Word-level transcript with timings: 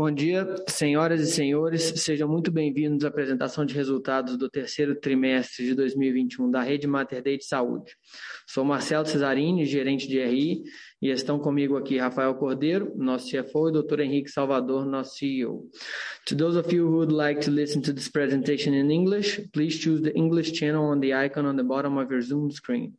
Bom 0.00 0.10
dia, 0.10 0.46
senhoras 0.66 1.20
e 1.20 1.30
senhores, 1.30 1.82
sejam 1.96 2.26
muito 2.26 2.50
bem-vindos 2.50 3.04
à 3.04 3.08
apresentação 3.08 3.66
de 3.66 3.74
resultados 3.74 4.38
do 4.38 4.48
terceiro 4.48 4.98
trimestre 4.98 5.66
de 5.66 5.74
2021 5.74 6.50
da 6.50 6.62
Rede 6.62 6.86
Mater 6.86 7.22
Dei 7.22 7.36
de 7.36 7.44
Saúde. 7.44 7.94
Sou 8.46 8.64
Marcelo 8.64 9.04
Cesarini, 9.04 9.66
gerente 9.66 10.08
de 10.08 10.18
RI, 10.18 10.62
e 11.02 11.10
estão 11.10 11.38
comigo 11.38 11.76
aqui 11.76 11.98
Rafael 11.98 12.34
Cordeiro, 12.34 12.94
nosso 12.96 13.26
CFO, 13.26 13.68
e 13.68 13.72
Dr. 13.72 14.00
Henrique 14.00 14.30
Salvador, 14.30 14.86
nosso 14.86 15.18
CEO. 15.18 15.68
To 16.28 16.34
those 16.34 16.58
of 16.58 16.74
you 16.74 16.86
who 16.86 16.96
would 16.96 17.12
like 17.12 17.42
to 17.42 17.50
listen 17.50 17.82
to 17.82 17.92
this 17.92 18.08
presentation 18.08 18.72
in 18.72 18.90
English, 18.90 19.50
please 19.52 19.78
choose 19.78 20.00
the 20.00 20.16
English 20.16 20.52
channel 20.52 20.84
on 20.84 21.00
the 21.00 21.12
icon 21.12 21.44
on 21.44 21.56
the 21.56 21.62
bottom 21.62 21.98
of 21.98 22.10
your 22.10 22.22
Zoom 22.22 22.50
screen. 22.50 22.94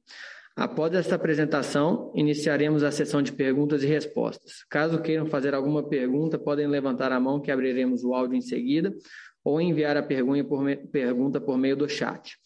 Após 0.55 0.93
esta 0.93 1.15
apresentação, 1.15 2.11
iniciaremos 2.13 2.84
a 2.84 2.91
sessão 2.91 3.21
de 3.21 3.31
perguntas 3.31 3.84
e 3.84 3.88
respostas. 3.88 4.66
Caso 4.70 5.02
queiram 5.02 5.25
fazer 5.25 5.54
alguma 5.54 5.88
pergunta, 5.88 6.38
podem 6.38 6.67
levantar 6.67 7.11
a 7.11 7.20
mão 7.20 7.39
que 7.39 7.52
abriremos 7.52 8.04
o 8.04 8.13
áudio 8.13 8.38
em 8.38 8.41
seguida 8.41 8.93
ou 9.43 9.62
enviar 9.62 9.98
a 9.98 10.03
pergunta 10.03 11.41
por 11.41 11.57
meio 11.57 11.76
do 11.76 11.90
chat. 11.90 12.38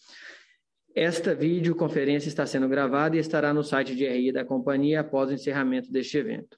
Esta 0.95 1.35
videoconferência 1.35 2.29
está 2.29 2.45
sendo 2.45 2.69
gravada 2.69 3.17
e 3.17 3.19
estará 3.19 3.53
no 3.53 3.63
site 3.63 3.95
de 3.95 4.07
RI 4.07 4.31
da 4.31 4.45
companhia 4.45 5.01
após 5.01 5.29
o 5.29 5.33
encerramento 5.33 5.91
deste 5.91 6.17
evento. 6.17 6.57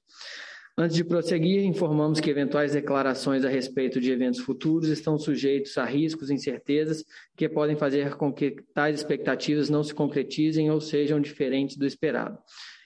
Antes 0.80 0.96
de 0.96 1.04
prosseguir, 1.04 1.66
informamos 1.66 2.20
que 2.20 2.30
eventuais 2.30 2.74
declarações 2.74 3.44
a 3.44 3.50
respeito 3.50 4.00
de 4.00 4.12
eventos 4.12 4.40
futuros 4.40 4.90
estão 4.90 5.18
sujeitos 5.18 5.76
a 5.76 5.84
riscos 5.84 6.30
e 6.30 6.36
incertezas 6.36 7.04
que 7.36 7.50
podem 7.50 7.76
fazer 7.76 8.16
com 8.16 8.32
que 8.32 8.62
tais 8.76 8.98
expectativas 8.98 9.72
não 9.72 9.84
se 9.84 9.92
concretizem 9.92 10.70
ou 10.70 10.80
sejam 10.80 11.20
diferentes 11.20 11.78
do 11.78 11.88
esperado. 11.88 12.38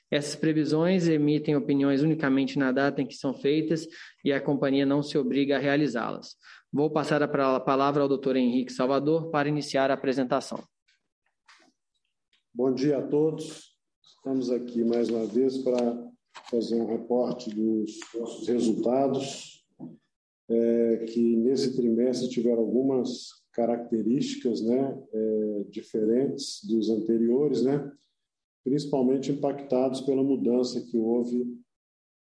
Essas 0.09 0.37
previsões 0.37 1.09
emitem 1.09 1.57
opiniões 1.57 2.01
unicamente 2.01 2.57
na 2.57 2.71
data 2.71 3.01
em 3.01 3.05
que 3.05 3.15
são 3.15 3.33
feitas 3.33 3.85
e 4.23 4.31
a 4.31 4.39
companhia 4.39 4.85
não 4.85 5.03
se 5.03 5.17
obriga 5.17 5.57
a 5.57 5.59
realizá-las. 5.59 6.37
Vou 6.71 6.89
passar 6.89 7.21
a 7.21 7.59
palavra 7.59 8.03
ao 8.03 8.17
Dr. 8.17 8.37
Henrique 8.37 8.71
Salvador 8.71 9.29
para 9.31 9.49
iniciar 9.49 9.91
a 9.91 9.95
apresentação. 9.95 10.63
Bom 12.53 12.73
dia 12.73 12.99
a 12.99 13.01
todos. 13.01 13.75
Estamos 14.01 14.49
aqui 14.49 14.81
mais 14.81 15.09
uma 15.09 15.25
vez 15.25 15.57
para 15.57 16.10
fazer 16.49 16.75
um 16.75 16.85
reporte 16.85 17.49
dos 17.49 17.99
nossos 18.13 18.47
resultados, 18.47 19.65
é, 20.49 21.05
que 21.07 21.35
nesse 21.37 21.75
trimestre 21.75 22.29
tiveram 22.29 22.59
algumas 22.59 23.41
características 23.53 24.61
né, 24.61 25.01
é, 25.13 25.63
diferentes 25.69 26.63
dos 26.65 26.89
anteriores, 26.89 27.63
né, 27.63 27.91
principalmente 28.63 29.31
impactados 29.31 30.01
pela 30.01 30.23
mudança 30.23 30.81
que 30.81 30.97
houve 30.97 31.57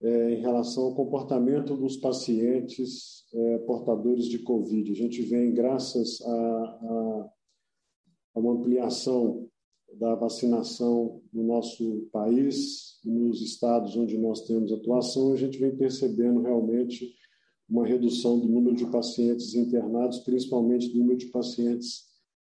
é, 0.02 0.32
em 0.32 0.42
relação 0.42 0.86
ao 0.86 0.96
comportamento 0.96 1.76
dos 1.76 1.98
pacientes 1.98 3.26
é, 3.34 3.58
portadores 3.60 4.26
de 4.26 4.40
Covid. 4.40 4.92
A 4.92 4.96
gente 4.96 5.22
vem, 5.22 5.54
graças 5.54 6.22
a, 6.22 6.32
a, 6.32 7.30
a 8.36 8.40
uma 8.40 8.54
ampliação 8.54 9.50
da 9.94 10.16
vacinação 10.16 11.22
no 11.32 11.44
nosso 11.44 12.08
país, 12.12 13.00
nos 13.04 13.42
estados 13.42 13.96
onde 13.96 14.18
nós 14.18 14.42
temos 14.42 14.72
atuação, 14.72 15.32
a 15.32 15.36
gente 15.36 15.58
vem 15.58 15.76
percebendo 15.76 16.42
realmente 16.42 17.14
uma 17.70 17.86
redução 17.86 18.40
do 18.40 18.48
número 18.48 18.76
de 18.76 18.86
pacientes 18.86 19.54
internados, 19.54 20.20
principalmente 20.20 20.90
do 20.90 21.00
número 21.00 21.18
de 21.18 21.28
pacientes 21.28 22.06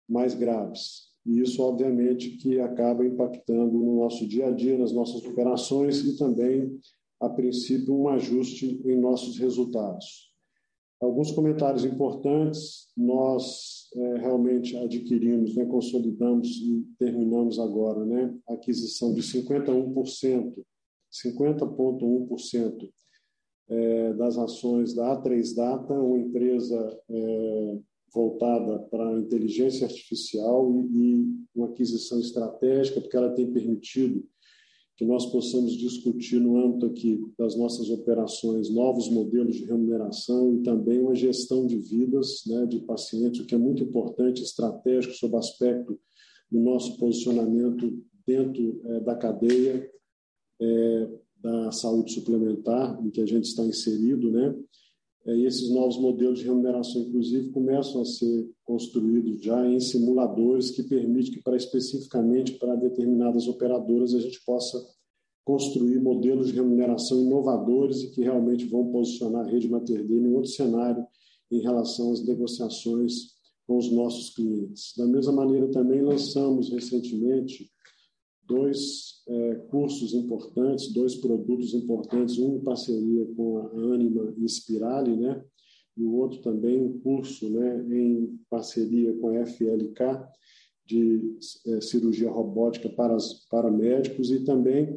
mais 0.07 0.33
graves. 0.33 1.13
E 1.25 1.39
isso, 1.39 1.61
obviamente, 1.61 2.31
que 2.31 2.59
acaba 2.59 3.05
impactando 3.05 3.77
no 3.77 3.97
nosso 3.97 4.27
dia 4.27 4.47
a 4.47 4.51
dia, 4.51 4.77
nas 4.77 4.91
nossas 4.91 5.23
operações 5.25 6.03
e 6.03 6.17
também, 6.17 6.77
a 7.19 7.29
princípio, 7.29 7.95
um 7.95 8.09
ajuste 8.09 8.81
em 8.85 8.99
nossos 8.99 9.37
resultados. 9.37 10.33
Alguns 10.99 11.31
comentários 11.31 11.85
importantes, 11.85 12.87
nós 12.95 13.82
é, 13.95 14.17
realmente 14.17 14.75
adquirimos, 14.77 15.55
né, 15.55 15.65
consolidamos 15.65 16.47
e 16.61 16.85
terminamos 16.97 17.59
agora 17.59 18.05
né, 18.05 18.35
a 18.47 18.53
aquisição 18.53 19.13
de 19.13 19.21
51%, 19.21 20.63
50,1% 21.11 22.89
é, 23.69 24.13
das 24.13 24.37
ações 24.37 24.93
da 24.93 25.21
A3 25.21 25.55
Data, 25.55 25.93
uma 25.93 26.17
empresa 26.17 26.99
é, 27.09 27.79
voltada 28.13 28.79
para 28.89 29.19
inteligência 29.19 29.87
artificial 29.87 30.71
e, 30.71 31.15
e 31.15 31.25
uma 31.55 31.67
aquisição 31.67 32.19
estratégica, 32.19 33.01
porque 33.01 33.17
ela 33.17 33.33
tem 33.33 33.51
permitido 33.51 34.23
que 34.95 35.05
nós 35.05 35.25
possamos 35.25 35.73
discutir 35.73 36.39
no 36.39 36.57
âmbito 36.57 36.85
aqui 36.85 37.19
das 37.37 37.55
nossas 37.55 37.89
operações 37.89 38.69
novos 38.69 39.09
modelos 39.09 39.55
de 39.55 39.65
remuneração 39.65 40.53
e 40.53 40.61
também 40.61 40.99
uma 40.99 41.15
gestão 41.15 41.65
de 41.65 41.77
vidas 41.77 42.43
né, 42.45 42.65
de 42.67 42.79
pacientes, 42.79 43.41
o 43.41 43.45
que 43.45 43.55
é 43.55 43.57
muito 43.57 43.83
importante, 43.83 44.43
estratégico, 44.43 45.15
sob 45.15 45.35
aspecto 45.35 45.99
do 46.51 46.59
nosso 46.59 46.97
posicionamento 46.97 47.99
dentro 48.25 48.81
é, 48.85 48.99
da 48.99 49.15
cadeia 49.15 49.89
é, 50.61 51.09
da 51.41 51.71
saúde 51.71 52.13
suplementar, 52.13 52.97
em 53.03 53.09
que 53.09 53.19
a 53.19 53.25
gente 53.25 53.45
está 53.45 53.63
inserido, 53.65 54.31
né? 54.31 54.55
É, 55.25 55.37
esses 55.39 55.69
novos 55.69 55.97
modelos 55.97 56.39
de 56.39 56.45
remuneração, 56.45 57.01
inclusive, 57.01 57.49
começam 57.51 58.01
a 58.01 58.05
ser 58.05 58.49
construídos 58.65 59.41
já 59.41 59.65
em 59.65 59.79
simuladores 59.79 60.71
que 60.71 60.83
permitem 60.83 61.33
que, 61.33 61.41
para 61.41 61.55
especificamente 61.55 62.53
para 62.53 62.75
determinadas 62.75 63.47
operadoras, 63.47 64.13
a 64.13 64.19
gente 64.19 64.43
possa 64.45 64.77
construir 65.45 66.01
modelos 66.01 66.47
de 66.47 66.53
remuneração 66.53 67.21
inovadores 67.21 68.01
e 68.01 68.11
que 68.11 68.21
realmente 68.21 68.65
vão 68.65 68.91
posicionar 68.91 69.45
a 69.45 69.49
rede 69.49 69.69
Mater 69.69 70.05
em 70.09 70.33
outro 70.33 70.49
cenário 70.49 71.05
em 71.51 71.59
relação 71.59 72.11
às 72.11 72.25
negociações 72.25 73.33
com 73.67 73.77
os 73.77 73.91
nossos 73.91 74.33
clientes. 74.33 74.93
Da 74.97 75.05
mesma 75.05 75.33
maneira, 75.33 75.69
também 75.69 76.01
lançamos 76.01 76.69
recentemente 76.69 77.71
dois 78.45 79.23
é, 79.27 79.55
cursos 79.69 80.13
importantes, 80.13 80.91
dois 80.93 81.15
produtos 81.15 81.73
importantes, 81.73 82.37
um 82.37 82.57
em 82.57 82.63
parceria 82.63 83.25
com 83.35 83.57
a 83.57 83.93
Anima 83.93 84.33
Inspirale, 84.37 85.15
né? 85.15 85.43
e 85.95 86.03
o 86.03 86.13
outro 86.13 86.41
também 86.41 86.81
um 86.81 86.99
curso 86.99 87.49
né, 87.49 87.85
em 87.89 88.39
parceria 88.49 89.13
com 89.17 89.29
a 89.29 89.45
FLK 89.45 90.27
de 90.85 91.37
é, 91.67 91.81
cirurgia 91.81 92.29
robótica 92.29 92.89
para, 92.89 93.15
para 93.49 93.71
médicos 93.71 94.31
e 94.31 94.43
também 94.43 94.95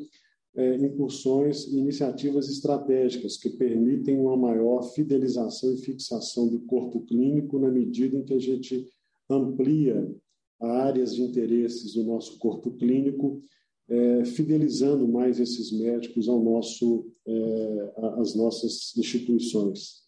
é, 0.56 0.76
incursões 0.76 1.66
e 1.66 1.78
iniciativas 1.78 2.48
estratégicas 2.48 3.36
que 3.36 3.50
permitem 3.50 4.18
uma 4.18 4.36
maior 4.36 4.82
fidelização 4.94 5.72
e 5.74 5.78
fixação 5.78 6.48
do 6.48 6.60
corpo 6.60 7.02
clínico 7.02 7.58
na 7.58 7.70
medida 7.70 8.16
em 8.16 8.24
que 8.24 8.34
a 8.34 8.38
gente 8.38 8.86
amplia 9.28 10.10
áreas 10.60 11.14
de 11.14 11.22
interesses 11.22 11.94
do 11.94 12.04
nosso 12.04 12.38
corpo 12.38 12.70
clínico, 12.72 13.42
é, 13.88 14.24
fidelizando 14.24 15.06
mais 15.06 15.38
esses 15.38 15.70
médicos 15.70 16.28
ao 16.28 16.42
nosso, 16.42 17.06
é, 17.26 17.94
às 18.18 18.34
nossas 18.34 18.96
instituições. 18.96 20.04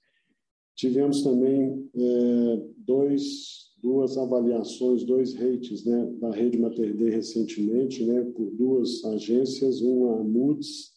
Tivemos 0.75 1.22
também 1.22 1.88
é, 1.94 2.62
dois, 2.76 3.72
duas 3.82 4.16
avaliações, 4.16 5.04
dois 5.04 5.34
rates 5.34 5.84
né, 5.84 6.06
da 6.20 6.31
rede 6.31 6.59
Mater 6.59 6.97
Dei 6.97 7.10
recentemente, 7.10 8.04
né, 8.04 8.25
por 8.25 8.50
duas 8.50 9.04
agências, 9.04 9.80
uma 9.80 10.20
a 10.20 10.25
Moody's, 10.25 10.92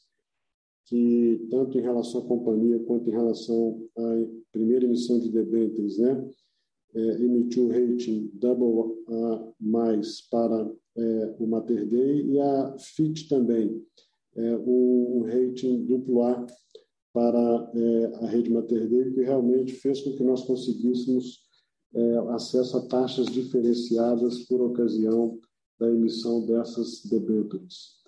que 0.85 1.47
tanto 1.49 1.77
em 1.77 1.81
relação 1.81 2.21
à 2.21 2.25
companhia 2.25 2.79
quanto 2.79 3.09
em 3.09 3.13
relação 3.13 3.87
à 3.97 4.27
primeira 4.51 4.85
emissão 4.85 5.19
de 5.19 5.29
debêntures, 5.29 5.97
né, 5.97 6.29
é, 6.93 6.99
emitiu 7.23 7.67
rating 7.69 8.29
double 8.33 8.97
A 9.07 9.53
mais 9.59 10.21
para 10.29 10.71
é, 10.97 11.35
o 11.39 11.47
Mater 11.47 11.87
Dei 11.87 12.25
e 12.25 12.39
a 12.39 12.75
FIT 12.77 13.29
também, 13.29 13.81
é, 14.35 14.57
um, 14.57 15.23
rating 15.23 15.85
duplo 15.85 16.23
A 16.23 16.45
para 17.13 17.71
é, 17.75 18.05
a 18.23 18.27
rede 18.27 18.49
Mater 18.49 18.89
Dei, 18.89 19.11
que 19.11 19.21
realmente 19.21 19.73
fez 19.73 20.01
com 20.01 20.15
que 20.15 20.23
nós 20.23 20.43
conseguíssemos 20.43 21.41
é, 21.93 22.17
acesso 22.29 22.77
a 22.77 22.87
taxas 22.87 23.27
diferenciadas 23.27 24.39
por 24.45 24.61
ocasião 24.61 25.37
da 25.79 25.89
emissão 25.89 26.45
dessas 26.45 27.03
debêntures. 27.05 28.00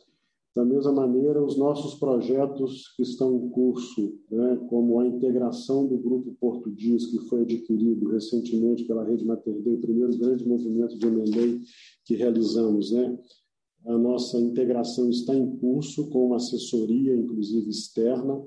Da 0.55 0.63
mesma 0.63 0.91
maneira, 0.91 1.43
os 1.43 1.57
nossos 1.57 1.95
projetos 1.95 2.93
que 2.95 3.01
estão 3.01 3.35
em 3.35 3.49
curso, 3.49 4.19
né, 4.29 4.55
como 4.69 4.99
a 4.99 5.07
integração 5.07 5.87
do 5.87 5.97
Grupo 5.97 6.35
Português, 6.39 7.07
que 7.07 7.17
foi 7.27 7.41
adquirido 7.41 8.07
recentemente 8.09 8.83
pela 8.85 9.03
Rede 9.03 9.25
Mater 9.25 9.59
Dei, 9.61 9.73
o 9.73 9.81
primeiro 9.81 10.15
grande 10.15 10.47
movimento 10.47 10.95
de 10.97 11.07
M&A 11.07 11.59
que 12.05 12.15
realizamos, 12.15 12.91
né, 12.91 13.17
a 13.85 13.97
nossa 13.97 14.39
integração 14.39 15.09
está 15.09 15.35
em 15.35 15.57
curso 15.57 16.09
com 16.09 16.27
uma 16.27 16.37
assessoria, 16.37 17.15
inclusive 17.15 17.69
externa, 17.69 18.41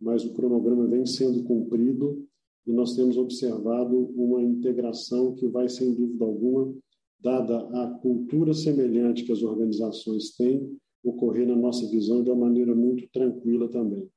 mas 0.00 0.24
o 0.24 0.34
cronograma 0.34 0.86
vem 0.88 1.06
sendo 1.06 1.44
cumprido 1.44 2.26
e 2.66 2.72
nós 2.72 2.96
temos 2.96 3.16
observado 3.16 3.96
uma 4.16 4.42
integração 4.42 5.34
que 5.34 5.46
vai, 5.46 5.68
sem 5.68 5.94
dúvida 5.94 6.24
alguma, 6.24 6.74
dada 7.20 7.58
a 7.82 7.98
cultura 8.02 8.52
semelhante 8.52 9.24
que 9.24 9.32
as 9.32 9.42
organizações 9.42 10.34
têm, 10.36 10.76
ocorrer 11.04 11.46
na 11.46 11.54
nossa 11.54 11.86
visão 11.88 12.22
de 12.22 12.30
uma 12.30 12.46
maneira 12.46 12.74
muito 12.74 13.06
tranquila 13.12 13.68
também. 13.68 14.08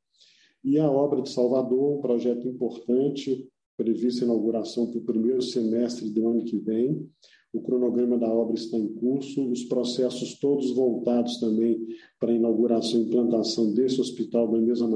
E 0.63 0.79
a 0.79 0.89
obra 0.89 1.21
de 1.21 1.29
Salvador, 1.29 1.97
um 1.97 2.01
projeto 2.01 2.47
importante, 2.47 3.47
prevista 3.77 4.25
inauguração 4.25 4.87
para 4.87 4.99
o 4.99 5.03
primeiro 5.03 5.41
semestre 5.41 6.09
do 6.09 6.27
ano 6.27 6.43
que 6.43 6.57
vem. 6.57 7.07
O 7.53 7.61
cronograma 7.61 8.17
da 8.17 8.27
obra 8.27 8.55
está 8.55 8.77
em 8.77 8.87
curso, 8.87 9.49
os 9.49 9.63
processos 9.63 10.37
todos 10.39 10.75
voltados 10.75 11.39
também 11.39 11.79
para 12.19 12.31
a 12.31 12.35
inauguração 12.35 12.99
e 12.99 13.03
implantação 13.03 13.73
desse 13.73 14.01
hospital 14.01 14.51
da 14.51 14.59
mesma 14.59 14.89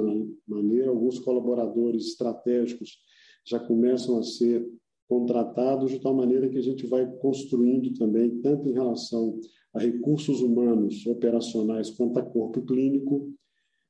maneira. 0.47 0.89
Alguns 0.89 1.19
colaboradores 1.19 2.07
estratégicos 2.07 2.97
já 3.45 3.59
começam 3.59 4.17
a 4.17 4.23
ser 4.23 4.67
contratados 5.07 5.91
de 5.91 5.99
tal 5.99 6.13
maneira 6.13 6.49
que 6.49 6.57
a 6.57 6.61
gente 6.61 6.85
vai 6.87 7.05
construindo 7.17 7.93
também, 7.93 8.41
tanto 8.41 8.67
em 8.67 8.73
relação 8.73 9.39
a 9.73 9.79
recursos 9.79 10.41
humanos 10.41 11.05
operacionais 11.05 11.89
quanto 11.89 12.19
a 12.19 12.23
corpo 12.23 12.61
clínico, 12.61 13.33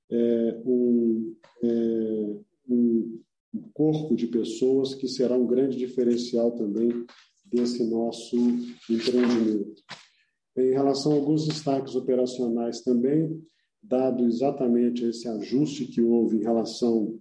é, 0.09 0.61
um, 0.65 1.35
é, 1.63 2.35
um 2.69 3.19
corpo 3.73 4.15
de 4.15 4.27
pessoas 4.27 4.93
que 4.93 5.07
será 5.07 5.35
um 5.35 5.47
grande 5.47 5.77
diferencial 5.77 6.51
também 6.51 7.05
desse 7.45 7.83
nosso 7.83 8.37
empreendimento. 8.89 9.81
Em 10.57 10.71
relação 10.71 11.13
a 11.13 11.15
alguns 11.15 11.47
destaques 11.47 11.95
operacionais 11.95 12.81
também, 12.81 13.41
dado 13.81 14.25
exatamente 14.25 15.05
esse 15.05 15.27
ajuste 15.27 15.85
que 15.85 16.01
houve 16.01 16.37
em 16.37 16.43
relação 16.43 17.17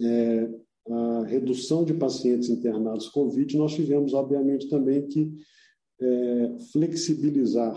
é, 0.00 0.50
à 0.88 1.24
redução 1.24 1.84
de 1.84 1.94
pacientes 1.94 2.48
internados 2.48 3.08
Covid, 3.08 3.56
nós 3.56 3.74
tivemos, 3.74 4.14
obviamente, 4.14 4.68
também 4.68 5.06
que 5.06 5.32
é, 6.00 6.56
flexibilizar 6.72 7.76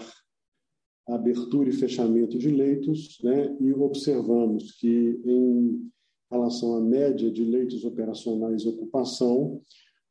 a 1.08 1.16
abertura 1.16 1.69
e 1.69 1.74
fechamento 1.74 2.38
de 2.38 2.50
leitos, 2.50 3.18
né, 3.24 3.56
e 3.62 3.74
observamos 3.74 4.74
que, 4.74 5.22
em 5.25 5.90
relação 6.30 6.75
à 6.75 6.81
média 6.81 7.31
de 7.31 7.44
leitos 7.44 7.86
operacionais 7.86 8.64
e 8.64 8.68
ocupação, 8.68 9.62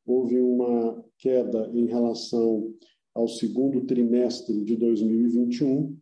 houve 0.07 0.41
uma 0.41 1.05
queda 1.19 1.71
em 1.75 1.87
relação 1.87 2.73
ao 3.15 3.29
segundo 3.29 3.85
trimestre 3.85 4.63
de 4.65 4.77
2021, 4.77 5.97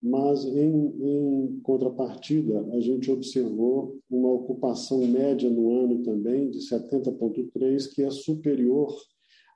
mas 0.00 0.44
em, 0.44 0.94
em, 1.00 1.60
contrapartida 1.62 2.64
a 2.72 2.80
gente 2.80 3.10
observou 3.10 3.98
uma 4.08 4.30
ocupação 4.30 5.04
média 5.06 5.50
no 5.50 5.72
ano 5.72 6.02
também 6.02 6.50
de 6.50 6.58
70,3, 6.58 7.92
que 7.92 8.02
é 8.02 8.10
superior 8.10 8.94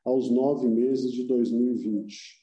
aos 0.04 0.30
nove 0.30 0.68
meses 0.68 1.12
de 1.12 1.24
2020 1.24 2.42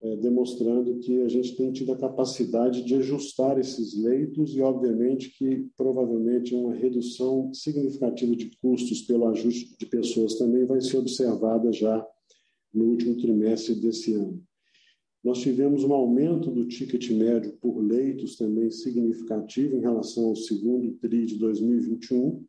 é, 0.00 0.16
demonstrando 0.16 0.98
que 1.00 1.20
a 1.22 1.28
gente 1.28 1.56
tem 1.56 1.72
tido 1.72 1.92
a 1.92 1.98
capacidade 1.98 2.84
de 2.84 2.94
ajustar 2.94 3.58
esses 3.58 4.00
leitos 4.00 4.54
e, 4.54 4.60
obviamente, 4.60 5.30
que 5.36 5.66
provavelmente 5.76 6.54
uma 6.54 6.72
redução 6.72 7.52
significativa 7.52 8.36
de 8.36 8.50
custos 8.62 9.02
pelo 9.02 9.26
ajuste 9.26 9.76
de 9.76 9.86
pessoas 9.86 10.36
também 10.36 10.64
vai 10.64 10.80
ser 10.80 10.98
observada 10.98 11.72
já 11.72 12.06
no 12.72 12.84
último 12.84 13.16
trimestre 13.16 13.74
desse 13.74 14.14
ano. 14.14 14.40
Nós 15.24 15.40
tivemos 15.40 15.82
um 15.82 15.92
aumento 15.92 16.48
do 16.48 16.64
ticket 16.68 17.10
médio 17.10 17.58
por 17.60 17.80
leitos 17.80 18.36
também 18.36 18.70
significativo 18.70 19.76
em 19.76 19.80
relação 19.80 20.26
ao 20.26 20.36
segundo 20.36 20.92
TRI 20.98 21.26
de 21.26 21.38
2021, 21.38 22.44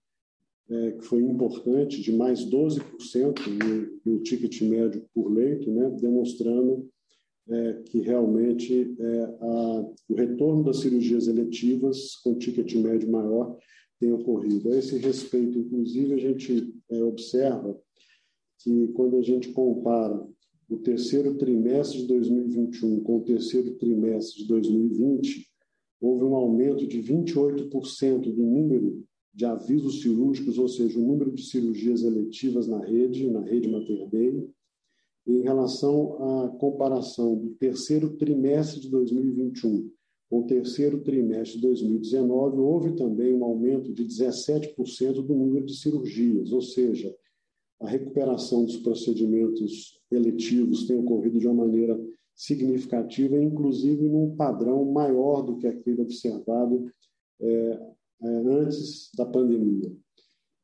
é, 0.70 0.92
que 0.92 1.04
foi 1.04 1.24
importante, 1.24 2.02
de 2.02 2.12
mais 2.12 2.46
12% 2.46 2.80
no, 3.48 4.14
no 4.14 4.20
ticket 4.22 4.62
médio 4.62 5.04
por 5.14 5.32
leito, 5.32 5.70
né, 5.72 5.90
demonstrando 6.00 6.88
é, 7.50 7.74
que 7.86 8.00
realmente 8.00 8.96
é, 9.00 9.24
a, 9.42 9.92
o 10.10 10.14
retorno 10.16 10.64
das 10.64 10.78
cirurgias 10.78 11.28
eletivas 11.28 12.16
com 12.18 12.38
ticket 12.38 12.76
médio 12.76 13.10
maior 13.10 13.58
tem 14.00 14.14
ocorrido. 14.14 14.72
A 14.72 14.78
esse 14.78 14.98
respeito, 14.98 15.58
inclusive, 15.58 16.14
a 16.14 16.18
gente 16.18 16.74
é, 16.90 17.04
observa 17.04 17.78
que 18.60 18.90
quando 18.90 19.18
a 19.18 19.22
gente 19.22 19.50
compara 19.50 20.24
o 20.70 20.78
terceiro 20.78 21.36
trimestre 21.36 22.02
de 22.02 22.08
2021 22.08 23.02
com 23.02 23.18
o 23.18 23.24
terceiro 23.24 23.72
trimestre 23.76 24.44
de 24.44 24.48
2020, 24.48 25.48
houve 26.00 26.24
um 26.24 26.36
aumento 26.36 26.88
de 26.88 27.02
28% 27.02 28.22
do 28.22 28.44
número 28.44 29.04
de 29.40 29.46
avisos 29.46 30.02
cirúrgicos, 30.02 30.58
ou 30.58 30.68
seja, 30.68 31.00
o 31.00 31.02
número 31.02 31.32
de 31.32 31.42
cirurgias 31.46 32.04
eletivas 32.04 32.68
na 32.68 32.84
rede, 32.84 33.30
na 33.30 33.40
rede 33.40 33.70
Mater 33.70 34.06
Dei, 34.10 34.50
em 35.26 35.42
relação 35.44 36.44
à 36.44 36.50
comparação 36.50 37.38
do 37.38 37.52
terceiro 37.52 38.18
trimestre 38.18 38.82
de 38.82 38.90
2021 38.90 39.90
com 40.30 40.42
o 40.42 40.46
terceiro 40.46 41.00
trimestre 41.00 41.56
de 41.56 41.68
2019, 41.68 42.58
houve 42.58 42.92
também 42.98 43.34
um 43.34 43.46
aumento 43.46 43.94
de 43.94 44.04
17% 44.06 45.14
do 45.14 45.34
número 45.34 45.66
de 45.66 45.78
cirurgias, 45.78 46.52
ou 46.52 46.62
seja, 46.62 47.16
a 47.80 47.88
recuperação 47.88 48.66
dos 48.66 48.76
procedimentos 48.76 50.02
eletivos 50.12 50.86
tem 50.86 50.98
ocorrido 50.98 51.40
de 51.40 51.48
uma 51.48 51.66
maneira 51.66 51.98
significativa, 52.36 53.42
inclusive 53.42 54.10
num 54.10 54.36
padrão 54.36 54.84
maior 54.84 55.44
do 55.44 55.56
que 55.56 55.66
aquele 55.66 56.02
observado 56.02 56.92
é, 57.40 57.90
antes 58.22 59.10
da 59.16 59.26
pandemia 59.26 59.92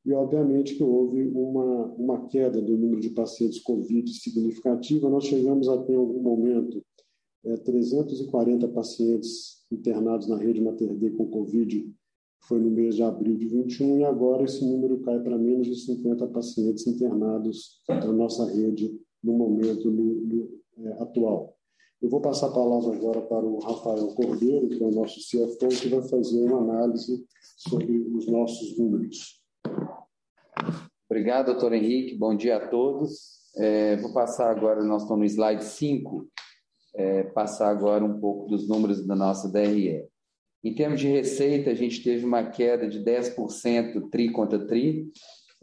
e, 0.06 0.14
obviamente, 0.14 0.76
que 0.76 0.84
houve 0.84 1.28
uma, 1.30 1.86
uma 1.94 2.28
queda 2.28 2.62
do 2.62 2.78
número 2.78 3.02
de 3.02 3.10
pacientes 3.10 3.60
Covid 3.60 4.08
significativa. 4.14 5.10
Nós 5.10 5.26
chegamos 5.26 5.68
a 5.68 5.78
ter, 5.80 5.94
em 5.94 5.98
algum 5.98 6.22
momento, 6.22 6.84
é, 7.44 7.58
340 7.58 8.68
pacientes 8.68 9.66
internados 9.72 10.28
na 10.28 10.38
rede 10.38 10.62
Mater 10.62 10.94
Dei 10.96 11.10
com 11.10 11.28
Covid, 11.28 11.92
foi 12.48 12.60
no 12.60 12.70
mês 12.70 12.96
de 12.96 13.02
abril 13.02 13.36
de 13.36 13.48
21, 13.48 13.98
e 13.98 14.04
agora 14.04 14.44
esse 14.44 14.64
número 14.64 15.00
cai 15.00 15.20
para 15.20 15.38
menos 15.38 15.66
de 15.66 15.76
50 15.76 16.28
pacientes 16.28 16.86
internados 16.86 17.82
na 17.90 18.12
nossa 18.12 18.46
rede 18.46 18.96
no 19.24 19.34
momento 19.34 19.90
no, 19.90 20.04
no, 20.04 20.50
é, 20.78 21.02
atual. 21.02 21.55
Eu 22.02 22.10
vou 22.10 22.22
passar 22.22 22.48
a 22.48 22.52
palavra 22.52 22.96
agora 22.96 23.22
para 23.22 23.46
o 23.46 23.60
Rafael 23.60 24.08
Cordeiro, 24.10 24.68
que 24.68 24.84
é 24.84 24.86
o 24.86 24.92
nosso 24.92 25.20
CFO, 25.20 25.70
que 25.70 25.88
vai 25.88 26.02
fazer 26.08 26.44
uma 26.44 26.60
análise 26.60 27.26
sobre 27.58 27.98
os 28.00 28.28
nossos 28.28 28.78
números. 28.78 29.42
Obrigado, 31.10 31.48
doutor 31.48 31.74
Henrique. 31.74 32.18
Bom 32.18 32.36
dia 32.36 32.58
a 32.58 32.68
todos. 32.68 33.36
É, 33.58 33.96
vou 33.98 34.14
passar 34.14 34.52
agora, 34.52 34.84
nós 34.84 35.04
estamos 35.04 35.20
no 35.20 35.26
slide 35.26 35.64
5, 35.64 36.28
é, 36.96 37.24
passar 37.24 37.70
agora 37.70 38.04
um 38.04 38.20
pouco 38.20 38.50
dos 38.50 38.68
números 38.68 39.06
da 39.08 39.16
nossa 39.16 39.50
DRE. 39.50 40.06
Em 40.62 40.76
termos 40.76 41.00
de 41.00 41.08
receita, 41.08 41.70
a 41.70 41.76
gente 41.76 42.04
teve 42.04 42.26
uma 42.26 42.44
queda 42.44 42.90
de 42.90 43.00
10% 43.00 44.10
tri 44.10 44.32
contra 44.32 44.68
tri, 44.68 45.10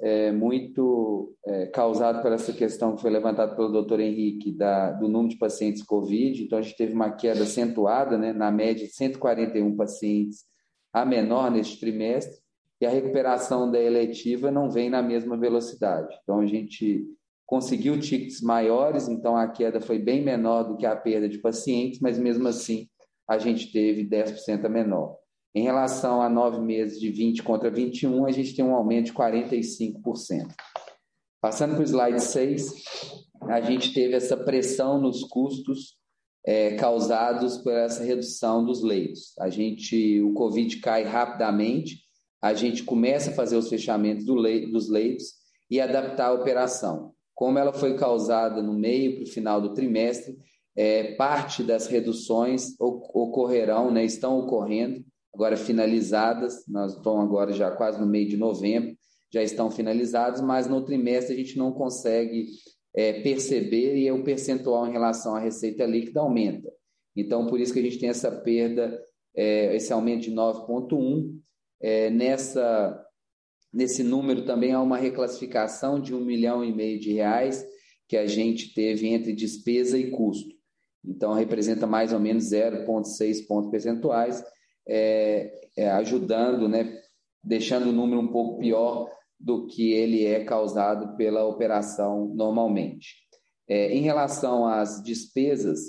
é, 0.03 0.33
muito 0.33 1.33
é, 1.47 1.67
causado 1.67 2.21
por 2.21 2.33
essa 2.33 2.53
questão 2.53 2.97
que 2.97 3.01
foi 3.03 3.11
levantada 3.11 3.55
pelo 3.55 3.71
doutor 3.71 4.01
Henrique 4.01 4.51
da, 4.51 4.91
do 4.91 5.09
número 5.09 5.29
de 5.29 5.39
pacientes 5.39 5.83
COVID. 5.83 6.43
Então, 6.43 6.59
a 6.59 6.63
gente 6.63 6.77
teve 6.77 6.93
uma 6.93 7.13
queda 7.13 7.45
acentuada, 7.45 8.19
né, 8.19 8.33
na 8.33 8.51
média 8.51 8.85
de 8.85 8.93
141 8.93 9.77
pacientes 9.77 10.45
a 10.93 11.07
menor 11.07 11.51
neste 11.51 11.81
trimestre, 11.81 12.43
e 12.81 12.85
a 12.85 12.91
recuperação 12.91 13.71
da 13.71 13.81
eletiva 13.81 14.51
não 14.51 14.69
vem 14.69 14.91
na 14.91 15.01
mesma 15.01 15.39
velocidade. 15.39 16.15
Então, 16.23 16.41
a 16.41 16.47
gente 16.47 17.07
conseguiu 17.47 17.99
tickets 18.01 18.41
maiores, 18.41 19.09
então 19.09 19.37
a 19.37 19.47
queda 19.47 19.81
foi 19.81 19.99
bem 19.99 20.23
menor 20.23 20.65
do 20.65 20.77
que 20.77 20.85
a 20.85 20.97
perda 20.97 21.29
de 21.29 21.39
pacientes, 21.39 22.01
mas 22.01 22.19
mesmo 22.19 22.49
assim 22.49 22.89
a 23.29 23.39
gente 23.39 23.71
teve 23.71 24.05
10% 24.05 24.65
a 24.65 24.69
menor. 24.69 25.17
Em 25.55 25.63
relação 25.63 26.23
a 26.23 26.31
nove 26.31 26.61
meses 26.61 26.99
de 26.99 27.11
20 27.11 27.43
contra 27.43 27.71
21, 27.71 28.25
a 28.25 28.31
gente 28.31 28.55
tem 28.55 28.65
um 28.65 28.75
aumento 28.75 29.07
de 29.07 29.13
45%. 29.13 30.55
Passando 31.43 31.75
para 31.75 31.83
o 31.83 31.85
slide 31.85 32.23
6, 32.23 32.75
a 33.43 33.61
gente 33.61 33.93
teve 33.93 34.15
essa 34.15 34.37
pressão 34.37 34.99
nos 34.99 35.25
custos 35.25 35.97
é, 36.47 36.75
causados 36.77 37.59
por 37.59 37.73
essa 37.73 38.03
redução 38.03 38.65
dos 38.65 38.83
leitos. 38.83 39.35
A 39.39 39.51
gente, 39.51 40.23
o 40.23 40.33
Covid 40.33 40.79
cai 40.79 41.05
rapidamente, 41.05 42.01
a 42.41 42.55
gente 42.55 42.83
começa 42.83 43.31
a 43.31 43.35
fazer 43.35 43.57
os 43.57 43.69
fechamentos 43.69 44.25
do 44.25 44.37
dos 44.71 44.89
leitos 44.89 45.35
e 45.71 45.81
adaptar 45.81 46.29
a 46.29 46.33
operação. 46.33 47.13
Como 47.35 47.59
ela 47.59 47.73
foi 47.73 47.97
causada 47.97 48.63
no 48.63 48.73
meio 48.73 49.17
para 49.17 49.25
o 49.25 49.29
final 49.29 49.61
do 49.61 49.75
trimestre, 49.75 50.37
é, 50.75 51.15
parte 51.15 51.63
das 51.63 51.87
reduções 51.87 52.75
ocorrerão, 52.81 53.91
né, 53.91 54.05
estão 54.05 54.39
ocorrendo, 54.39 55.05
agora 55.35 55.57
finalizadas, 55.57 56.67
nós 56.69 56.95
estamos 56.95 57.25
agora 57.25 57.53
já 57.53 57.71
quase 57.71 58.01
no 58.01 58.07
meio 58.07 58.29
de 58.29 58.37
novembro, 58.37 58.97
já 59.33 59.43
estão 59.43 59.71
finalizadas, 59.71 60.41
mas 60.41 60.67
no 60.67 60.85
trimestre 60.85 61.35
a 61.35 61.37
gente 61.37 61.57
não 61.57 61.73
consegue 61.73 62.47
é, 62.95 63.21
perceber 63.23 63.97
e 63.97 64.11
o 64.11 64.23
percentual 64.23 64.87
em 64.87 64.93
relação 64.93 65.35
à 65.35 65.41
receita 65.41 65.87
líquida 65.87 66.21
aumenta. 66.21 66.71
Então, 67.17 67.47
por 67.47 67.59
isso 67.61 67.73
que 67.73 67.79
a 67.79 67.83
gente 67.83 67.99
tem 67.99 68.09
essa 68.09 68.31
perda, 68.31 69.01
é, 69.35 69.75
esse 69.75 69.93
aumento 69.93 70.23
de 70.23 70.33
9,1%, 70.33 71.33
é, 71.81 72.11
nessa, 72.11 73.05
nesse 73.73 74.03
número 74.03 74.45
também 74.45 74.73
há 74.73 74.81
uma 74.81 74.99
reclassificação 74.99 76.01
de 76.01 76.15
um 76.15 76.21
milhão 76.25 76.65
e 76.65 76.73
meio 76.73 77.01
de 77.01 77.13
reais 77.13 77.67
que 78.07 78.17
a 78.17 78.27
gente 78.27 78.73
teve 78.75 79.09
entre 79.09 79.33
despesa 79.33 79.99
e 79.99 80.11
custo. 80.11 80.55
Então, 81.05 81.33
representa 81.33 81.87
mais 81.87 82.13
ou 82.13 82.21
menos 82.21 82.45
0,6 82.45 83.47
pontos 83.47 83.71
percentuais, 83.71 84.45
é, 84.89 85.69
é, 85.77 85.91
ajudando 85.91 86.69
né, 86.69 87.01
deixando 87.43 87.89
o 87.89 87.93
número 87.93 88.21
um 88.21 88.29
pouco 88.29 88.59
pior 88.59 89.11
do 89.39 89.67
que 89.67 89.93
ele 89.93 90.25
é 90.25 90.45
causado 90.45 91.17
pela 91.17 91.45
operação 91.45 92.33
normalmente. 92.35 93.17
É, 93.69 93.93
em 93.93 94.03
relação 94.03 94.67
às 94.67 95.03
despesas, 95.03 95.81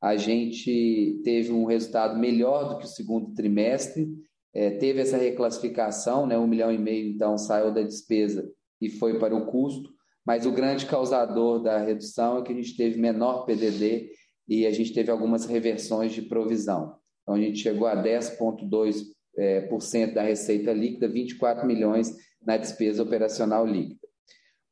a 0.00 0.16
gente 0.16 1.20
teve 1.22 1.52
um 1.52 1.64
resultado 1.64 2.18
melhor 2.18 2.68
do 2.68 2.78
que 2.78 2.86
o 2.86 2.88
segundo 2.88 3.34
trimestre, 3.34 4.08
é, 4.54 4.70
teve 4.70 5.00
essa 5.00 5.16
reclassificação, 5.16 6.26
né, 6.26 6.38
um 6.38 6.46
milhão 6.46 6.72
e 6.72 6.78
meio 6.78 7.08
então 7.08 7.38
saiu 7.38 7.72
da 7.72 7.82
despesa 7.82 8.50
e 8.80 8.88
foi 8.90 9.18
para 9.18 9.34
o 9.34 9.46
custo, 9.46 9.90
mas 10.24 10.46
o 10.46 10.52
grande 10.52 10.86
causador 10.86 11.62
da 11.62 11.78
redução 11.78 12.38
é 12.38 12.42
que 12.42 12.52
a 12.52 12.56
gente 12.56 12.76
teve 12.76 13.00
menor 13.00 13.44
PDD 13.44 14.10
e 14.48 14.66
a 14.66 14.70
gente 14.70 14.92
teve 14.92 15.10
algumas 15.10 15.46
reversões 15.46 16.12
de 16.12 16.22
provisão. 16.22 16.96
Então 17.22 17.34
a 17.34 17.40
gente 17.40 17.58
chegou 17.58 17.86
a 17.86 17.96
10,2% 17.96 19.06
é, 19.36 19.62
por 19.62 19.80
cento 19.80 20.14
da 20.14 20.22
receita 20.22 20.72
líquida, 20.72 21.08
24 21.08 21.66
milhões 21.66 22.14
na 22.44 22.56
despesa 22.56 23.02
operacional 23.02 23.66
líquida. 23.66 24.00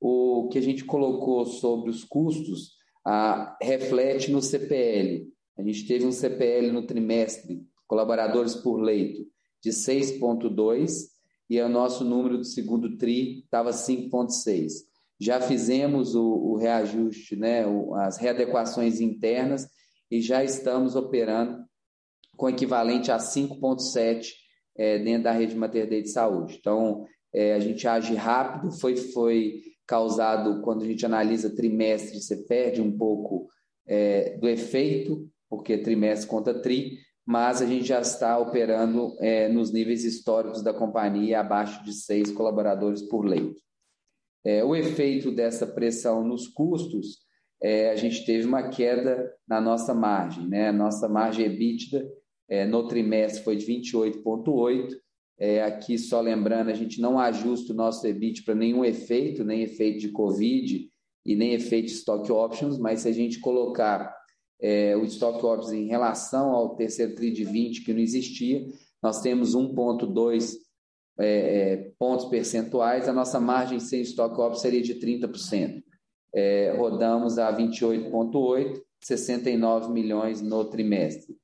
O 0.01 0.49
que 0.51 0.59
a 0.59 0.63
gente 0.63 0.85
colocou 0.85 1.45
sobre 1.47 1.91
os 1.91 2.05
custos 2.05 2.73
a, 3.05 3.57
reflete 3.63 4.31
no 4.31 4.43
CPL. 4.43 5.27
A 5.59 5.63
gente 5.63 5.87
teve 5.87 6.07
um 6.07 6.13
CPL 6.13 6.71
no 6.71 6.87
trimestre, 6.87 7.63
colaboradores 7.87 8.55
por 8.55 8.81
leito, 8.81 9.27
de 9.63 9.71
6,2 9.71 11.09
e 11.49 11.61
o 11.61 11.69
nosso 11.69 12.05
número 12.05 12.39
do 12.39 12.45
segundo 12.45 12.97
TRI 12.97 13.41
estava 13.41 13.71
5,6. 13.71 14.73
Já 15.19 15.41
fizemos 15.41 16.15
o, 16.15 16.25
o 16.25 16.57
reajuste, 16.57 17.37
né, 17.37 17.67
o, 17.67 17.95
as 17.95 18.17
readequações 18.17 19.01
internas 19.01 19.69
e 20.11 20.21
já 20.21 20.43
estamos 20.43 20.97
operando 20.97 21.65
com 22.41 22.49
equivalente 22.49 23.13
a 23.13 23.19
5,7 23.19 24.29
é, 24.75 24.99
dentro 24.99 25.25
da 25.25 25.31
rede 25.31 25.55
Mater 25.55 25.87
Dei 25.87 26.01
de 26.01 26.09
saúde. 26.09 26.57
Então, 26.59 27.05
é, 27.35 27.53
a 27.53 27.61
gente 27.61 27.87
age 27.87 28.15
rápido, 28.15 28.73
foi, 28.73 28.97
foi 28.97 29.61
causado, 29.87 30.63
quando 30.63 30.83
a 30.83 30.87
gente 30.87 31.05
analisa 31.05 31.55
trimestre, 31.55 32.19
você 32.19 32.39
perde 32.45 32.81
um 32.81 32.97
pouco 32.97 33.47
é, 33.87 34.39
do 34.39 34.49
efeito, 34.49 35.29
porque 35.51 35.77
trimestre 35.77 36.31
conta 36.31 36.55
tri, 36.63 36.97
mas 37.27 37.61
a 37.61 37.67
gente 37.67 37.85
já 37.85 38.01
está 38.01 38.39
operando 38.39 39.15
é, 39.21 39.47
nos 39.47 39.71
níveis 39.71 40.03
históricos 40.03 40.63
da 40.63 40.73
companhia, 40.73 41.41
abaixo 41.41 41.85
de 41.85 41.93
seis 41.93 42.33
colaboradores 42.33 43.03
por 43.03 43.23
leito. 43.23 43.61
É, 44.43 44.65
o 44.65 44.75
efeito 44.75 45.31
dessa 45.31 45.67
pressão 45.67 46.25
nos 46.25 46.49
custos, 46.49 47.19
é, 47.63 47.91
a 47.91 47.97
gente 47.97 48.25
teve 48.25 48.47
uma 48.49 48.71
queda 48.71 49.31
na 49.47 49.61
nossa 49.61 49.93
margem, 49.93 50.49
né? 50.49 50.73
Nossa 50.73 51.07
margem 51.07 51.45
EBITDA 51.45 52.03
é, 52.51 52.67
no 52.67 52.89
trimestre 52.89 53.45
foi 53.45 53.57
de 53.57 53.65
28,8%, 53.67 54.97
é, 55.39 55.63
aqui, 55.63 55.97
só 55.97 56.21
lembrando, 56.21 56.69
a 56.69 56.75
gente 56.75 57.01
não 57.01 57.19
ajusta 57.19 57.73
o 57.73 57.77
nosso 57.77 58.07
EBIT 58.07 58.43
para 58.43 58.55
nenhum 58.55 58.85
efeito, 58.85 59.43
nem 59.43 59.63
efeito 59.63 60.01
de 60.01 60.11
Covid 60.11 60.91
e 61.25 61.37
nem 61.37 61.55
efeito 61.55 61.87
de 61.87 61.93
stock 61.93 62.31
options, 62.31 62.77
mas 62.77 63.01
se 63.01 63.09
a 63.09 63.13
gente 63.13 63.41
colocar 63.41 64.15
é, 64.61 64.95
o 64.97 65.05
stock 65.05 65.43
options 65.47 65.73
em 65.73 65.87
relação 65.87 66.51
ao 66.51 66.77
terceiro 66.77 67.15
TRI 67.15 67.31
de 67.31 67.45
20, 67.45 67.85
que 67.85 67.93
não 67.95 68.01
existia, 68.01 68.67
nós 69.03 69.23
temos 69.23 69.57
1,2 69.57 70.57
é, 71.19 71.27
é, 71.27 71.93
pontos 71.99 72.27
percentuais, 72.27 73.09
a 73.09 73.13
nossa 73.13 73.41
margem 73.41 73.81
sem 73.81 74.03
stock 74.03 74.39
options 74.39 74.61
seria 74.61 74.83
de 74.83 74.95
30%. 74.97 75.83
É, 76.35 76.75
rodamos 76.77 77.39
a 77.39 77.51
28,8, 77.51 78.79
69 79.01 79.91
milhões 79.91 80.43
no 80.43 80.65
trimestre. 80.67 81.40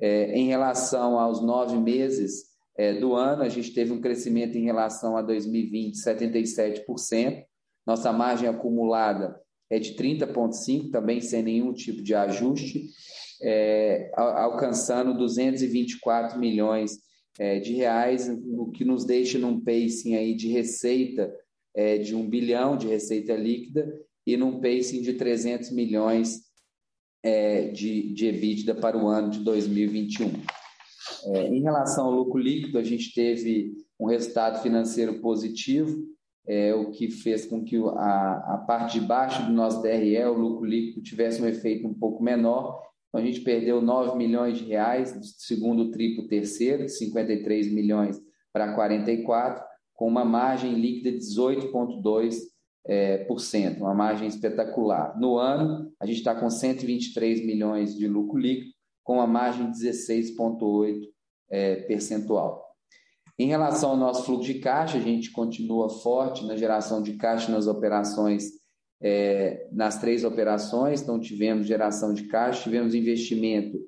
É, 0.00 0.36
em 0.36 0.48
relação 0.48 1.18
aos 1.18 1.40
nove 1.40 1.76
meses, 1.76 2.54
é, 2.76 2.94
do 2.94 3.14
ano, 3.14 3.42
a 3.42 3.48
gente 3.48 3.72
teve 3.72 3.92
um 3.92 4.00
crescimento 4.00 4.58
em 4.58 4.64
relação 4.64 5.16
a 5.16 5.22
2020, 5.22 5.96
77%. 5.96 7.44
Nossa 7.86 8.12
margem 8.12 8.48
acumulada 8.48 9.40
é 9.70 9.78
de 9.78 9.94
30,5%, 9.94 10.90
também 10.90 11.20
sem 11.20 11.42
nenhum 11.42 11.72
tipo 11.72 12.02
de 12.02 12.14
ajuste, 12.14 12.90
é, 13.42 14.10
alcançando 14.16 15.16
224 15.16 16.38
milhões 16.38 16.98
é, 17.38 17.58
de 17.58 17.72
reais, 17.74 18.28
o 18.28 18.70
que 18.70 18.84
nos 18.84 19.04
deixa 19.04 19.38
num 19.38 19.60
pacing 19.60 20.14
aí 20.14 20.34
de 20.34 20.48
receita 20.48 21.34
é, 21.74 21.98
de 21.98 22.14
um 22.14 22.28
bilhão 22.28 22.76
de 22.76 22.86
receita 22.86 23.34
líquida 23.34 23.92
e 24.26 24.36
num 24.36 24.60
pacing 24.60 25.02
de 25.02 25.14
300 25.14 25.70
milhões 25.72 26.42
é, 27.24 27.68
de, 27.68 28.12
de 28.12 28.26
EBITDA 28.26 28.74
para 28.74 28.98
o 28.98 29.08
ano 29.08 29.30
de 29.30 29.38
2021. 29.40 30.30
É, 31.32 31.46
em 31.48 31.62
relação 31.62 32.04
ao 32.04 32.12
lucro 32.12 32.38
líquido, 32.38 32.78
a 32.78 32.84
gente 32.84 33.14
teve 33.14 33.72
um 33.98 34.06
resultado 34.06 34.62
financeiro 34.62 35.20
positivo, 35.20 36.04
é, 36.46 36.74
o 36.74 36.90
que 36.90 37.10
fez 37.10 37.46
com 37.46 37.64
que 37.64 37.78
a, 37.78 38.54
a 38.54 38.64
parte 38.66 39.00
de 39.00 39.06
baixo 39.06 39.46
do 39.46 39.52
nosso 39.52 39.80
DRE, 39.80 40.22
o 40.26 40.34
lucro 40.34 40.66
líquido, 40.66 41.02
tivesse 41.02 41.40
um 41.40 41.46
efeito 41.46 41.88
um 41.88 41.94
pouco 41.94 42.22
menor. 42.22 42.82
Então, 43.08 43.22
a 43.22 43.24
gente 43.24 43.40
perdeu 43.40 43.80
9 43.80 44.18
milhões 44.18 44.58
de 44.58 44.64
reais 44.64 45.18
do 45.18 45.24
segundo 45.24 45.90
triplo 45.90 46.28
terceiro, 46.28 46.84
de 46.84 46.92
53 46.92 47.72
milhões 47.72 48.20
para 48.52 48.74
44, 48.74 49.64
com 49.94 50.06
uma 50.06 50.24
margem 50.24 50.74
líquida 50.74 51.12
de 51.12 51.24
18,2%, 51.24 52.53
é, 52.86 53.18
por 53.24 53.40
cento, 53.40 53.80
uma 53.80 53.94
margem 53.94 54.28
espetacular. 54.28 55.18
No 55.18 55.38
ano, 55.38 55.92
a 55.98 56.06
gente 56.06 56.18
está 56.18 56.34
com 56.34 56.50
123 56.50 57.44
milhões 57.44 57.94
de 57.96 58.06
lucro 58.06 58.38
líquido, 58.38 58.72
com 59.02 59.20
a 59.20 59.26
margem 59.26 59.70
de 59.70 59.78
16,8% 59.78 61.00
é, 61.50 61.76
percentual. 61.82 62.64
Em 63.38 63.46
relação 63.48 63.90
ao 63.90 63.96
nosso 63.96 64.24
fluxo 64.24 64.52
de 64.52 64.60
caixa, 64.60 64.96
a 64.96 65.00
gente 65.00 65.30
continua 65.32 65.88
forte 65.88 66.46
na 66.46 66.56
geração 66.56 67.02
de 67.02 67.14
caixa 67.14 67.50
nas 67.50 67.66
operações, 67.66 68.44
é, 69.02 69.68
nas 69.72 69.98
três 70.00 70.24
operações, 70.24 71.02
então 71.02 71.18
tivemos 71.18 71.66
geração 71.66 72.14
de 72.14 72.24
caixa, 72.28 72.62
tivemos 72.62 72.94
investimento, 72.94 73.78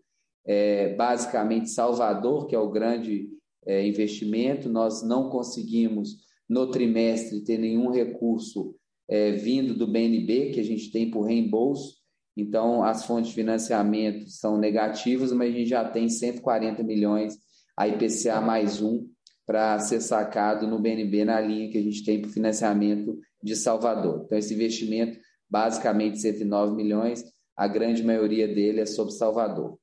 é, 0.44 0.94
basicamente 0.94 1.70
Salvador, 1.70 2.46
que 2.46 2.54
é 2.54 2.58
o 2.58 2.70
grande 2.70 3.28
é, 3.64 3.86
investimento, 3.86 4.68
nós 4.68 5.02
não 5.02 5.30
conseguimos 5.30 6.26
no 6.48 6.70
trimestre 6.70 7.44
ter 7.44 7.58
nenhum 7.58 7.90
recurso 7.90 8.74
é, 9.08 9.32
vindo 9.32 9.74
do 9.74 9.86
BNB, 9.86 10.50
que 10.50 10.60
a 10.60 10.64
gente 10.64 10.90
tem 10.90 11.10
por 11.10 11.22
reembolso, 11.22 11.96
então, 12.36 12.84
as 12.84 13.06
fontes 13.06 13.30
de 13.30 13.34
financiamento 13.34 14.28
são 14.28 14.58
negativas, 14.58 15.32
mas 15.32 15.48
a 15.48 15.56
gente 15.56 15.70
já 15.70 15.88
tem 15.88 16.08
140 16.08 16.82
milhões 16.82 17.38
a 17.76 17.88
IPCA 17.88 18.40
mais 18.42 18.82
um 18.82 19.08
para 19.46 19.78
ser 19.78 20.00
sacado 20.00 20.66
no 20.66 20.78
BNB 20.78 21.24
na 21.24 21.40
linha 21.40 21.70
que 21.70 21.78
a 21.78 21.82
gente 21.82 22.04
tem 22.04 22.20
para 22.20 22.28
o 22.28 22.32
financiamento 22.32 23.18
de 23.42 23.56
Salvador. 23.56 24.24
Então, 24.24 24.36
esse 24.36 24.52
investimento, 24.52 25.18
basicamente 25.48 26.18
109 26.18 26.74
milhões, 26.74 27.24
a 27.56 27.66
grande 27.66 28.02
maioria 28.02 28.46
dele 28.46 28.80
é 28.80 28.86
sobre 28.86 29.14
Salvador. 29.14 29.78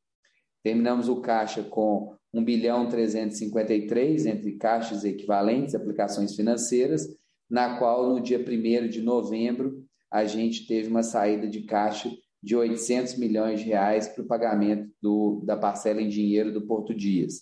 Terminamos 0.62 1.10
o 1.10 1.22
caixa 1.22 1.64
com 1.64 2.16
1 2.32 2.44
bilhão 2.44 2.88
353 2.88 4.28
entre 4.28 4.58
caixas 4.58 5.04
equivalentes, 5.04 5.74
aplicações 5.74 6.36
financeiras, 6.36 7.08
na 7.54 7.78
qual 7.78 8.10
no 8.10 8.20
dia 8.20 8.40
1 8.40 8.88
de 8.90 9.00
novembro 9.00 9.86
a 10.12 10.26
gente 10.26 10.66
teve 10.66 10.88
uma 10.88 11.04
saída 11.04 11.48
de 11.48 11.62
caixa 11.62 12.12
de 12.42 12.56
800 12.56 13.16
milhões 13.20 13.60
de 13.60 13.68
reais 13.68 14.08
para 14.08 14.24
o 14.24 14.28
pagamento 14.28 14.90
do, 15.00 15.44
da 15.46 15.56
parcela 15.56 16.02
em 16.02 16.10
dinheiro 16.10 16.52
do 16.52 16.66
Porto 16.66 16.96
Dias. 16.96 17.42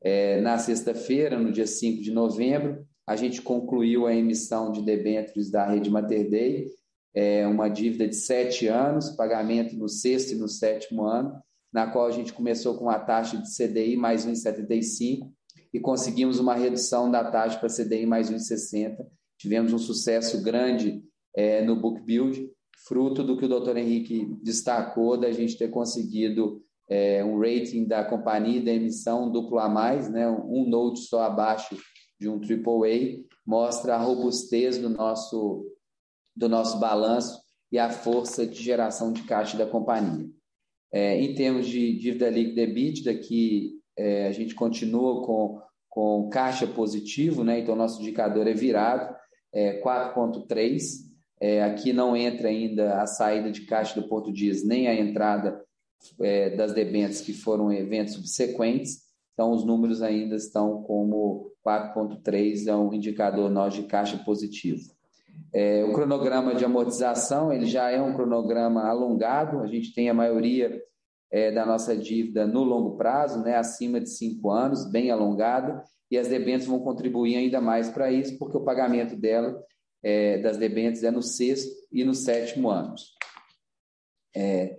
É, 0.00 0.40
na 0.42 0.58
sexta-feira, 0.58 1.36
no 1.36 1.50
dia 1.50 1.66
5 1.66 2.00
de 2.00 2.12
novembro, 2.12 2.86
a 3.04 3.16
gente 3.16 3.42
concluiu 3.42 4.06
a 4.06 4.14
emissão 4.14 4.70
de 4.70 4.80
debêntures 4.80 5.50
da 5.50 5.66
Rede 5.66 5.90
Mater 5.90 6.30
Dei, 6.30 6.66
é, 7.12 7.44
uma 7.44 7.68
dívida 7.68 8.06
de 8.06 8.14
sete 8.14 8.68
anos, 8.68 9.10
pagamento 9.10 9.74
no 9.74 9.88
sexto 9.88 10.34
e 10.34 10.36
no 10.36 10.46
sétimo 10.46 11.02
ano, 11.02 11.32
na 11.72 11.90
qual 11.90 12.06
a 12.06 12.12
gente 12.12 12.32
começou 12.32 12.78
com 12.78 12.88
a 12.88 13.00
taxa 13.00 13.36
de 13.36 13.48
CDI 13.52 13.96
mais 13.96 14.24
1,75 14.24 15.32
e 15.74 15.80
conseguimos 15.80 16.38
uma 16.38 16.54
redução 16.54 17.10
da 17.10 17.28
taxa 17.28 17.58
para 17.58 17.68
CDI 17.68 18.06
mais 18.06 18.30
1,60. 18.30 19.17
Tivemos 19.38 19.72
um 19.72 19.78
sucesso 19.78 20.42
grande 20.42 21.02
é, 21.34 21.64
no 21.64 21.76
book 21.76 22.02
build 22.02 22.50
fruto 22.86 23.22
do 23.22 23.36
que 23.36 23.44
o 23.44 23.48
doutor 23.48 23.76
Henrique 23.76 24.26
destacou, 24.42 25.16
da 25.16 25.32
gente 25.32 25.58
ter 25.58 25.68
conseguido 25.68 26.62
é, 26.88 27.24
um 27.24 27.38
rating 27.38 27.86
da 27.86 28.04
companhia 28.04 28.62
da 28.62 28.72
emissão 28.72 29.30
duplo 29.30 29.58
a 29.58 29.68
mais, 29.68 30.08
né, 30.08 30.28
um 30.28 30.66
note 30.68 31.00
só 31.00 31.22
abaixo 31.22 31.76
de 32.18 32.28
um 32.28 32.40
AAA, 32.40 33.24
mostra 33.46 33.94
a 33.94 33.98
robustez 33.98 34.78
do 34.78 34.88
nosso, 34.88 35.66
do 36.34 36.48
nosso 36.48 36.78
balanço 36.78 37.40
e 37.70 37.78
a 37.78 37.90
força 37.90 38.46
de 38.46 38.62
geração 38.62 39.12
de 39.12 39.22
caixa 39.22 39.56
da 39.56 39.66
companhia. 39.66 40.26
É, 40.90 41.20
em 41.20 41.34
termos 41.34 41.66
de 41.66 41.98
dívida 41.98 42.30
líquida 42.30 42.62
EBITDA, 42.62 43.14
que 43.14 43.78
é, 43.96 44.26
a 44.26 44.32
gente 44.32 44.54
continua 44.54 45.22
com, 45.24 45.60
com 45.88 46.30
caixa 46.30 46.66
positivo, 46.66 47.44
né, 47.44 47.60
então 47.60 47.76
nosso 47.76 48.00
indicador 48.00 48.46
é 48.46 48.54
virado, 48.54 49.14
é 49.52 49.80
4,3, 49.80 51.08
é, 51.40 51.62
aqui 51.62 51.92
não 51.92 52.16
entra 52.16 52.48
ainda 52.48 53.00
a 53.00 53.06
saída 53.06 53.50
de 53.50 53.62
caixa 53.62 54.00
do 54.00 54.08
Porto 54.08 54.32
Dias, 54.32 54.64
nem 54.64 54.88
a 54.88 54.94
entrada 54.94 55.64
é, 56.20 56.50
das 56.50 56.72
debêntures 56.72 57.20
que 57.20 57.32
foram 57.32 57.72
eventos 57.72 58.14
subsequentes. 58.14 59.02
então 59.32 59.52
os 59.52 59.64
números 59.64 60.02
ainda 60.02 60.36
estão 60.36 60.82
como 60.82 61.52
4,3 61.64 62.66
é 62.66 62.74
um 62.74 62.92
indicador 62.92 63.50
nós 63.50 63.74
de 63.74 63.84
caixa 63.84 64.18
positivo. 64.18 64.90
É, 65.52 65.84
o 65.84 65.92
cronograma 65.92 66.54
de 66.54 66.64
amortização 66.64 67.52
ele 67.52 67.66
já 67.66 67.90
é 67.90 68.00
um 68.00 68.14
cronograma 68.14 68.86
alongado, 68.86 69.60
a 69.60 69.66
gente 69.66 69.94
tem 69.94 70.10
a 70.10 70.14
maioria 70.14 70.82
é, 71.30 71.50
da 71.50 71.64
nossa 71.64 71.96
dívida 71.96 72.46
no 72.46 72.62
longo 72.62 72.96
prazo, 72.96 73.42
né, 73.42 73.56
acima 73.56 74.00
de 74.00 74.10
cinco 74.10 74.50
anos, 74.50 74.90
bem 74.90 75.10
alongada, 75.10 75.82
e 76.10 76.16
as 76.16 76.28
debêntures 76.28 76.66
vão 76.66 76.80
contribuir 76.80 77.36
ainda 77.36 77.60
mais 77.60 77.90
para 77.90 78.10
isso, 78.10 78.38
porque 78.38 78.56
o 78.56 78.64
pagamento 78.64 79.16
dela, 79.16 79.62
é, 80.02 80.38
das 80.38 80.56
debêntures 80.56 81.04
é 81.04 81.10
no 81.10 81.22
sexto 81.22 81.70
e 81.92 82.04
no 82.04 82.14
sétimo 82.14 82.70
anos. 82.70 83.16
É, 84.34 84.78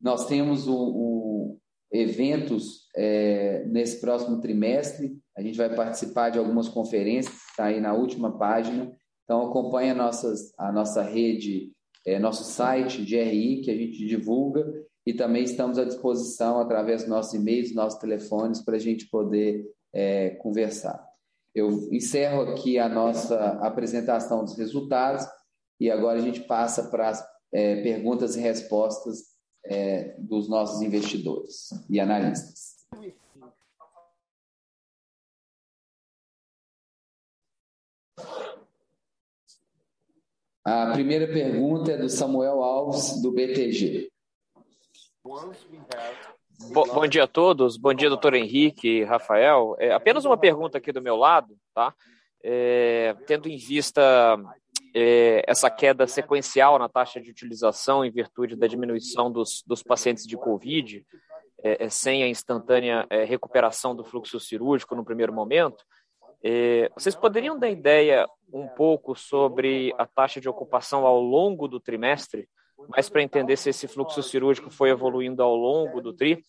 nós 0.00 0.26
temos 0.26 0.66
o, 0.66 0.74
o 0.74 1.58
eventos 1.92 2.86
é, 2.94 3.64
nesse 3.66 4.00
próximo 4.00 4.40
trimestre, 4.40 5.18
a 5.36 5.42
gente 5.42 5.56
vai 5.56 5.74
participar 5.74 6.30
de 6.30 6.38
algumas 6.38 6.68
conferências, 6.68 7.34
está 7.50 7.66
aí 7.66 7.80
na 7.80 7.94
última 7.94 8.36
página, 8.36 8.94
então 9.24 9.48
acompanhe 9.48 9.90
a, 9.90 9.94
nossas, 9.94 10.52
a 10.58 10.72
nossa 10.72 11.02
rede, 11.02 11.72
é, 12.04 12.18
nosso 12.18 12.44
site 12.44 13.04
de 13.04 13.20
RI, 13.20 13.62
que 13.62 13.70
a 13.70 13.76
gente 13.76 14.06
divulga, 14.06 14.64
e 15.06 15.12
também 15.12 15.44
estamos 15.44 15.78
à 15.78 15.84
disposição 15.84 16.58
através 16.58 17.02
dos 17.02 17.10
nossos 17.10 17.34
e-mails, 17.34 17.74
nossos 17.74 17.98
telefones, 17.98 18.64
para 18.64 18.76
a 18.76 18.80
gente 18.80 19.08
poder 19.08 19.64
é, 19.96 20.30
conversar. 20.30 21.02
Eu 21.54 21.70
encerro 21.90 22.42
aqui 22.42 22.78
a 22.78 22.86
nossa 22.86 23.52
apresentação 23.62 24.44
dos 24.44 24.58
resultados 24.58 25.26
e 25.80 25.90
agora 25.90 26.18
a 26.18 26.22
gente 26.22 26.40
passa 26.40 26.90
para 26.90 27.08
as 27.08 27.26
é, 27.50 27.82
perguntas 27.82 28.36
e 28.36 28.40
respostas 28.40 29.24
é, 29.64 30.14
dos 30.18 30.50
nossos 30.50 30.82
investidores 30.82 31.70
e 31.88 31.98
analistas. 31.98 32.76
A 40.62 40.92
primeira 40.92 41.26
pergunta 41.26 41.92
é 41.92 41.96
do 41.96 42.10
Samuel 42.10 42.62
Alves, 42.62 43.22
do 43.22 43.32
BTG. 43.32 44.10
Bom, 46.58 47.06
dia 47.06 47.24
a 47.24 47.26
todos, 47.26 47.76
bom 47.76 47.92
dia, 47.92 48.08
doutor 48.08 48.34
Henrique, 48.34 49.04
Rafael. 49.04 49.76
É, 49.78 49.92
apenas 49.92 50.24
uma 50.24 50.38
pergunta 50.38 50.78
aqui 50.78 50.90
do 50.90 51.02
meu 51.02 51.14
lado, 51.14 51.54
tá? 51.74 51.94
É, 52.42 53.14
tendo 53.26 53.48
em 53.48 53.56
vista 53.56 54.38
é, 54.94 55.42
essa 55.46 55.68
queda 55.68 56.06
sequencial 56.06 56.78
na 56.78 56.88
taxa 56.88 57.20
de 57.20 57.30
utilização 57.30 58.04
em 58.04 58.10
virtude 58.10 58.56
da 58.56 58.66
diminuição 58.66 59.30
dos, 59.30 59.62
dos 59.66 59.82
pacientes 59.82 60.26
de 60.26 60.36
Covid, 60.36 61.04
é, 61.62 61.84
é, 61.84 61.88
sem 61.90 62.22
a 62.22 62.28
instantânea 62.28 63.06
é, 63.10 63.24
recuperação 63.24 63.94
do 63.94 64.04
fluxo 64.04 64.40
cirúrgico 64.40 64.94
no 64.94 65.04
primeiro 65.04 65.32
momento, 65.32 65.84
vocês 66.94 67.16
poderiam 67.16 67.58
dar 67.58 67.68
ideia 67.68 68.24
um 68.52 68.68
pouco 68.68 69.16
sobre 69.16 69.92
a 69.98 70.06
taxa 70.06 70.40
de 70.40 70.48
ocupação 70.48 71.04
ao 71.04 71.20
longo 71.20 71.66
do 71.66 71.80
trimestre? 71.80 72.48
Mas 72.88 73.08
para 73.08 73.22
entender 73.22 73.56
se 73.56 73.70
esse 73.70 73.88
fluxo 73.88 74.22
cirúrgico 74.22 74.70
foi 74.70 74.90
evoluindo 74.90 75.42
ao 75.42 75.54
longo 75.54 76.00
do 76.00 76.12
TRI. 76.12 76.44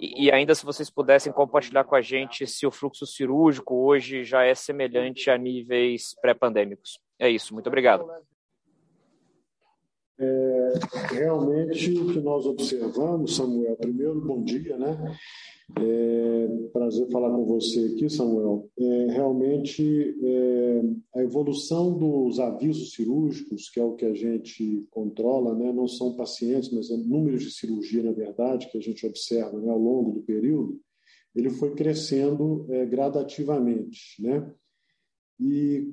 E, 0.00 0.26
e, 0.26 0.32
ainda 0.32 0.54
se 0.54 0.64
vocês 0.64 0.90
pudessem 0.90 1.32
compartilhar 1.32 1.84
com 1.84 1.94
a 1.94 2.02
gente 2.02 2.46
se 2.46 2.66
o 2.66 2.70
fluxo 2.70 3.06
cirúrgico 3.06 3.74
hoje 3.86 4.24
já 4.24 4.44
é 4.44 4.54
semelhante 4.54 5.30
a 5.30 5.38
níveis 5.38 6.14
pré-pandêmicos. 6.20 6.98
É 7.18 7.30
isso, 7.30 7.54
muito 7.54 7.68
obrigado. 7.68 8.04
É, 10.18 10.72
realmente 11.10 11.92
o 11.98 12.12
que 12.12 12.20
nós 12.20 12.46
observamos, 12.46 13.34
Samuel, 13.34 13.76
primeiro, 13.76 14.20
bom 14.20 14.44
dia, 14.44 14.76
né? 14.78 15.16
É, 15.76 16.68
prazer 16.72 17.10
falar 17.10 17.30
com 17.30 17.44
você 17.44 17.92
aqui, 17.94 18.08
Samuel. 18.08 18.70
É, 18.78 19.06
realmente, 19.10 20.14
é, 20.22 20.82
a 21.16 21.22
evolução 21.22 21.98
dos 21.98 22.38
avisos 22.38 22.92
cirúrgicos, 22.92 23.70
que 23.70 23.80
é 23.80 23.84
o 23.84 23.94
que 23.94 24.04
a 24.04 24.14
gente 24.14 24.86
controla, 24.90 25.54
né, 25.54 25.72
não 25.72 25.88
são 25.88 26.14
pacientes, 26.14 26.70
mas 26.70 26.90
é 26.90 26.96
números 26.96 27.42
de 27.42 27.50
cirurgia, 27.50 28.02
na 28.02 28.12
verdade, 28.12 28.70
que 28.70 28.78
a 28.78 28.80
gente 28.80 29.06
observa 29.06 29.58
né, 29.58 29.70
ao 29.70 29.78
longo 29.78 30.12
do 30.12 30.22
período, 30.22 30.78
ele 31.34 31.50
foi 31.50 31.74
crescendo 31.74 32.66
é, 32.70 32.86
gradativamente. 32.86 34.22
Né? 34.22 34.48
E 35.40 35.88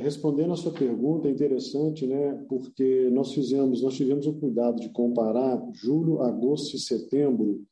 respondendo 0.00 0.52
a 0.52 0.56
sua 0.56 0.72
pergunta, 0.72 1.28
é 1.28 1.30
interessante, 1.30 2.06
né, 2.06 2.44
porque 2.48 3.10
nós 3.10 3.32
fizemos, 3.34 3.82
nós 3.82 3.94
tivemos 3.94 4.26
o 4.26 4.32
cuidado 4.32 4.80
de 4.80 4.88
comparar 4.90 5.62
julho, 5.74 6.22
agosto 6.22 6.76
e 6.76 6.80
setembro 6.80 7.62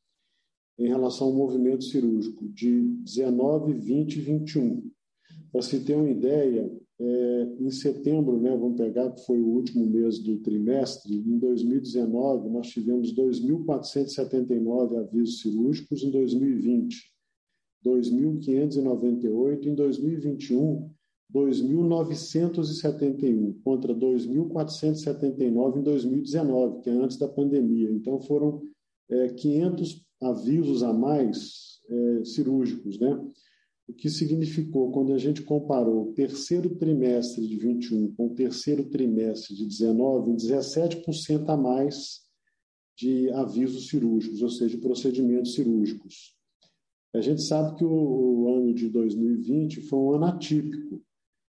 em 0.79 0.87
relação 0.87 1.29
ao 1.29 1.33
movimento 1.33 1.85
cirúrgico 1.85 2.47
de 2.49 2.83
19, 3.05 3.73
20 3.73 4.17
e 4.17 4.21
21. 4.21 4.91
Para 5.51 5.63
se 5.63 5.81
ter 5.81 5.97
uma 5.97 6.11
ideia, 6.11 6.71
é, 7.01 7.49
em 7.59 7.71
setembro, 7.71 8.39
né, 8.39 8.51
vamos 8.57 8.77
pegar 8.77 9.11
que 9.11 9.25
foi 9.25 9.41
o 9.41 9.49
último 9.49 9.87
mês 9.87 10.19
do 10.19 10.39
trimestre, 10.41 11.15
em 11.15 11.39
2019 11.39 12.51
nós 12.51 12.69
tivemos 12.69 13.15
2.479 13.15 14.99
avisos 14.99 15.41
cirúrgicos, 15.41 16.03
em 16.03 16.11
2020 16.11 17.17
2.598, 17.85 19.67
em 19.67 19.75
2021 19.75 20.91
2.971 21.35 23.61
contra 23.63 23.95
2.479 23.95 25.79
em 25.79 25.83
2019, 25.83 26.81
que 26.81 26.89
é 26.89 26.93
antes 26.93 27.19
da 27.19 27.29
pandemia. 27.29 27.91
Então 27.91 28.19
foram 28.21 28.63
é, 29.11 29.29
500 29.29 30.03
avisos 30.23 30.83
a 30.83 30.91
mais 30.93 31.81
é, 31.89 32.25
cirúrgicos, 32.25 32.99
né? 32.99 33.19
O 33.87 33.93
que 33.95 34.11
significou, 34.11 34.93
quando 34.93 35.15
a 35.15 35.19
gente 35.19 35.43
comparou 35.43 36.11
o 36.11 36.13
terceiro 36.13 36.77
trimestre 36.77 37.47
de 37.47 37.57
21 37.57 38.15
com 38.15 38.27
o 38.27 38.35
terceiro 38.35 38.85
trimestre 38.85 39.55
de 39.55 39.67
19, 39.67 40.33
17% 40.33 41.49
a 41.49 41.57
mais 41.57 42.21
de 42.95 43.31
avisos 43.31 43.89
cirúrgicos, 43.89 44.43
ou 44.43 44.51
seja, 44.51 44.77
procedimentos 44.77 45.55
cirúrgicos. 45.55 46.37
A 47.15 47.23
gente 47.23 47.43
sabe 47.43 47.77
que 47.77 47.85
o, 47.85 47.91
o 47.91 48.57
ano 48.57 48.75
de 48.75 48.91
2020 48.91 49.81
foi 49.83 49.99
um 49.99 50.13
ano 50.13 50.27
atípico, 50.27 51.01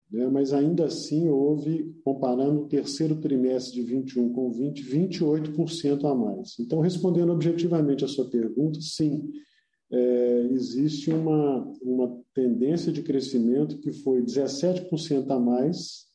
né? 0.10 0.28
mas 0.28 0.54
ainda 0.54 0.86
assim 0.86 1.30
houve, 1.30 1.94
comparando 2.04 2.62
o 2.62 2.68
terceiro 2.68 3.20
trimestre 3.20 3.74
de 3.74 3.84
21 3.84 4.34
com 4.34 4.52
20, 4.52 4.84
28% 4.84 6.06
a 6.06 6.16
mais. 6.16 6.58
Então, 6.60 6.80
respondendo 6.80 7.32
objetivamente 7.32 8.06
a 8.06 8.08
sua 8.08 8.30
pergunta, 8.30 8.80
sim, 8.82 9.30
é, 9.92 10.48
existe 10.52 11.12
uma, 11.12 11.74
uma 11.82 12.22
tendência 12.34 12.92
de 12.92 13.02
crescimento 13.02 13.80
que 13.80 13.92
foi 13.92 14.22
17% 14.22 15.30
a 15.32 15.40
mais 15.40 16.08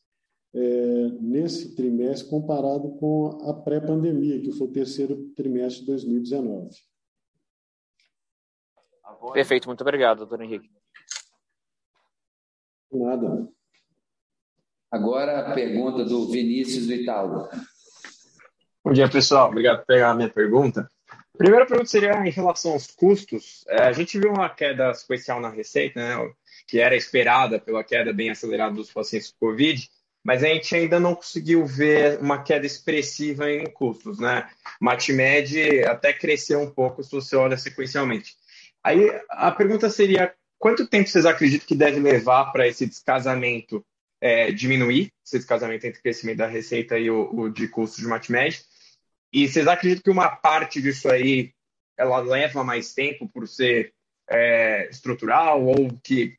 é, 0.53 1.09
nesse 1.19 1.75
trimestre 1.75 2.29
comparado 2.29 2.91
com 2.97 3.39
a 3.49 3.53
pré-pandemia, 3.53 4.39
que 4.39 4.51
foi 4.51 4.67
o 4.67 4.71
terceiro 4.71 5.29
trimestre 5.35 5.81
de 5.81 5.87
2019. 5.87 6.69
Perfeito, 9.33 9.67
muito 9.67 9.81
obrigado, 9.81 10.19
doutor 10.19 10.41
Henrique. 10.41 10.69
Nada. 12.91 13.49
Agora 14.93 15.39
a 15.39 15.55
pergunta 15.55 16.05
do 16.05 16.29
Vinícius 16.29 16.85
Vital. 16.85 17.49
Bom 18.85 18.93
dia, 18.93 19.09
pessoal. 19.09 19.49
Obrigado 19.49 19.79
por 19.79 19.87
pegar 19.87 20.11
a 20.11 20.13
minha 20.13 20.29
pergunta. 20.29 20.87
A 21.09 21.35
primeira 21.35 21.65
pergunta 21.65 21.89
seria 21.89 22.13
em 22.27 22.29
relação 22.29 22.73
aos 22.73 22.85
custos. 22.85 23.65
É, 23.69 23.85
a 23.85 23.91
gente 23.91 24.19
viu 24.19 24.29
uma 24.29 24.47
queda 24.47 24.93
sequencial 24.93 25.41
na 25.41 25.49
receita, 25.49 25.99
né, 25.99 26.31
que 26.67 26.79
era 26.79 26.95
esperada 26.95 27.59
pela 27.59 27.83
queda 27.83 28.13
bem 28.13 28.29
acelerada 28.29 28.75
dos 28.75 28.93
pacientes 28.93 29.31
com 29.31 29.47
Covid, 29.47 29.89
mas 30.23 30.43
a 30.43 30.47
gente 30.47 30.75
ainda 30.75 30.99
não 30.99 31.15
conseguiu 31.15 31.65
ver 31.65 32.19
uma 32.19 32.43
queda 32.43 32.67
expressiva 32.67 33.49
em 33.49 33.65
custos. 33.65 34.19
Né? 34.19 34.47
Matmed 34.79 35.85
até 35.85 36.13
cresceu 36.13 36.61
um 36.61 36.69
pouco 36.69 37.03
se 37.03 37.09
você 37.09 37.35
olha 37.35 37.57
sequencialmente. 37.57 38.35
Aí 38.83 39.09
a 39.31 39.51
pergunta 39.51 39.89
seria: 39.89 40.31
quanto 40.59 40.87
tempo 40.87 41.09
vocês 41.09 41.25
acreditam 41.25 41.65
que 41.65 41.73
deve 41.73 41.99
levar 41.99 42.51
para 42.51 42.67
esse 42.67 42.85
descasamento 42.85 43.83
é, 44.23 44.53
diminuir 44.53 45.11
esse 45.21 45.37
descasamento 45.37 45.85
entre 45.85 45.99
o 45.99 46.01
crescimento 46.01 46.37
da 46.37 46.47
receita 46.47 46.97
e 46.97 47.11
o, 47.11 47.29
o 47.33 47.49
de 47.49 47.67
custos 47.67 47.99
de 47.99 48.07
MatMed. 48.07 48.57
E 49.33 49.49
vocês 49.49 49.67
acreditam 49.67 50.01
que 50.01 50.09
uma 50.09 50.29
parte 50.29 50.81
disso 50.81 51.09
aí 51.09 51.51
ela 51.97 52.19
leva 52.19 52.63
mais 52.63 52.93
tempo 52.93 53.27
por 53.27 53.45
ser 53.49 53.93
é, 54.29 54.87
estrutural 54.89 55.65
ou 55.65 55.89
que 56.01 56.37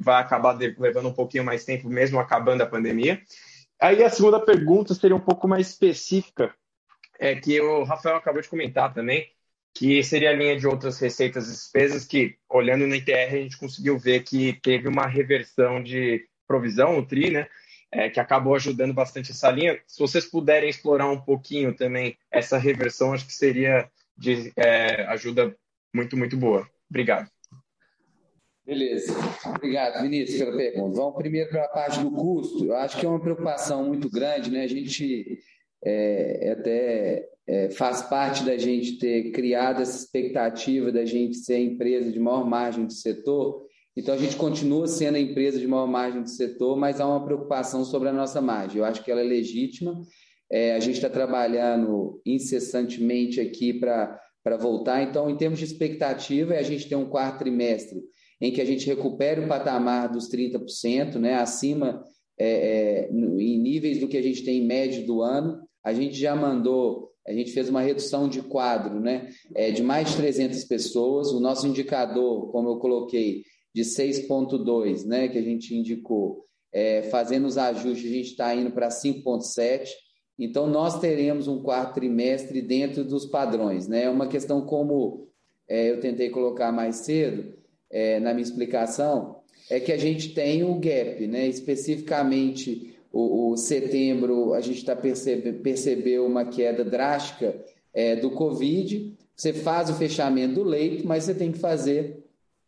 vai 0.00 0.20
acabar 0.20 0.58
levando 0.58 1.08
um 1.08 1.14
pouquinho 1.14 1.44
mais 1.44 1.64
tempo 1.64 1.88
mesmo 1.88 2.18
acabando 2.18 2.62
a 2.62 2.66
pandemia? 2.66 3.22
Aí 3.80 4.02
a 4.02 4.10
segunda 4.10 4.40
pergunta 4.40 4.92
seria 4.92 5.14
um 5.14 5.20
pouco 5.20 5.46
mais 5.46 5.68
específica, 5.68 6.52
é 7.16 7.36
que 7.36 7.60
o 7.60 7.84
Rafael 7.84 8.16
acabou 8.16 8.42
de 8.42 8.48
comentar 8.48 8.92
também, 8.92 9.30
que 9.72 10.02
seria 10.02 10.30
a 10.30 10.34
linha 10.34 10.58
de 10.58 10.66
outras 10.66 10.98
receitas 10.98 11.46
e 11.46 11.52
despesas 11.52 12.04
que, 12.04 12.36
olhando 12.48 12.88
no 12.88 12.94
ITR, 12.94 13.34
a 13.34 13.36
gente 13.36 13.56
conseguiu 13.56 13.96
ver 13.96 14.24
que 14.24 14.54
teve 14.60 14.88
uma 14.88 15.06
reversão 15.06 15.80
de 15.80 16.28
provisão, 16.50 16.98
o 16.98 17.06
TRI, 17.06 17.30
né? 17.30 17.46
É, 17.92 18.08
que 18.08 18.18
acabou 18.18 18.56
ajudando 18.56 18.92
bastante 18.92 19.30
essa 19.30 19.50
linha. 19.50 19.80
Se 19.86 20.00
vocês 20.00 20.24
puderem 20.24 20.68
explorar 20.68 21.08
um 21.08 21.20
pouquinho 21.20 21.74
também 21.74 22.16
essa 22.30 22.58
reversão, 22.58 23.12
acho 23.12 23.26
que 23.26 23.32
seria 23.32 23.88
de 24.16 24.52
é, 24.56 25.04
ajuda 25.06 25.56
muito, 25.94 26.16
muito 26.16 26.36
boa. 26.36 26.68
Obrigado. 26.88 27.28
Beleza. 28.66 29.12
Obrigado, 29.46 30.02
Vinícius, 30.02 30.38
pela 30.38 30.56
pergunta. 30.56 30.96
Vamos 30.96 31.16
primeiro 31.16 31.50
para 31.50 31.64
a 31.64 31.68
parte 31.68 32.00
do 32.00 32.10
custo. 32.10 32.64
Eu 32.64 32.76
acho 32.76 32.98
que 32.98 33.06
é 33.06 33.08
uma 33.08 33.20
preocupação 33.20 33.84
muito 33.84 34.08
grande, 34.10 34.50
né? 34.50 34.62
A 34.62 34.68
gente 34.68 35.38
é, 35.84 36.48
é, 36.48 36.52
até 36.52 37.28
é, 37.46 37.70
faz 37.70 38.02
parte 38.02 38.44
da 38.44 38.56
gente 38.56 38.98
ter 38.98 39.30
criado 39.30 39.82
essa 39.82 39.98
expectativa 39.98 40.92
da 40.92 41.04
gente 41.04 41.36
ser 41.38 41.54
a 41.54 41.60
empresa 41.60 42.10
de 42.12 42.18
maior 42.20 42.44
margem 42.44 42.86
do 42.86 42.92
setor. 42.92 43.66
Então, 43.96 44.14
a 44.14 44.18
gente 44.18 44.36
continua 44.36 44.86
sendo 44.86 45.16
a 45.16 45.20
empresa 45.20 45.58
de 45.58 45.66
maior 45.66 45.86
margem 45.86 46.22
do 46.22 46.28
setor, 46.28 46.76
mas 46.76 47.00
há 47.00 47.06
uma 47.06 47.24
preocupação 47.24 47.84
sobre 47.84 48.08
a 48.08 48.12
nossa 48.12 48.40
margem. 48.40 48.78
Eu 48.78 48.84
acho 48.84 49.04
que 49.04 49.10
ela 49.10 49.20
é 49.20 49.24
legítima. 49.24 50.00
É, 50.50 50.74
a 50.74 50.80
gente 50.80 50.96
está 50.96 51.08
trabalhando 51.08 52.20
incessantemente 52.24 53.40
aqui 53.40 53.72
para 53.72 54.56
voltar. 54.58 55.02
Então, 55.02 55.28
em 55.28 55.36
termos 55.36 55.58
de 55.58 55.64
expectativa, 55.64 56.54
é 56.54 56.58
a 56.58 56.64
gente 56.64 56.88
ter 56.88 56.96
um 56.96 57.08
quarto 57.08 57.40
trimestre 57.40 58.00
em 58.40 58.50
que 58.50 58.60
a 58.60 58.64
gente 58.64 58.86
recupere 58.86 59.40
o 59.40 59.48
patamar 59.48 60.10
dos 60.10 60.28
30%, 60.30 61.16
né, 61.16 61.34
acima, 61.34 62.02
é, 62.38 63.08
é, 63.08 63.10
em 63.12 63.58
níveis 63.60 63.98
do 63.98 64.08
que 64.08 64.16
a 64.16 64.22
gente 64.22 64.42
tem 64.42 64.62
em 64.62 64.66
médio 64.66 65.06
do 65.06 65.20
ano. 65.20 65.60
A 65.84 65.92
gente 65.92 66.18
já 66.18 66.34
mandou, 66.34 67.10
a 67.28 67.32
gente 67.32 67.52
fez 67.52 67.68
uma 67.68 67.82
redução 67.82 68.28
de 68.28 68.40
quadro 68.40 68.98
né, 68.98 69.28
é, 69.54 69.70
de 69.70 69.82
mais 69.82 70.10
de 70.10 70.16
300 70.16 70.64
pessoas. 70.64 71.32
O 71.32 71.40
nosso 71.40 71.66
indicador, 71.66 72.50
como 72.50 72.70
eu 72.70 72.78
coloquei, 72.78 73.42
de 73.74 73.82
6,2, 73.82 75.04
né, 75.04 75.28
que 75.28 75.38
a 75.38 75.42
gente 75.42 75.74
indicou, 75.74 76.44
é, 76.72 77.02
fazendo 77.02 77.46
os 77.46 77.58
ajustes, 77.58 78.10
a 78.10 78.14
gente 78.14 78.30
está 78.30 78.54
indo 78.54 78.70
para 78.70 78.88
5,7. 78.88 79.88
Então, 80.38 80.66
nós 80.66 80.98
teremos 80.98 81.48
um 81.48 81.62
quarto 81.62 81.94
trimestre 81.94 82.62
dentro 82.62 83.04
dos 83.04 83.26
padrões. 83.26 83.86
Né? 83.86 84.04
É 84.04 84.10
uma 84.10 84.26
questão 84.26 84.62
como 84.62 85.28
é, 85.68 85.90
eu 85.90 86.00
tentei 86.00 86.30
colocar 86.30 86.72
mais 86.72 86.96
cedo, 86.96 87.54
é, 87.90 88.18
na 88.20 88.32
minha 88.32 88.44
explicação, 88.44 89.40
é 89.68 89.78
que 89.78 89.92
a 89.92 89.98
gente 89.98 90.32
tem 90.34 90.64
um 90.64 90.80
gap, 90.80 91.26
né? 91.26 91.46
especificamente 91.46 92.94
o, 93.12 93.50
o 93.50 93.56
setembro, 93.56 94.54
a 94.54 94.60
gente 94.60 94.78
está 94.78 94.94
percebe, 94.96 95.52
percebeu 95.54 96.26
uma 96.26 96.44
queda 96.44 96.84
drástica 96.84 97.60
é, 97.92 98.16
do 98.16 98.30
Covid, 98.30 99.16
você 99.34 99.52
faz 99.52 99.90
o 99.90 99.94
fechamento 99.94 100.54
do 100.56 100.62
leito, 100.62 101.06
mas 101.06 101.24
você 101.24 101.34
tem 101.34 101.50
que 101.50 101.58
fazer 101.58 102.19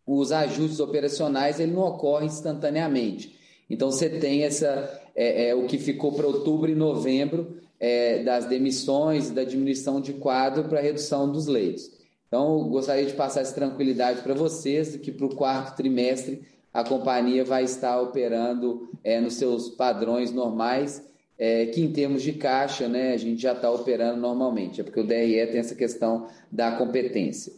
os 0.07 0.33
ajustes 0.33 0.81
operacionais, 0.81 1.61
ele 1.61 1.73
não 1.73 1.83
ocorre 1.83 2.27
instantaneamente. 2.27 3.39
Então, 3.69 3.91
você 3.91 4.09
tem 4.09 4.43
essa, 4.43 5.01
é, 5.15 5.49
é 5.49 5.55
o 5.55 5.67
que 5.67 5.79
ficou 5.79 6.13
para 6.13 6.27
outubro 6.27 6.71
e 6.71 6.75
novembro, 6.75 7.57
é, 7.79 8.23
das 8.23 8.45
demissões, 8.45 9.31
da 9.31 9.43
diminuição 9.43 10.01
de 10.01 10.13
quadro 10.13 10.65
para 10.65 10.81
redução 10.81 11.31
dos 11.31 11.49
leitos. 11.49 11.91
Então, 12.29 12.69
gostaria 12.69 13.05
de 13.05 13.13
passar 13.13 13.41
essa 13.41 13.55
tranquilidade 13.55 14.23
para 14.23 14.35
vocês, 14.35 14.97
que 14.97 15.11
para 15.11 15.27
o 15.27 15.35
quarto 15.35 15.77
trimestre 15.77 16.43
a 16.73 16.83
companhia 16.83 17.45
vai 17.45 17.65
estar 17.65 18.01
operando 18.01 18.89
é, 19.05 19.21
nos 19.21 19.35
seus 19.35 19.69
padrões 19.69 20.33
normais, 20.33 21.03
é, 21.39 21.67
que 21.67 21.83
em 21.83 21.93
termos 21.93 22.23
de 22.23 22.33
caixa, 22.33 22.89
né, 22.89 23.13
a 23.13 23.17
gente 23.17 23.43
já 23.43 23.53
está 23.53 23.71
operando 23.71 24.21
normalmente, 24.21 24.81
é 24.81 24.85
porque 24.85 25.01
o 25.01 25.07
DRE 25.07 25.47
tem 25.49 25.59
essa 25.59 25.75
questão 25.75 26.29
da 26.51 26.73
competência. 26.73 27.53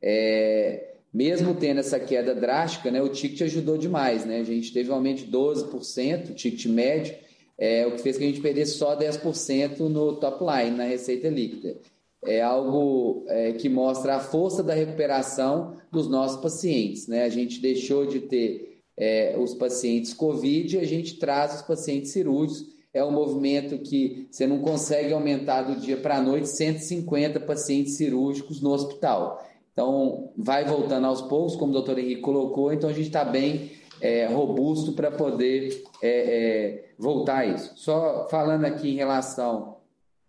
É, 0.00 0.89
mesmo 1.12 1.54
tendo 1.54 1.80
essa 1.80 1.98
queda 1.98 2.34
drástica, 2.34 2.90
né, 2.90 3.02
o 3.02 3.08
ticket 3.08 3.42
ajudou 3.42 3.76
demais, 3.76 4.24
né? 4.24 4.38
A 4.40 4.44
gente 4.44 4.72
teve 4.72 4.90
um 4.90 4.94
aumento 4.94 5.24
de 5.24 5.30
12%, 5.30 6.30
o 6.30 6.34
ticket 6.34 6.66
médio, 6.66 7.14
é, 7.58 7.86
o 7.86 7.92
que 7.92 8.02
fez 8.02 8.16
que 8.16 8.24
a 8.24 8.26
gente 8.26 8.40
perdesse 8.40 8.72
só 8.72 8.96
10% 8.96 9.80
no 9.80 10.16
top 10.16 10.44
line, 10.44 10.76
na 10.76 10.84
receita 10.84 11.28
líquida 11.28 11.76
é 12.24 12.42
algo 12.42 13.24
é, 13.28 13.52
que 13.52 13.68
mostra 13.68 14.16
a 14.16 14.20
força 14.20 14.62
da 14.62 14.74
recuperação 14.74 15.76
dos 15.90 16.08
nossos 16.08 16.40
pacientes. 16.40 17.06
Né? 17.06 17.24
A 17.24 17.28
gente 17.28 17.60
deixou 17.60 18.06
de 18.06 18.20
ter 18.20 18.80
é, 18.96 19.36
os 19.38 19.54
pacientes 19.54 20.12
COVID 20.12 20.76
e 20.76 20.80
a 20.80 20.86
gente 20.86 21.18
traz 21.18 21.56
os 21.56 21.62
pacientes 21.62 22.10
cirúrgicos. 22.10 22.68
É 22.92 23.04
um 23.04 23.12
movimento 23.12 23.78
que 23.78 24.26
você 24.30 24.46
não 24.46 24.58
consegue 24.58 25.12
aumentar 25.12 25.62
do 25.62 25.80
dia 25.80 25.96
para 25.96 26.16
a 26.16 26.22
noite 26.22 26.48
150 26.48 27.40
pacientes 27.40 27.94
cirúrgicos 27.94 28.60
no 28.60 28.70
hospital. 28.70 29.46
Então, 29.72 30.32
vai 30.36 30.64
voltando 30.64 31.06
aos 31.06 31.22
poucos, 31.22 31.56
como 31.56 31.70
o 31.70 31.74
doutor 31.74 31.98
Henrique 31.98 32.20
colocou, 32.20 32.72
então 32.72 32.90
a 32.90 32.92
gente 32.92 33.06
está 33.06 33.24
bem 33.24 33.70
é, 34.00 34.26
robusto 34.26 34.92
para 34.92 35.10
poder 35.10 35.84
é, 36.02 36.08
é, 36.08 36.84
voltar 36.98 37.38
a 37.38 37.46
isso. 37.46 37.72
Só 37.76 38.26
falando 38.30 38.64
aqui 38.64 38.90
em 38.90 38.96
relação 38.96 39.76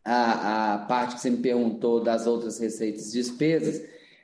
a, 0.04 0.74
a 0.74 0.78
parte 0.80 1.16
que 1.16 1.22
você 1.22 1.30
me 1.30 1.38
perguntou 1.38 2.02
das 2.02 2.28
outras 2.28 2.60
receitas 2.60 3.10
e 3.10 3.14
despesas, 3.14 3.82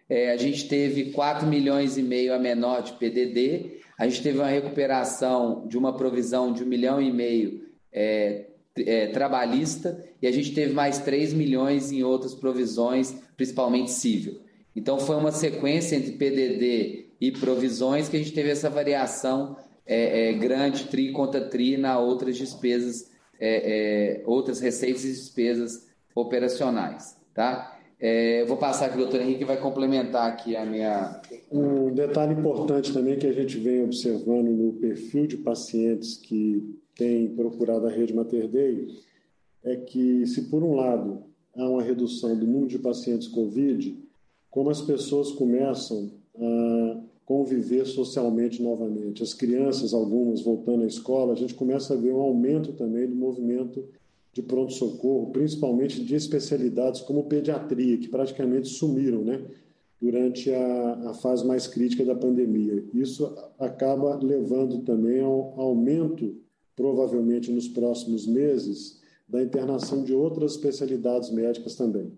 é, 0.09 0.31
a 0.31 0.37
gente 0.37 0.67
teve 0.67 1.11
4 1.11 1.47
milhões 1.47 1.97
e 1.97 2.03
meio 2.03 2.33
a 2.33 2.39
menor 2.39 2.81
de 2.81 2.93
PDD, 2.93 3.81
a 3.97 4.07
gente 4.07 4.21
teve 4.21 4.37
uma 4.37 4.47
recuperação 4.47 5.67
de 5.67 5.77
uma 5.77 5.95
provisão 5.95 6.53
de 6.53 6.63
1 6.63 6.65
milhão 6.65 7.01
e 7.01 7.11
meio 7.11 7.65
é, 7.91 8.45
é, 8.77 9.07
trabalhista 9.07 10.03
e 10.21 10.27
a 10.27 10.31
gente 10.31 10.53
teve 10.53 10.73
mais 10.73 10.99
3 10.99 11.33
milhões 11.33 11.91
em 11.91 12.03
outras 12.03 12.33
provisões, 12.33 13.15
principalmente 13.35 13.91
civil. 13.91 14.39
Então 14.77 14.99
foi 14.99 15.15
uma 15.15 15.31
sequência 15.31 15.95
entre 15.95 16.11
PDD 16.11 17.07
e 17.19 17.31
provisões 17.31 18.07
que 18.07 18.15
a 18.15 18.19
gente 18.19 18.31
teve 18.31 18.51
essa 18.51 18.69
variação 18.69 19.57
é, 19.83 20.29
é, 20.29 20.33
grande, 20.33 20.85
tri 20.85 21.11
contra 21.11 21.41
tri, 21.41 21.77
na 21.77 21.97
outras 21.97 22.37
despesas 22.37 23.09
é, 23.39 24.19
é, 24.19 24.23
outras 24.27 24.59
receitas 24.59 25.03
e 25.03 25.09
despesas 25.09 25.87
operacionais, 26.13 27.17
tá? 27.33 27.75
É, 27.99 28.45
vou 28.45 28.57
passar 28.57 28.87
aqui 28.87 28.97
o 28.97 29.01
doutor 29.01 29.21
Henrique 29.21 29.43
vai 29.43 29.57
complementar 29.57 30.29
aqui 30.29 30.55
a 30.55 30.63
minha. 30.63 31.21
Um 31.51 31.91
detalhe 31.91 32.33
importante 32.33 32.93
também 32.93 33.17
que 33.17 33.25
a 33.25 33.33
gente 33.33 33.57
vem 33.57 33.83
observando 33.83 34.49
no 34.49 34.73
perfil 34.73 35.25
de 35.25 35.37
pacientes 35.37 36.17
que 36.17 36.79
têm 36.95 37.29
procurado 37.29 37.87
a 37.87 37.89
rede 37.89 38.13
Mater 38.13 38.47
Dei 38.47 38.87
é 39.63 39.75
que, 39.75 40.27
se 40.27 40.43
por 40.43 40.61
um 40.63 40.75
lado 40.75 41.23
há 41.55 41.67
uma 41.67 41.81
redução 41.81 42.37
do 42.37 42.45
número 42.45 42.67
de 42.67 42.77
pacientes 42.77 43.27
COVID, 43.27 44.06
como 44.49 44.69
as 44.69 44.81
pessoas 44.81 45.31
começam 45.31 46.11
a 46.39 47.01
conviver 47.25 47.85
socialmente 47.85 48.63
novamente. 48.63 49.21
As 49.21 49.33
crianças, 49.33 49.93
algumas 49.93 50.41
voltando 50.41 50.83
à 50.83 50.87
escola, 50.87 51.33
a 51.33 51.35
gente 51.35 51.53
começa 51.53 51.93
a 51.93 51.97
ver 51.97 52.13
um 52.13 52.21
aumento 52.21 52.71
também 52.73 53.05
do 53.05 53.15
movimento 53.15 53.83
de 54.31 54.41
pronto-socorro, 54.41 55.31
principalmente 55.31 56.03
de 56.03 56.15
especialidades 56.15 57.01
como 57.01 57.25
pediatria, 57.25 57.97
que 57.97 58.07
praticamente 58.07 58.69
sumiram 58.69 59.23
né, 59.23 59.43
durante 59.99 60.51
a, 60.51 61.09
a 61.09 61.13
fase 61.15 61.45
mais 61.45 61.67
crítica 61.67 62.05
da 62.05 62.15
pandemia. 62.15 62.83
Isso 62.93 63.35
acaba 63.59 64.15
levando 64.15 64.83
também 64.83 65.19
ao 65.19 65.59
aumento, 65.59 66.35
provavelmente 66.75 67.51
nos 67.51 67.67
próximos 67.67 68.27
meses, 68.27 69.01
da 69.27 69.41
internação 69.41 70.03
de 70.03 70.13
outras 70.13 70.51
especialidades 70.51 71.31
médicas 71.31 71.75
também. 71.75 72.13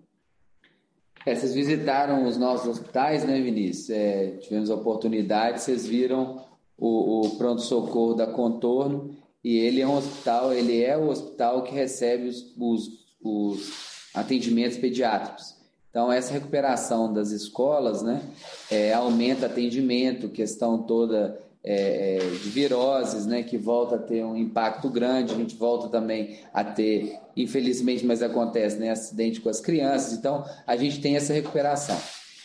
É, 1.25 1.35
vocês 1.35 1.53
visitaram 1.53 2.25
os 2.25 2.37
nossos 2.37 2.67
hospitais, 2.67 3.25
né, 3.25 3.39
Vinícius? 3.41 3.89
É, 3.89 4.37
tivemos 4.41 4.71
a 4.71 4.75
oportunidade, 4.75 5.61
vocês 5.61 5.85
viram 5.85 6.41
o, 6.77 7.25
o 7.25 7.29
pronto-socorro 7.37 8.13
da 8.13 8.27
Contorno, 8.27 9.15
e 9.43 9.57
ele 9.57 9.81
é 9.81 9.87
um 9.87 9.97
hospital, 9.97 10.53
ele 10.53 10.83
é 10.83 10.97
o 10.97 11.09
hospital 11.09 11.63
que 11.63 11.73
recebe 11.73 12.27
os, 12.27 12.53
os, 12.57 12.89
os 13.21 13.71
atendimentos 14.13 14.77
pediátricos. 14.77 15.55
Então, 15.89 16.11
essa 16.11 16.31
recuperação 16.31 17.11
das 17.11 17.31
escolas, 17.31 18.01
né, 18.01 18.21
é, 18.69 18.93
aumenta 18.93 19.47
atendimento, 19.47 20.29
questão 20.29 20.83
toda 20.83 21.39
é, 21.63 22.17
é, 22.17 22.19
de 22.19 22.49
viroses, 22.49 23.25
né, 23.25 23.43
que 23.43 23.57
volta 23.57 23.95
a 23.95 23.99
ter 23.99 24.23
um 24.23 24.35
impacto 24.35 24.89
grande, 24.89 25.33
a 25.33 25.37
gente 25.37 25.55
volta 25.55 25.89
também 25.89 26.39
a 26.53 26.63
ter, 26.63 27.19
infelizmente, 27.35 28.05
mas 28.05 28.21
acontece, 28.21 28.77
né, 28.77 28.89
acidente 28.89 29.41
com 29.41 29.49
as 29.49 29.59
crianças, 29.59 30.13
então 30.13 30.45
a 30.65 30.75
gente 30.77 31.01
tem 31.01 31.15
essa 31.15 31.33
recuperação. 31.33 31.97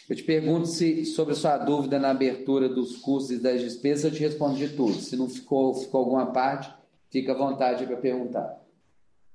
Eu 0.08 0.16
te 0.16 0.22
pergunto 0.22 0.66
se, 0.66 1.04
sobre 1.06 1.32
a 1.32 1.36
sua 1.36 1.56
dúvida 1.56 1.98
na 1.98 2.10
abertura 2.10 2.68
dos 2.68 2.96
custos 2.96 3.30
e 3.30 3.42
das 3.42 3.60
despesas, 3.60 4.04
eu 4.04 4.10
te 4.10 4.20
respondi 4.20 4.68
tudo. 4.68 4.94
Se 4.94 5.16
não 5.16 5.28
ficou, 5.28 5.74
ficou 5.74 6.00
alguma 6.00 6.26
parte, 6.26 6.70
fica 7.10 7.32
à 7.32 7.34
vontade 7.34 7.86
para 7.86 7.96
perguntar. 7.96 8.60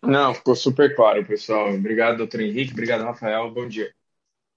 Não, 0.04 0.34
ficou 0.34 0.56
super 0.56 0.96
claro, 0.96 1.26
pessoal. 1.26 1.74
Obrigado, 1.74 2.18
doutor 2.18 2.42
Henrique. 2.42 2.74
Obrigado, 2.74 3.04
Rafael. 3.04 3.52
Bom 3.52 3.68
dia. 3.68 3.92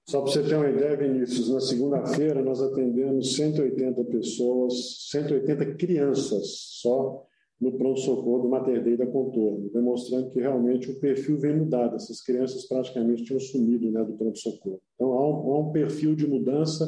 Só 0.08 0.20
para 0.20 0.32
você 0.32 0.42
ter 0.42 0.56
uma 0.56 0.68
ideia, 0.68 0.96
Vinícius, 0.96 1.48
na 1.50 1.60
segunda-feira 1.60 2.42
nós 2.42 2.60
atendemos 2.60 3.36
180 3.36 4.04
pessoas, 4.04 5.08
180 5.10 5.74
crianças 5.76 6.46
só 6.80 7.24
no 7.60 7.78
pronto-socorro 7.78 8.42
do 8.42 8.48
Mater 8.48 8.82
Dei 8.82 8.96
da 8.96 9.06
Contorno, 9.06 9.70
demonstrando 9.70 10.30
que 10.30 10.40
realmente 10.40 10.90
o 10.90 10.98
perfil 10.98 11.38
vem 11.38 11.56
mudado. 11.56 11.94
Essas 11.94 12.20
crianças 12.20 12.66
praticamente 12.66 13.22
tinham 13.22 13.38
sumido 13.38 13.88
né, 13.92 14.02
do 14.02 14.14
pronto-socorro. 14.14 14.82
Então 14.96 15.12
há 15.12 15.28
um, 15.28 15.52
há 15.52 15.60
um 15.60 15.72
perfil 15.72 16.16
de 16.16 16.26
mudança 16.26 16.84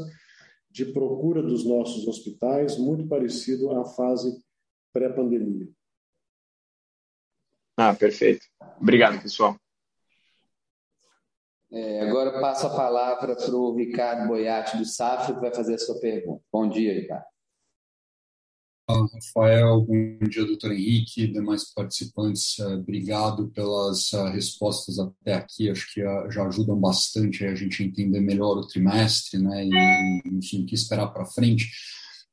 de 0.68 0.86
procura 0.86 1.40
dos 1.40 1.64
nossos 1.64 2.08
hospitais 2.08 2.76
muito 2.76 3.06
parecido 3.06 3.70
à 3.70 3.84
fase 3.84 4.36
pré-pandemia. 4.92 5.68
Ah, 7.76 7.94
perfeito. 7.94 8.44
Obrigado, 8.80 9.22
pessoal. 9.22 9.56
É, 11.74 12.08
agora 12.08 12.40
passo 12.40 12.68
a 12.68 12.70
palavra 12.70 13.34
para 13.34 13.56
o 13.56 13.74
Ricardo 13.74 14.28
Boiati 14.28 14.76
do 14.76 14.84
Safra, 14.84 15.34
que 15.34 15.40
vai 15.40 15.52
fazer 15.52 15.74
a 15.74 15.78
sua 15.78 15.98
pergunta. 15.98 16.40
Bom 16.52 16.68
dia, 16.68 16.94
Ricardo. 16.94 17.24
Rafael, 18.88 19.80
bom 19.80 20.18
dia, 20.28 20.44
doutor 20.44 20.70
Henrique, 20.70 21.26
demais 21.26 21.72
participantes, 21.72 22.58
eh, 22.58 22.66
obrigado 22.74 23.48
pelas 23.48 24.12
eh, 24.12 24.28
respostas 24.28 24.98
até 24.98 25.32
aqui, 25.32 25.70
acho 25.70 25.90
que 25.92 26.02
eh, 26.02 26.30
já 26.30 26.46
ajudam 26.46 26.78
bastante 26.78 27.46
a 27.46 27.54
gente 27.54 27.82
entender 27.82 28.20
melhor 28.20 28.58
o 28.58 28.66
trimestre, 28.66 29.40
né, 29.40 29.64
e, 29.64 30.22
enfim, 30.26 30.62
o 30.62 30.66
que 30.66 30.74
esperar 30.74 31.08
para 31.08 31.24
frente. 31.24 31.70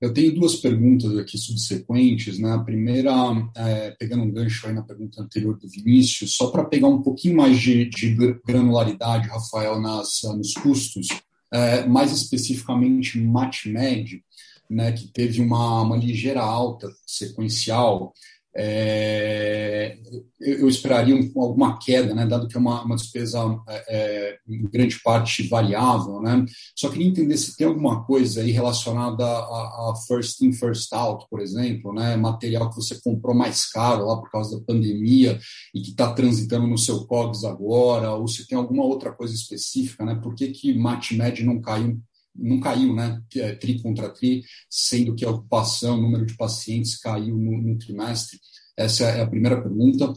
Eu 0.01 0.11
tenho 0.11 0.33
duas 0.33 0.55
perguntas 0.55 1.15
aqui 1.15 1.37
subsequentes, 1.37 2.39
né, 2.39 2.51
a 2.53 2.59
primeira, 2.59 3.11
é, 3.55 3.91
pegando 3.91 4.23
um 4.23 4.31
gancho 4.31 4.65
aí 4.65 4.73
na 4.73 4.81
pergunta 4.81 5.21
anterior 5.21 5.55
do 5.59 5.69
Vinícius, 5.69 6.35
só 6.35 6.49
para 6.49 6.65
pegar 6.65 6.87
um 6.87 7.03
pouquinho 7.03 7.37
mais 7.37 7.59
de, 7.59 7.85
de 7.85 8.15
granularidade, 8.43 9.27
Rafael, 9.27 9.79
nas, 9.79 10.21
nos 10.35 10.53
custos, 10.55 11.07
é, 11.53 11.85
mais 11.85 12.11
especificamente 12.11 13.19
MatMed, 13.19 14.23
né, 14.67 14.91
que 14.91 15.07
teve 15.07 15.39
uma, 15.39 15.83
uma 15.83 15.97
ligeira 15.97 16.41
alta 16.41 16.89
sequencial, 17.05 18.11
é, 18.55 19.97
eu, 20.39 20.67
esperaria 20.67 21.15
um, 21.15 21.41
alguma 21.41 21.77
queda, 21.79 22.13
né, 22.13 22.25
dado 22.25 22.47
que 22.47 22.57
é 22.57 22.59
uma, 22.59 22.83
uma 22.83 22.95
despesa 22.95 23.39
é, 23.67 23.85
é, 23.87 24.37
em 24.47 24.63
grande 24.69 24.99
parte 25.01 25.47
variável. 25.47 26.21
Né? 26.21 26.45
Só 26.75 26.89
queria 26.89 27.07
entender 27.07 27.37
se 27.37 27.55
tem 27.55 27.67
alguma 27.67 28.03
coisa 28.03 28.41
aí 28.41 28.51
relacionada 28.51 29.23
a, 29.25 29.91
a 29.91 29.93
first 30.07 30.41
in, 30.41 30.51
first 30.51 30.91
out, 30.93 31.25
por 31.29 31.39
exemplo, 31.39 31.93
né, 31.93 32.15
material 32.17 32.69
que 32.69 32.75
você 32.75 32.99
comprou 33.01 33.35
mais 33.35 33.69
caro 33.69 34.05
lá 34.05 34.17
por 34.17 34.29
causa 34.29 34.57
da 34.57 34.65
pandemia 34.65 35.39
e 35.73 35.81
que 35.81 35.91
está 35.91 36.11
transitando 36.13 36.67
no 36.67 36.77
seu 36.77 37.05
COGS 37.05 37.45
agora, 37.45 38.13
ou 38.13 38.27
se 38.27 38.47
tem 38.47 38.57
alguma 38.57 38.83
outra 38.83 39.11
coisa 39.11 39.33
específica, 39.33 40.03
né? 40.03 40.19
por 40.21 40.35
que, 40.35 40.49
que 40.49 40.73
MatMed 40.73 41.43
não 41.43 41.61
caiu 41.61 41.99
não 42.35 42.59
caiu, 42.59 42.93
né? 42.95 43.21
É, 43.35 43.53
tri 43.53 43.81
contra 43.81 44.09
tri, 44.09 44.43
sendo 44.69 45.15
que 45.15 45.25
a 45.25 45.29
ocupação, 45.29 45.97
o 45.97 46.01
número 46.01 46.25
de 46.25 46.35
pacientes 46.35 46.97
caiu 46.97 47.37
no, 47.37 47.61
no 47.61 47.77
trimestre. 47.77 48.39
Essa 48.75 49.05
é 49.05 49.21
a 49.21 49.27
primeira 49.27 49.61
pergunta. 49.61 50.13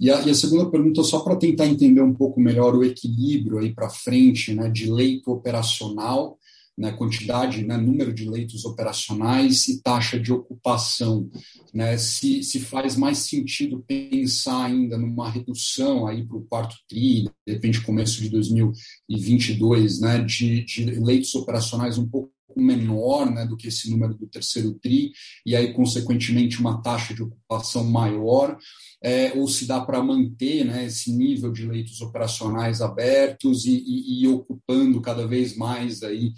E 0.00 0.10
a, 0.10 0.22
e 0.22 0.30
a 0.30 0.34
segunda 0.34 0.70
pergunta, 0.70 1.02
só 1.02 1.20
para 1.20 1.36
tentar 1.36 1.66
entender 1.66 2.00
um 2.00 2.14
pouco 2.14 2.40
melhor 2.40 2.74
o 2.74 2.84
equilíbrio 2.84 3.58
aí 3.58 3.74
para 3.74 3.90
frente, 3.90 4.54
né, 4.54 4.70
de 4.70 4.90
leito 4.90 5.30
operacional 5.32 6.38
né, 6.78 6.92
quantidade, 6.92 7.66
né, 7.66 7.76
número 7.76 8.14
de 8.14 8.30
leitos 8.30 8.64
operacionais 8.64 9.66
e 9.66 9.82
taxa 9.82 10.18
de 10.18 10.32
ocupação. 10.32 11.28
Né, 11.74 11.98
se, 11.98 12.42
se 12.44 12.60
faz 12.60 12.96
mais 12.96 13.18
sentido 13.18 13.84
pensar 13.86 14.66
ainda 14.66 14.96
numa 14.96 15.28
redução 15.28 16.06
aí 16.06 16.24
para 16.24 16.36
o 16.36 16.44
quarto 16.44 16.76
TRI, 16.88 17.24
de 17.46 17.52
repente 17.52 17.82
começo 17.82 18.22
de 18.22 18.28
2022, 18.30 20.00
né, 20.00 20.22
de, 20.22 20.64
de 20.64 20.84
leitos 20.84 21.34
operacionais 21.34 21.98
um 21.98 22.08
pouco 22.08 22.30
menor 22.62 23.30
né, 23.30 23.46
do 23.46 23.56
que 23.56 23.68
esse 23.68 23.90
número 23.90 24.14
do 24.14 24.26
terceiro 24.26 24.74
TRI, 24.74 25.12
e 25.44 25.56
aí, 25.56 25.72
consequentemente, 25.72 26.60
uma 26.60 26.82
taxa 26.82 27.14
de 27.14 27.22
ocupação 27.22 27.84
maior, 27.84 28.56
é, 29.02 29.32
ou 29.36 29.46
se 29.46 29.66
dá 29.66 29.80
para 29.80 30.02
manter 30.02 30.64
né, 30.64 30.86
esse 30.86 31.12
nível 31.12 31.52
de 31.52 31.66
leitos 31.66 32.00
operacionais 32.00 32.80
abertos 32.80 33.64
e, 33.64 33.76
e, 33.76 34.22
e 34.22 34.28
ocupando 34.28 35.00
cada 35.00 35.26
vez 35.26 35.56
mais 35.56 36.02
aí, 36.02 36.32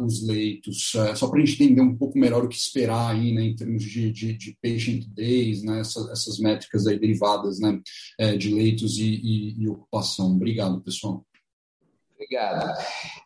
os 0.00 0.26
leitos. 0.26 0.94
É, 0.94 1.14
só 1.14 1.28
para 1.28 1.40
a 1.40 1.44
gente 1.44 1.62
entender 1.62 1.80
um 1.80 1.96
pouco 1.96 2.18
melhor 2.18 2.44
o 2.44 2.48
que 2.48 2.56
esperar 2.56 3.14
aí, 3.14 3.32
né, 3.32 3.42
em 3.42 3.56
termos 3.56 3.82
de, 3.82 4.12
de, 4.12 4.36
de 4.36 4.56
patient 4.62 5.06
days, 5.08 5.62
né, 5.62 5.80
essas, 5.80 6.08
essas 6.10 6.38
métricas 6.38 6.86
aí 6.86 6.98
derivadas 6.98 7.58
né, 7.58 7.80
é, 8.18 8.36
de 8.36 8.54
leitos 8.54 8.98
e, 8.98 9.54
e 9.58 9.68
ocupação. 9.68 10.32
Obrigado, 10.34 10.80
pessoal. 10.80 11.24
Obrigado. 12.18 12.76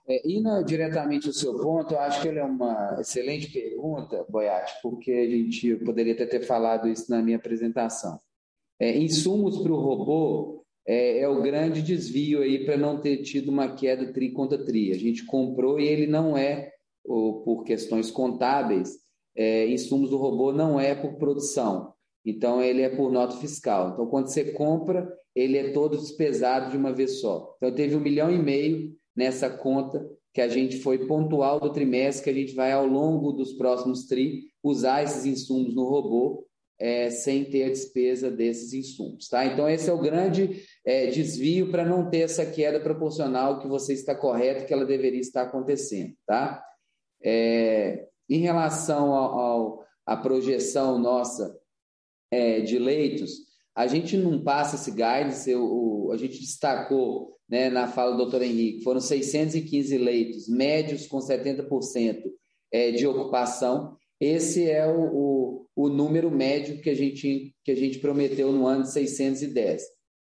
É, 0.06 0.28
indo 0.28 0.62
diretamente 0.64 1.26
ao 1.26 1.32
seu 1.32 1.58
ponto, 1.58 1.94
eu 1.94 2.00
acho 2.00 2.20
que 2.20 2.28
ele 2.28 2.38
é 2.38 2.44
uma 2.44 2.98
excelente 3.00 3.50
pergunta, 3.50 4.26
Boiati, 4.28 4.74
porque 4.82 5.10
a 5.10 5.30
gente 5.30 5.76
poderia 5.76 6.12
até 6.12 6.26
ter 6.26 6.40
falado 6.40 6.86
isso 6.86 7.10
na 7.10 7.22
minha 7.22 7.38
apresentação. 7.38 8.20
É, 8.78 8.94
insumos 8.98 9.62
para 9.62 9.72
o 9.72 9.80
robô 9.80 10.62
é, 10.86 11.20
é, 11.20 11.28
o 11.28 11.40
grande 11.40 11.80
desvio 11.80 12.42
aí 12.42 12.64
para 12.64 12.76
não 12.76 13.00
ter 13.00 13.18
tido 13.18 13.50
uma 13.50 13.74
queda 13.74 14.12
tri 14.12 14.30
contra 14.32 14.62
tri. 14.62 14.90
A 14.90 14.98
gente 14.98 15.24
comprou 15.24 15.80
e 15.80 15.86
ele 15.86 16.06
não 16.06 16.36
é, 16.36 16.72
ou, 17.04 17.42
por 17.42 17.64
questões 17.64 18.10
contábeis, 18.10 18.98
é, 19.34 19.66
insumos 19.68 20.10
do 20.10 20.18
robô 20.18 20.52
não 20.52 20.78
é 20.78 20.94
por 20.94 21.14
produção. 21.14 21.91
Então, 22.24 22.62
ele 22.62 22.82
é 22.82 22.88
por 22.88 23.10
nota 23.10 23.36
fiscal. 23.36 23.90
Então, 23.92 24.06
quando 24.06 24.28
você 24.28 24.52
compra, 24.52 25.12
ele 25.34 25.58
é 25.58 25.72
todo 25.72 25.98
despesado 25.98 26.70
de 26.70 26.76
uma 26.76 26.92
vez 26.92 27.20
só. 27.20 27.54
Então, 27.56 27.74
teve 27.74 27.96
um 27.96 28.00
milhão 28.00 28.30
e 28.30 28.38
meio 28.38 28.92
nessa 29.14 29.50
conta 29.50 30.08
que 30.32 30.40
a 30.40 30.48
gente 30.48 30.78
foi 30.78 31.06
pontual 31.06 31.60
do 31.60 31.72
trimestre, 31.72 32.24
que 32.24 32.30
a 32.30 32.40
gente 32.40 32.54
vai, 32.54 32.72
ao 32.72 32.86
longo 32.86 33.32
dos 33.32 33.52
próximos 33.52 34.06
TRI, 34.06 34.44
usar 34.62 35.02
esses 35.02 35.26
insumos 35.26 35.74
no 35.74 35.84
robô 35.84 36.46
é, 36.78 37.10
sem 37.10 37.44
ter 37.44 37.64
a 37.64 37.68
despesa 37.68 38.30
desses 38.30 38.72
insumos. 38.72 39.28
Tá? 39.28 39.44
Então, 39.44 39.68
esse 39.68 39.88
é 39.88 39.92
o 39.92 40.00
grande 40.00 40.64
é, 40.84 41.06
desvio 41.06 41.70
para 41.70 41.84
não 41.84 42.08
ter 42.08 42.20
essa 42.20 42.46
queda 42.46 42.80
proporcional 42.80 43.60
que 43.60 43.68
você 43.68 43.92
está 43.92 44.14
correto, 44.14 44.66
que 44.66 44.72
ela 44.72 44.86
deveria 44.86 45.20
estar 45.20 45.42
acontecendo. 45.42 46.14
Tá? 46.26 46.64
É, 47.22 48.08
em 48.28 48.38
relação 48.38 49.12
ao, 49.12 49.84
à 50.06 50.16
projeção 50.16 50.98
nossa 50.98 51.56
é, 52.32 52.60
de 52.60 52.78
leitos, 52.78 53.30
a 53.76 53.86
gente 53.86 54.16
não 54.16 54.42
passa 54.42 54.76
esse 54.76 54.90
guidance, 54.90 55.50
eu, 55.50 56.10
a 56.12 56.16
gente 56.16 56.40
destacou 56.40 57.36
né, 57.48 57.68
na 57.68 57.86
fala 57.86 58.12
do 58.12 58.16
doutor 58.16 58.42
Henrique, 58.42 58.82
foram 58.82 59.00
615 59.00 59.98
leitos, 59.98 60.48
médios 60.48 61.06
com 61.06 61.18
70% 61.18 62.22
é, 62.72 62.90
de 62.90 63.06
ocupação. 63.06 63.96
Esse 64.18 64.68
é 64.68 64.86
o, 64.86 65.00
o, 65.02 65.66
o, 65.76 65.88
número 65.88 66.30
médio 66.30 66.80
que 66.80 66.88
a, 66.88 66.94
gente, 66.94 67.54
que 67.62 67.70
a 67.70 67.76
gente 67.76 67.98
prometeu 67.98 68.50
no 68.50 68.66
ano 68.66 68.84
de 68.84 68.92
610. 68.92 69.82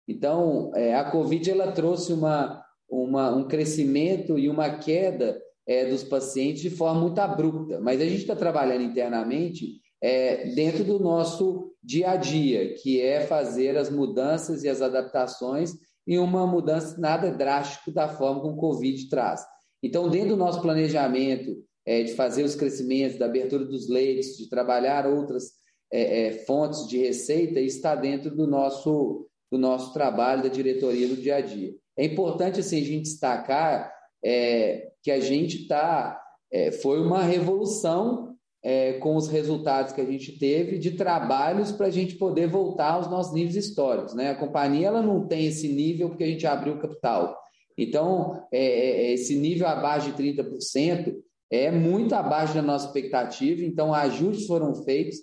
Então, 0.08 0.72
é, 0.74 0.96
a 0.96 1.10
Covid 1.12 1.52
ela 1.52 1.72
trouxe 1.72 2.14
uma, 2.14 2.64
uma, 2.90 3.36
um 3.36 3.48
crescimento 3.48 4.40
e 4.40 4.48
uma 4.48 4.78
queda 4.78 5.38
é, 5.68 5.86
dos 5.86 6.04
pacientes 6.04 6.62
de 6.62 6.70
forma 6.70 7.02
muito 7.02 7.20
abrupta, 7.20 7.82
mas 7.82 8.00
a 8.00 8.06
gente 8.06 8.22
está 8.22 8.36
trabalhando 8.36 8.84
internamente 8.84 9.82
é, 10.02 10.50
dentro 10.54 10.84
do 10.84 11.00
nosso 11.00 11.74
dia 11.84 12.12
a 12.12 12.16
dia, 12.16 12.74
que 12.76 13.02
é 13.02 13.22
fazer 13.22 13.78
as 13.78 13.90
mudanças 13.90 14.64
e 14.64 14.70
as 14.70 14.82
adaptações 14.82 15.74
em 16.08 16.18
uma 16.18 16.48
mudança 16.48 17.00
nada 17.00 17.32
drástica 17.32 17.92
da 17.92 18.08
forma 18.08 18.42
como 18.42 18.54
o 18.54 18.58
Covid 18.58 19.10
traz. 19.10 19.46
Então, 19.84 20.10
dentro 20.10 20.30
do 20.30 20.38
nosso 20.38 20.62
planejamento 20.62 21.58
é, 21.86 22.04
de 22.04 22.14
fazer 22.14 22.44
os 22.44 22.56
crescimentos, 22.56 23.18
da 23.18 23.26
abertura 23.26 23.66
dos 23.66 23.90
leitos, 23.90 24.38
de 24.38 24.50
trabalhar 24.50 25.06
outras 25.06 25.52
é, 25.92 26.28
é, 26.28 26.32
fontes 26.46 26.88
de 26.88 26.98
receita, 26.98 27.60
está 27.60 27.96
dentro 27.96 28.36
do 28.36 28.48
nosso, 28.48 29.28
do 29.52 29.58
nosso 29.58 29.94
trabalho, 29.94 30.44
da 30.44 30.50
diretoria 30.50 31.08
do 31.08 31.16
dia 31.16 31.38
a 31.38 31.42
dia. 31.42 31.74
É 31.98 32.06
importante 32.06 32.60
assim, 32.60 32.82
a 32.82 32.86
gente 32.86 33.04
destacar 33.04 33.92
é, 34.24 34.92
que 35.02 35.12
a 35.12 35.20
gente 35.20 35.62
está. 35.62 36.22
É, 36.52 36.72
foi 36.72 37.02
uma 37.02 37.24
revolução 37.24 38.27
é, 38.68 38.94
com 39.00 39.16
os 39.16 39.30
resultados 39.30 39.94
que 39.94 40.02
a 40.02 40.06
gente 40.06 40.38
teve 40.38 40.78
de 40.78 40.92
trabalhos 40.92 41.72
para 41.72 41.88
a 41.88 41.90
gente 41.90 42.16
poder 42.16 42.48
voltar 42.48 42.96
aos 42.96 43.10
nossos 43.10 43.34
níveis 43.34 43.56
históricos. 43.56 44.14
Né? 44.14 44.32
A 44.32 44.36
companhia 44.36 44.88
ela 44.88 45.02
não 45.02 45.26
tem 45.26 45.46
esse 45.46 45.70
nível 45.70 46.10
porque 46.10 46.26
a 46.26 46.28
gente 46.28 46.46
abriu 46.46 46.78
capital. 46.78 47.40
Então, 47.78 48.46
é, 48.52 48.60
é, 48.60 48.90
é 49.06 49.14
esse 49.14 49.38
nível 49.38 49.68
abaixo 49.68 50.12
de 50.12 50.22
30% 50.22 51.16
é 51.50 51.72
muito 51.72 52.14
abaixo 52.14 52.56
da 52.56 52.62
nossa 52.62 52.88
expectativa, 52.88 53.64
então 53.64 53.94
ajustes 53.94 54.46
foram 54.46 54.76
feitos. 54.84 55.16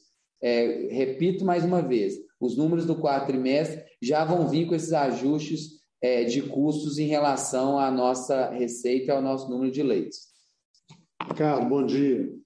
É, 0.42 0.88
repito 0.90 1.44
mais 1.44 1.66
uma 1.66 1.82
vez, 1.82 2.14
os 2.40 2.56
números 2.56 2.86
do 2.86 2.96
quarto 2.96 3.26
trimestre 3.26 3.84
já 4.00 4.24
vão 4.24 4.48
vir 4.48 4.66
com 4.66 4.74
esses 4.74 4.94
ajustes 4.94 5.82
é, 6.00 6.24
de 6.24 6.40
custos 6.40 6.98
em 6.98 7.08
relação 7.08 7.78
à 7.78 7.90
nossa 7.90 8.48
receita 8.48 9.08
e 9.08 9.10
ao 9.14 9.20
nosso 9.20 9.50
número 9.50 9.70
de 9.70 9.82
leitos. 9.82 10.16
Ricardo, 11.28 11.68
bom 11.68 11.84
dia. 11.84 12.42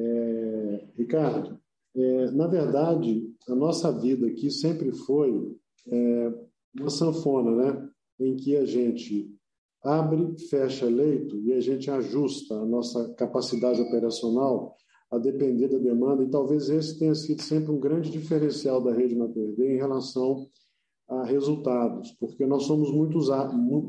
É, 0.00 0.84
Ricardo, 0.96 1.58
é, 1.96 2.30
na 2.30 2.46
verdade, 2.46 3.28
a 3.48 3.54
nossa 3.54 3.90
vida 3.90 4.26
aqui 4.26 4.50
sempre 4.50 4.92
foi 4.92 5.56
é, 5.88 6.32
uma 6.78 6.90
sanfona, 6.90 7.50
né? 7.50 7.88
Em 8.20 8.36
que 8.36 8.56
a 8.56 8.64
gente 8.64 9.34
abre, 9.82 10.38
fecha 10.48 10.86
leito 10.86 11.40
e 11.40 11.52
a 11.52 11.60
gente 11.60 11.90
ajusta 11.90 12.54
a 12.54 12.66
nossa 12.66 13.12
capacidade 13.14 13.80
operacional 13.80 14.76
a 15.10 15.18
depender 15.18 15.68
da 15.68 15.78
demanda, 15.78 16.22
e 16.22 16.30
talvez 16.30 16.68
esse 16.68 16.98
tenha 16.98 17.14
sido 17.14 17.40
sempre 17.40 17.72
um 17.72 17.80
grande 17.80 18.10
diferencial 18.10 18.82
da 18.82 18.92
rede 18.92 19.16
Mater 19.16 19.54
em 19.58 19.76
relação 19.76 20.46
a 21.08 21.24
resultados, 21.24 22.12
porque 22.20 22.44
nós 22.44 22.64
somos 22.64 22.92
muito, 22.92 23.18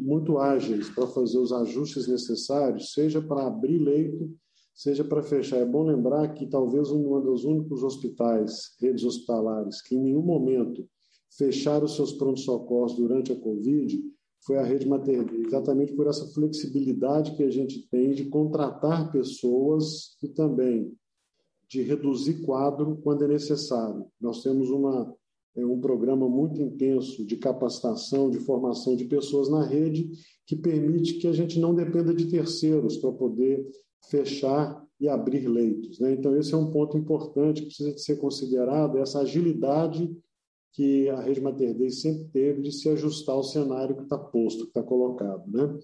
muito 0.02 0.38
ágeis 0.38 0.90
para 0.90 1.06
fazer 1.08 1.38
os 1.38 1.52
ajustes 1.52 2.08
necessários, 2.08 2.94
seja 2.94 3.22
para 3.22 3.48
abrir 3.48 3.78
leito, 3.78 4.34
seja 4.80 5.04
para 5.04 5.22
fechar. 5.22 5.58
É 5.58 5.66
bom 5.66 5.84
lembrar 5.84 6.34
que 6.34 6.48
talvez 6.48 6.90
um 6.90 7.20
dos 7.22 7.44
únicos 7.44 7.84
hospitais, 7.84 8.78
redes 8.80 9.04
hospitalares, 9.04 9.82
que 9.82 9.94
em 9.96 10.00
nenhum 10.00 10.22
momento 10.22 10.88
fecharam 11.38 11.86
seus 11.86 12.14
prontos-socorros 12.14 12.96
durante 12.96 13.34
a 13.34 13.36
Covid 13.36 14.02
foi 14.46 14.56
a 14.56 14.64
rede 14.64 14.88
maternidade, 14.88 15.46
exatamente 15.46 15.94
por 15.94 16.08
essa 16.08 16.26
flexibilidade 16.28 17.36
que 17.36 17.44
a 17.44 17.50
gente 17.50 17.90
tem 17.90 18.14
de 18.14 18.24
contratar 18.30 19.12
pessoas 19.12 20.16
e 20.24 20.30
também 20.30 20.94
de 21.68 21.82
reduzir 21.82 22.42
quadro 22.42 22.98
quando 23.04 23.26
é 23.26 23.28
necessário. 23.28 24.06
Nós 24.20 24.42
temos 24.42 24.72
uma, 24.72 25.14
é, 25.58 25.66
um 25.66 25.82
programa 25.82 26.30
muito 26.30 26.62
intenso 26.62 27.26
de 27.26 27.36
capacitação, 27.36 28.30
de 28.30 28.40
formação 28.40 28.96
de 28.96 29.04
pessoas 29.04 29.50
na 29.50 29.66
rede, 29.66 30.10
que 30.48 30.56
permite 30.56 31.16
que 31.16 31.28
a 31.28 31.34
gente 31.34 31.60
não 31.60 31.76
dependa 31.76 32.14
de 32.14 32.28
terceiros 32.28 32.96
para 32.96 33.12
poder 33.12 33.70
fechar 34.10 34.86
e 35.00 35.08
abrir 35.08 35.48
leitos. 35.48 36.00
Né? 36.00 36.14
Então, 36.14 36.36
esse 36.36 36.54
é 36.54 36.58
um 36.58 36.72
ponto 36.72 36.98
importante 36.98 37.62
que 37.62 37.68
precisa 37.68 37.94
de 37.94 38.02
ser 38.02 38.18
considerado, 38.18 38.98
essa 38.98 39.22
agilidade 39.22 40.16
que 40.74 41.10
a 41.10 41.22
Rede 41.22 41.42
Mater 41.42 41.76
Dei 41.76 41.90
sempre 41.90 42.26
teve 42.26 42.62
de 42.62 42.72
se 42.72 42.90
ajustar 42.90 43.36
ao 43.36 43.44
cenário 43.44 43.96
que 43.96 44.04
está 44.04 44.18
posto, 44.18 44.64
que 44.64 44.70
está 44.70 44.84
colocado. 44.84 45.44
Né? 45.52 45.80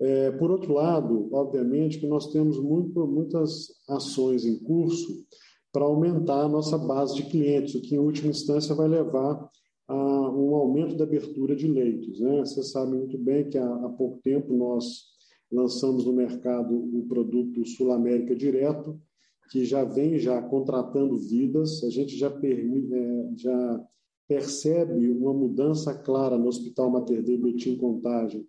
É, 0.00 0.30
por 0.32 0.50
outro 0.50 0.72
lado, 0.72 1.28
obviamente 1.32 1.98
que 1.98 2.06
nós 2.06 2.30
temos 2.32 2.58
muito, 2.58 3.06
muitas 3.06 3.68
ações 3.88 4.44
em 4.44 4.58
curso 4.58 5.24
para 5.72 5.84
aumentar 5.84 6.42
a 6.42 6.48
nossa 6.48 6.78
base 6.78 7.14
de 7.14 7.24
clientes, 7.24 7.74
o 7.74 7.82
que, 7.82 7.94
em 7.94 7.98
última 7.98 8.30
instância, 8.30 8.74
vai 8.74 8.88
levar 8.88 9.48
a 9.86 10.30
um 10.30 10.54
aumento 10.54 10.96
da 10.96 11.04
abertura 11.04 11.54
de 11.54 11.66
leitos. 11.66 12.20
Né? 12.20 12.44
Sabe 12.44 12.96
muito 12.96 13.18
bem 13.18 13.48
que 13.48 13.58
há, 13.58 13.66
há 13.66 13.88
pouco 13.90 14.20
tempo 14.22 14.54
nós 14.54 15.09
lançamos 15.50 16.04
no 16.04 16.12
mercado 16.12 16.74
o 16.74 17.06
produto 17.08 17.64
Sul 17.66 17.92
América 17.92 18.34
Direto, 18.34 19.00
que 19.50 19.64
já 19.64 19.84
vem 19.84 20.18
já 20.18 20.40
contratando 20.40 21.16
vidas. 21.16 21.82
A 21.82 21.90
gente 21.90 22.16
já, 22.16 22.28
é, 22.28 23.30
já 23.36 23.86
percebe 24.28 25.10
uma 25.10 25.34
mudança 25.34 25.92
clara 25.92 26.38
no 26.38 26.46
Hospital 26.46 26.90
Mater 26.90 27.22
Dei 27.22 27.36
Betim 27.36 27.76
Contagem 27.76 28.46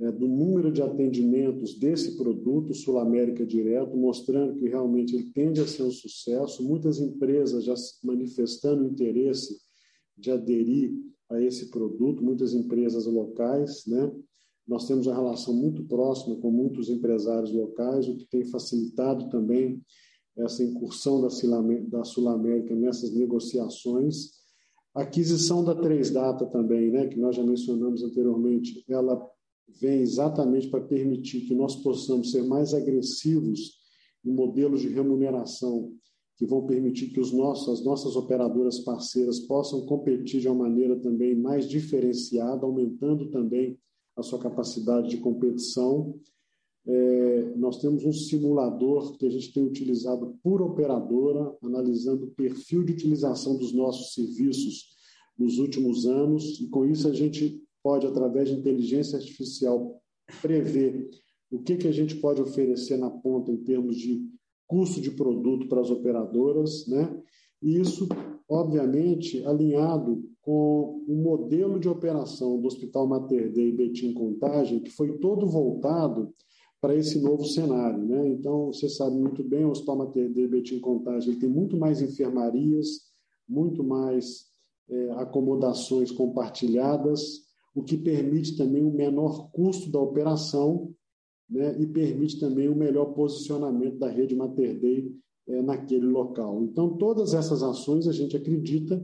é, 0.00 0.10
do 0.10 0.26
número 0.26 0.72
de 0.72 0.82
atendimentos 0.82 1.78
desse 1.78 2.16
produto 2.16 2.74
Sul 2.74 2.98
América 2.98 3.46
Direto, 3.46 3.96
mostrando 3.96 4.56
que 4.56 4.68
realmente 4.68 5.14
ele 5.14 5.30
tende 5.32 5.60
a 5.60 5.66
ser 5.66 5.84
um 5.84 5.90
sucesso. 5.90 6.62
Muitas 6.62 6.98
empresas 6.98 7.64
já 7.64 7.74
manifestando 8.02 8.84
interesse 8.84 9.56
de 10.16 10.30
aderir 10.30 10.92
a 11.30 11.40
esse 11.40 11.70
produto, 11.70 12.22
muitas 12.22 12.52
empresas 12.52 13.06
locais, 13.06 13.86
né? 13.86 14.12
Nós 14.66 14.86
temos 14.86 15.06
uma 15.06 15.14
relação 15.14 15.54
muito 15.54 15.84
próxima 15.84 16.36
com 16.36 16.50
muitos 16.50 16.88
empresários 16.88 17.52
locais, 17.52 18.08
o 18.08 18.16
que 18.16 18.26
tem 18.26 18.44
facilitado 18.44 19.28
também 19.28 19.82
essa 20.36 20.64
incursão 20.64 21.20
da 21.20 22.04
Sul 22.04 22.28
América 22.28 22.74
nessas 22.74 23.12
negociações. 23.12 24.30
A 24.94 25.02
aquisição 25.02 25.64
da 25.64 25.74
Três 25.74 26.10
Data 26.10 26.46
também, 26.46 26.90
né, 26.90 27.06
que 27.06 27.18
nós 27.18 27.36
já 27.36 27.44
mencionamos 27.44 28.02
anteriormente, 28.02 28.84
ela 28.88 29.24
vem 29.80 30.00
exatamente 30.00 30.68
para 30.68 30.80
permitir 30.80 31.42
que 31.42 31.54
nós 31.54 31.76
possamos 31.76 32.30
ser 32.30 32.42
mais 32.44 32.74
agressivos 32.74 33.78
em 34.24 34.32
modelos 34.32 34.80
de 34.80 34.88
remuneração 34.88 35.92
que 36.36 36.46
vão 36.46 36.66
permitir 36.66 37.10
que 37.10 37.20
os 37.20 37.32
nossos, 37.32 37.68
as 37.78 37.84
nossas 37.84 38.16
operadoras 38.16 38.80
parceiras 38.80 39.38
possam 39.40 39.86
competir 39.86 40.40
de 40.40 40.48
uma 40.48 40.64
maneira 40.64 40.96
também 40.96 41.34
mais 41.34 41.68
diferenciada, 41.68 42.66
aumentando 42.66 43.30
também 43.30 43.78
a 44.16 44.22
sua 44.22 44.38
capacidade 44.38 45.10
de 45.10 45.18
competição. 45.18 46.18
É, 46.86 47.54
nós 47.56 47.80
temos 47.80 48.04
um 48.04 48.12
simulador 48.12 49.16
que 49.16 49.26
a 49.26 49.30
gente 49.30 49.52
tem 49.52 49.64
utilizado 49.64 50.38
por 50.42 50.60
operadora, 50.60 51.56
analisando 51.62 52.26
o 52.26 52.30
perfil 52.30 52.84
de 52.84 52.92
utilização 52.92 53.56
dos 53.56 53.72
nossos 53.72 54.12
serviços 54.12 54.94
nos 55.38 55.58
últimos 55.58 56.06
anos, 56.06 56.60
e 56.60 56.68
com 56.68 56.84
isso 56.84 57.08
a 57.08 57.12
gente 57.12 57.60
pode, 57.82 58.06
através 58.06 58.48
de 58.48 58.54
inteligência 58.54 59.18
artificial, 59.18 60.00
prever 60.40 61.08
o 61.50 61.58
que, 61.60 61.76
que 61.76 61.88
a 61.88 61.92
gente 61.92 62.16
pode 62.16 62.40
oferecer 62.40 62.96
na 62.96 63.10
ponta 63.10 63.50
em 63.50 63.56
termos 63.56 63.96
de 63.96 64.26
custo 64.66 65.00
de 65.00 65.10
produto 65.10 65.68
para 65.68 65.80
as 65.80 65.90
operadoras, 65.90 66.86
né? 66.86 67.22
E 67.62 67.78
isso, 67.78 68.08
obviamente, 68.48 69.44
alinhado 69.44 70.28
com 70.44 71.02
o 71.08 71.14
modelo 71.14 71.80
de 71.80 71.88
operação 71.88 72.60
do 72.60 72.66
Hospital 72.66 73.06
Mater 73.06 73.50
Dei 73.50 73.72
Betim 73.72 74.12
Contagem, 74.12 74.80
que 74.80 74.90
foi 74.90 75.16
todo 75.16 75.46
voltado 75.46 76.34
para 76.82 76.94
esse 76.94 77.18
novo 77.18 77.46
cenário. 77.46 78.04
Né? 78.04 78.28
Então, 78.28 78.66
você 78.66 78.90
sabe 78.90 79.16
muito 79.16 79.42
bem, 79.42 79.64
o 79.64 79.70
Hospital 79.70 79.96
Mater 79.96 80.30
Dei 80.30 80.46
Betim 80.46 80.80
Contagem 80.80 81.38
tem 81.38 81.48
muito 81.48 81.78
mais 81.78 82.02
enfermarias, 82.02 83.00
muito 83.48 83.82
mais 83.82 84.44
é, 84.86 85.12
acomodações 85.12 86.10
compartilhadas, 86.10 87.44
o 87.74 87.82
que 87.82 87.96
permite 87.96 88.54
também 88.54 88.84
um 88.84 88.92
menor 88.92 89.50
custo 89.50 89.90
da 89.90 89.98
operação 89.98 90.92
né? 91.48 91.74
e 91.80 91.86
permite 91.86 92.38
também 92.38 92.68
um 92.68 92.76
melhor 92.76 93.14
posicionamento 93.14 93.96
da 93.96 94.10
rede 94.10 94.36
Mater 94.36 94.78
Dei 94.78 95.10
é, 95.48 95.62
naquele 95.62 96.06
local. 96.06 96.62
Então, 96.62 96.98
todas 96.98 97.32
essas 97.32 97.62
ações 97.62 98.06
a 98.06 98.12
gente 98.12 98.36
acredita 98.36 99.02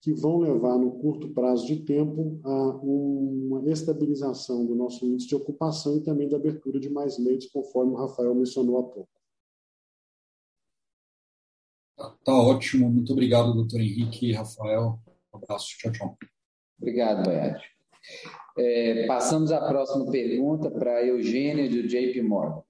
que 0.00 0.12
vão 0.12 0.38
levar, 0.38 0.78
no 0.78 0.92
curto 0.92 1.28
prazo 1.34 1.66
de 1.66 1.76
tempo, 1.84 2.40
a 2.42 2.76
uma 2.82 3.70
estabilização 3.70 4.64
do 4.64 4.74
nosso 4.74 5.04
índice 5.04 5.28
de 5.28 5.34
ocupação 5.34 5.96
e 5.96 6.02
também 6.02 6.28
da 6.28 6.36
abertura 6.36 6.80
de 6.80 6.88
mais 6.88 7.18
leitos, 7.18 7.48
conforme 7.48 7.92
o 7.92 7.96
Rafael 7.96 8.34
mencionou 8.34 8.78
há 8.78 8.82
pouco. 8.82 9.10
Tá, 11.96 12.16
tá 12.24 12.32
ótimo. 12.34 12.88
Muito 12.90 13.12
obrigado, 13.12 13.52
doutor 13.52 13.80
Henrique 13.80 14.30
e 14.30 14.32
Rafael. 14.32 14.98
Um 15.34 15.36
abraço. 15.36 15.76
Tchau, 15.76 15.92
tchau. 15.92 16.18
Obrigado, 16.78 17.24
Boiati. 17.24 17.64
É, 18.56 19.06
passamos 19.06 19.52
à 19.52 19.60
próxima 19.68 20.10
pergunta 20.10 20.70
para 20.70 20.96
a 20.96 21.06
Eugênia, 21.06 21.68
do 21.68 21.86
JP 21.86 22.22
Morgan. 22.22 22.62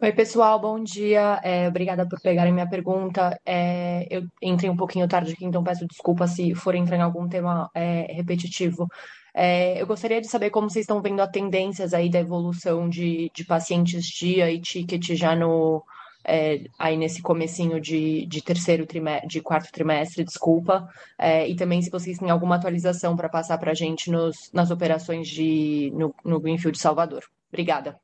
Oi, 0.00 0.12
pessoal, 0.12 0.60
bom 0.60 0.80
dia. 0.80 1.40
É, 1.42 1.66
obrigada 1.66 2.06
por 2.08 2.20
pegarem 2.20 2.52
minha 2.52 2.68
pergunta. 2.68 3.36
É, 3.44 4.06
eu 4.08 4.22
entrei 4.40 4.70
um 4.70 4.76
pouquinho 4.76 5.08
tarde 5.08 5.32
aqui, 5.32 5.44
então 5.44 5.64
peço 5.64 5.86
desculpa 5.88 6.24
se 6.28 6.54
for 6.54 6.76
entrar 6.76 6.96
em 6.96 7.02
algum 7.02 7.28
tema 7.28 7.68
é, 7.74 8.12
repetitivo. 8.12 8.86
É, 9.34 9.80
eu 9.82 9.86
gostaria 9.88 10.20
de 10.20 10.28
saber 10.28 10.50
como 10.50 10.70
vocês 10.70 10.84
estão 10.84 11.02
vendo 11.02 11.20
as 11.20 11.30
tendências 11.30 11.92
aí 11.92 12.08
da 12.08 12.20
evolução 12.20 12.88
de, 12.88 13.28
de 13.34 13.44
pacientes 13.44 14.04
dia 14.04 14.50
e 14.52 14.60
ticket 14.60 15.14
já 15.16 15.34
no 15.34 15.84
é, 16.24 16.64
aí 16.78 16.96
nesse 16.96 17.20
comecinho 17.20 17.80
de, 17.80 18.24
de 18.26 18.40
terceiro 18.40 18.86
trimestre, 18.86 19.28
de 19.28 19.40
quarto 19.40 19.72
trimestre, 19.72 20.22
desculpa, 20.24 20.88
é, 21.18 21.48
e 21.48 21.56
também 21.56 21.82
se 21.82 21.90
vocês 21.90 22.18
têm 22.18 22.30
alguma 22.30 22.54
atualização 22.56 23.16
para 23.16 23.28
passar 23.28 23.58
para 23.58 23.72
a 23.72 23.74
gente 23.74 24.10
nos, 24.12 24.50
nas 24.52 24.70
operações 24.70 25.26
de, 25.28 25.90
no, 25.94 26.14
no 26.24 26.38
Greenfield 26.40 26.78
Salvador. 26.78 27.24
Obrigada. 27.48 27.98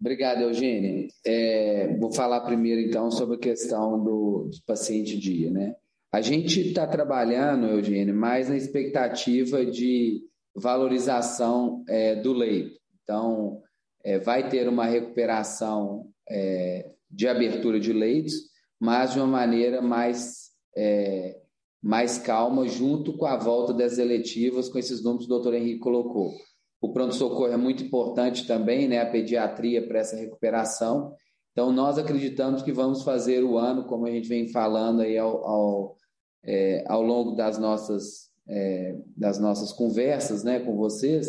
Obrigado, 0.00 0.40
Eugênia. 0.40 1.08
É, 1.26 1.94
vou 1.98 2.10
falar 2.10 2.40
primeiro, 2.40 2.80
então, 2.80 3.10
sobre 3.10 3.36
a 3.36 3.38
questão 3.40 4.02
do, 4.02 4.48
do 4.50 4.62
paciente 4.66 5.18
dia, 5.18 5.50
né? 5.50 5.76
A 6.10 6.22
gente 6.22 6.68
está 6.68 6.86
trabalhando, 6.86 7.66
Eugênia, 7.66 8.14
mais 8.14 8.48
na 8.48 8.56
expectativa 8.56 9.64
de 9.64 10.22
valorização 10.54 11.84
é, 11.88 12.16
do 12.16 12.32
leito. 12.32 12.80
Então, 13.02 13.60
é, 14.02 14.18
vai 14.18 14.48
ter 14.48 14.66
uma 14.68 14.86
recuperação 14.86 16.08
é, 16.28 16.90
de 17.10 17.28
abertura 17.28 17.78
de 17.78 17.92
leitos, 17.92 18.34
mas 18.80 19.12
de 19.12 19.18
uma 19.18 19.26
maneira 19.26 19.82
mais, 19.82 20.50
é, 20.74 21.38
mais 21.82 22.18
calma, 22.18 22.66
junto 22.66 23.16
com 23.16 23.26
a 23.26 23.36
volta 23.36 23.74
das 23.74 23.98
eletivas, 23.98 24.68
com 24.68 24.78
esses 24.78 25.04
números 25.04 25.26
que 25.26 25.32
o 25.32 25.36
doutor 25.36 25.54
Henrique 25.54 25.80
colocou. 25.80 26.32
O 26.80 26.92
pronto-socorro 26.92 27.52
é 27.52 27.56
muito 27.56 27.84
importante 27.84 28.46
também, 28.46 28.88
né? 28.88 29.00
A 29.00 29.10
pediatria 29.10 29.86
para 29.86 29.98
essa 29.98 30.16
recuperação. 30.16 31.14
Então, 31.52 31.72
nós 31.72 31.98
acreditamos 31.98 32.62
que 32.62 32.72
vamos 32.72 33.02
fazer 33.02 33.44
o 33.44 33.58
ano, 33.58 33.84
como 33.84 34.06
a 34.06 34.10
gente 34.10 34.28
vem 34.28 34.48
falando 34.48 35.02
aí 35.02 35.18
ao, 35.18 35.44
ao, 35.44 35.96
é, 36.44 36.84
ao 36.86 37.02
longo 37.02 37.32
das 37.32 37.58
nossas, 37.58 38.30
é, 38.48 38.96
das 39.16 39.38
nossas 39.38 39.72
conversas 39.72 40.42
né, 40.42 40.60
com 40.60 40.76
vocês. 40.76 41.28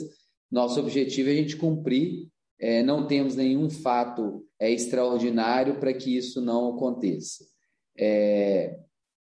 Nosso 0.49 0.79
objetivo 0.79 1.29
é 1.29 1.33
a 1.33 1.35
gente 1.35 1.57
cumprir, 1.57 2.29
é, 2.59 2.84
não 2.84 3.07
temos 3.07 3.36
nenhum 3.36 3.69
fato 3.69 4.45
é, 4.59 4.69
extraordinário 4.71 5.80
para 5.80 5.93
que 5.93 6.15
isso 6.15 6.39
não 6.39 6.76
aconteça. 6.76 7.43
É, 7.97 8.80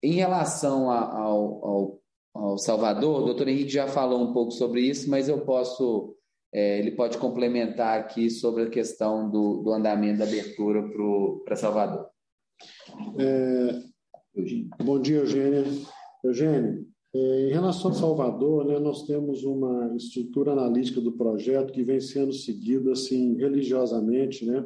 em 0.03 0.13
relação 0.13 0.91
a, 0.91 1.01
ao, 1.01 1.65
ao 1.65 2.01
ao 2.39 2.57
Salvador. 2.57 3.23
O 3.23 3.25
doutor 3.27 3.49
Henrique 3.49 3.71
já 3.71 3.87
falou 3.87 4.23
um 4.23 4.33
pouco 4.33 4.53
sobre 4.53 4.81
isso, 4.83 5.11
mas 5.11 5.29
eu 5.29 5.41
posso, 5.41 6.15
é, 6.53 6.79
ele 6.79 6.93
pode 6.93 7.19
complementar 7.19 7.99
aqui 7.99 8.31
sobre 8.31 8.65
a 8.65 8.71
questão 8.71 9.29
do, 9.29 9.63
do 9.63 9.73
andamento 9.73 10.19
da 10.19 10.25
abertura 10.25 10.83
para 11.45 11.57
Salvador. 11.57 12.07
É, 13.19 13.83
bom 14.83 15.01
dia, 15.01 15.19
Eugênia. 15.19 15.65
Eugênia, 16.25 16.85
é, 17.15 17.49
em 17.49 17.51
relação 17.51 17.91
a 17.91 17.95
Salvador, 17.95 18.65
né, 18.65 18.79
nós 18.79 19.03
temos 19.05 19.43
uma 19.45 19.95
estrutura 19.97 20.53
analítica 20.53 21.01
do 21.01 21.13
projeto 21.13 21.73
que 21.73 21.83
vem 21.83 22.01
sendo 22.01 22.33
seguida 22.33 22.93
assim, 22.93 23.37
religiosamente, 23.37 24.45
né? 24.45 24.65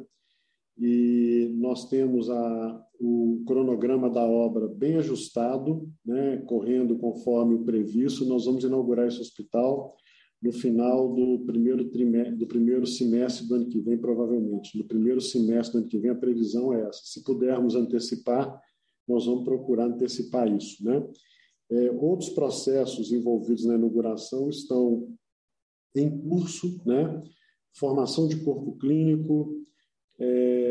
E 0.79 1.55
nós 1.59 1.89
temos 1.89 2.31
a, 2.31 2.87
o 3.01 3.43
cronograma 3.47 4.09
da 4.09 4.25
obra 4.25 4.69
bem 4.69 4.97
ajustado, 4.97 5.89
né, 6.05 6.39
correndo 6.47 6.97
conforme 6.99 7.55
o 7.55 7.65
previsto. 7.65 8.25
Nós 8.25 8.47
vamos 8.47 8.65
inaugurar 8.65 9.07
esse 9.07 9.21
hospital 9.21 9.95
no 10.43 10.53
final 10.53 11.15
do 11.15 11.45
primeiro, 11.47 11.89
trimestre, 11.91 12.37
do 12.37 12.47
primeiro 12.47 12.87
semestre 12.87 13.47
do 13.47 13.55
ano 13.55 13.69
que 13.69 13.81
vem, 13.81 13.97
provavelmente. 13.97 14.77
No 14.77 14.85
primeiro 14.85 15.21
semestre 15.21 15.75
do 15.75 15.83
ano 15.83 15.89
que 15.89 15.99
vem, 15.99 16.11
a 16.11 16.17
previsão 16.17 16.73
é 16.73 16.83
essa. 16.83 17.01
Se 17.05 17.23
pudermos 17.23 17.77
antecipar, 17.77 18.61
nós 19.07 19.27
vamos 19.27 19.45
procurar 19.45 19.87
antecipar 19.87 20.53
isso. 20.53 20.85
Né? 20.85 21.07
É, 21.71 21.91
outros 21.93 22.31
processos 22.31 23.13
envolvidos 23.13 23.65
na 23.65 23.75
inauguração 23.75 24.49
estão 24.49 25.09
em 25.95 26.11
curso, 26.19 26.83
né? 26.85 27.23
formação 27.75 28.27
de 28.27 28.37
corpo 28.43 28.77
clínico, 28.79 29.63
é, 30.19 30.62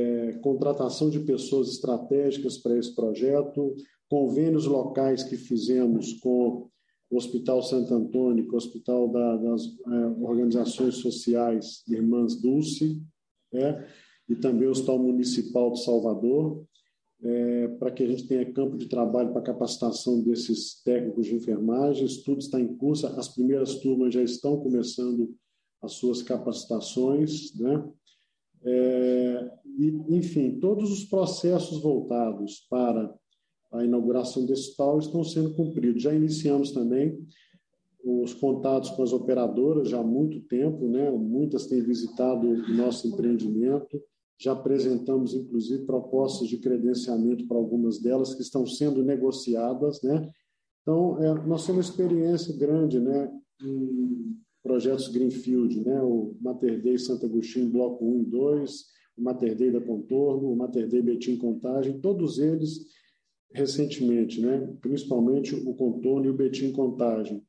contratação 0.41 1.09
de 1.09 1.19
pessoas 1.19 1.69
estratégicas 1.69 2.57
para 2.57 2.78
esse 2.78 2.93
projeto, 2.95 3.76
convênios 4.09 4.65
locais 4.65 5.24
que 5.24 5.38
fizemos 5.38 6.13
com 6.19 6.69
o 7.09 7.17
Hospital 7.17 7.61
Santo 7.61 7.93
Antônio, 7.93 8.47
com 8.47 8.53
o 8.53 8.57
Hospital 8.57 9.09
da, 9.09 9.38
das 9.38 9.63
é, 9.65 10.05
Organizações 10.22 10.95
Sociais 10.95 11.84
Irmãs 11.88 12.36
Dulce, 12.36 13.01
é, 13.53 13.86
e 14.30 14.36
também 14.36 14.67
o 14.67 14.72
Hospital 14.72 14.99
Municipal 14.99 15.72
de 15.72 15.84
Salvador, 15.84 16.65
é, 17.24 17.67
para 17.67 17.91
que 17.91 18.03
a 18.03 18.07
gente 18.07 18.28
tenha 18.28 18.51
campo 18.51 18.78
de 18.78 18.88
trabalho 18.88 19.32
para 19.32 19.41
capacitação 19.41 20.22
desses 20.22 20.82
técnicos 20.84 21.28
de 21.28 21.36
enfermagem. 21.36 22.07
Tudo 22.26 22.39
está 22.39 22.59
em 22.59 22.76
curso, 22.76 23.05
as 23.07 23.28
primeiras 23.28 23.76
turmas 23.76 24.13
já 24.13 24.24
estão 24.24 24.57
começando 24.59 25.36
as 25.82 25.93
suas 25.93 26.22
capacitações, 26.22 27.53
né? 27.55 27.84
É, 28.63 29.51
e, 29.78 30.17
enfim, 30.17 30.59
todos 30.59 30.91
os 30.91 31.05
processos 31.05 31.82
voltados 31.82 32.65
para 32.69 33.13
a 33.72 33.84
inauguração 33.86 34.45
desse 34.45 34.63
hospital 34.63 34.99
estão 34.99 35.24
sendo 35.24 35.53
cumpridos. 35.53 36.03
Já 36.03 36.13
iniciamos 36.13 36.72
também 36.72 37.17
os 38.03 38.34
contatos 38.34 38.89
com 38.91 39.03
as 39.03 39.13
operadoras 39.13 39.89
já 39.89 39.99
há 39.99 40.03
muito 40.03 40.41
tempo, 40.47 40.88
né? 40.88 41.09
muitas 41.11 41.67
têm 41.67 41.82
visitado 41.82 42.47
o 42.47 42.74
nosso 42.74 43.07
empreendimento, 43.07 44.01
já 44.39 44.53
apresentamos, 44.53 45.36
inclusive, 45.36 45.86
propostas 45.86 46.47
de 46.47 46.57
credenciamento 46.57 47.47
para 47.47 47.57
algumas 47.57 47.99
delas 47.99 48.34
que 48.34 48.41
estão 48.41 48.65
sendo 48.65 49.03
negociadas. 49.03 50.01
Né? 50.01 50.30
Então, 50.82 51.22
é, 51.22 51.34
nós 51.45 51.65
temos 51.65 51.69
uma 51.88 51.91
experiência 51.91 52.57
grande 52.57 52.99
né? 52.99 53.32
em 53.61 54.36
projetos 54.63 55.09
Greenfield, 55.09 55.82
né? 55.82 56.01
o 56.01 56.36
Mater 56.41 56.82
Dei 56.82 56.97
Santo 56.97 57.28
Agostinho, 57.28 57.69
Bloco 57.69 58.03
1 58.03 58.22
e 58.22 58.26
2, 58.26 58.86
o 59.22 59.24
Mater 59.24 59.55
Dei 59.55 59.72
da 59.72 59.80
Contorno, 59.80 60.51
o 60.51 60.55
Mater 60.55 60.89
Dei 60.89 61.01
Betim 61.01 61.38
Contagem, 61.38 62.01
todos 62.01 62.39
eles 62.39 62.88
recentemente, 63.53 64.41
né? 64.41 64.76
principalmente 64.82 65.53
o 65.53 65.76
Contorno 65.76 66.26
e 66.26 66.30
o 66.30 66.34
Betim 66.34 66.72
Contagem. 66.72 67.45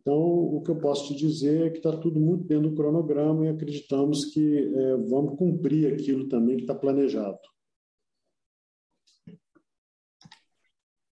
Então, 0.00 0.16
o 0.16 0.62
que 0.62 0.70
eu 0.70 0.78
posso 0.78 1.08
te 1.08 1.16
dizer 1.16 1.66
é 1.66 1.70
que 1.70 1.78
está 1.78 1.94
tudo 1.96 2.18
muito 2.18 2.44
dentro 2.44 2.70
do 2.70 2.76
cronograma 2.76 3.44
e 3.44 3.48
acreditamos 3.48 4.24
que 4.26 4.56
é, 4.56 4.96
vamos 4.96 5.36
cumprir 5.36 5.92
aquilo 5.92 6.28
também 6.28 6.56
que 6.56 6.62
está 6.62 6.74
planejado. 6.74 7.38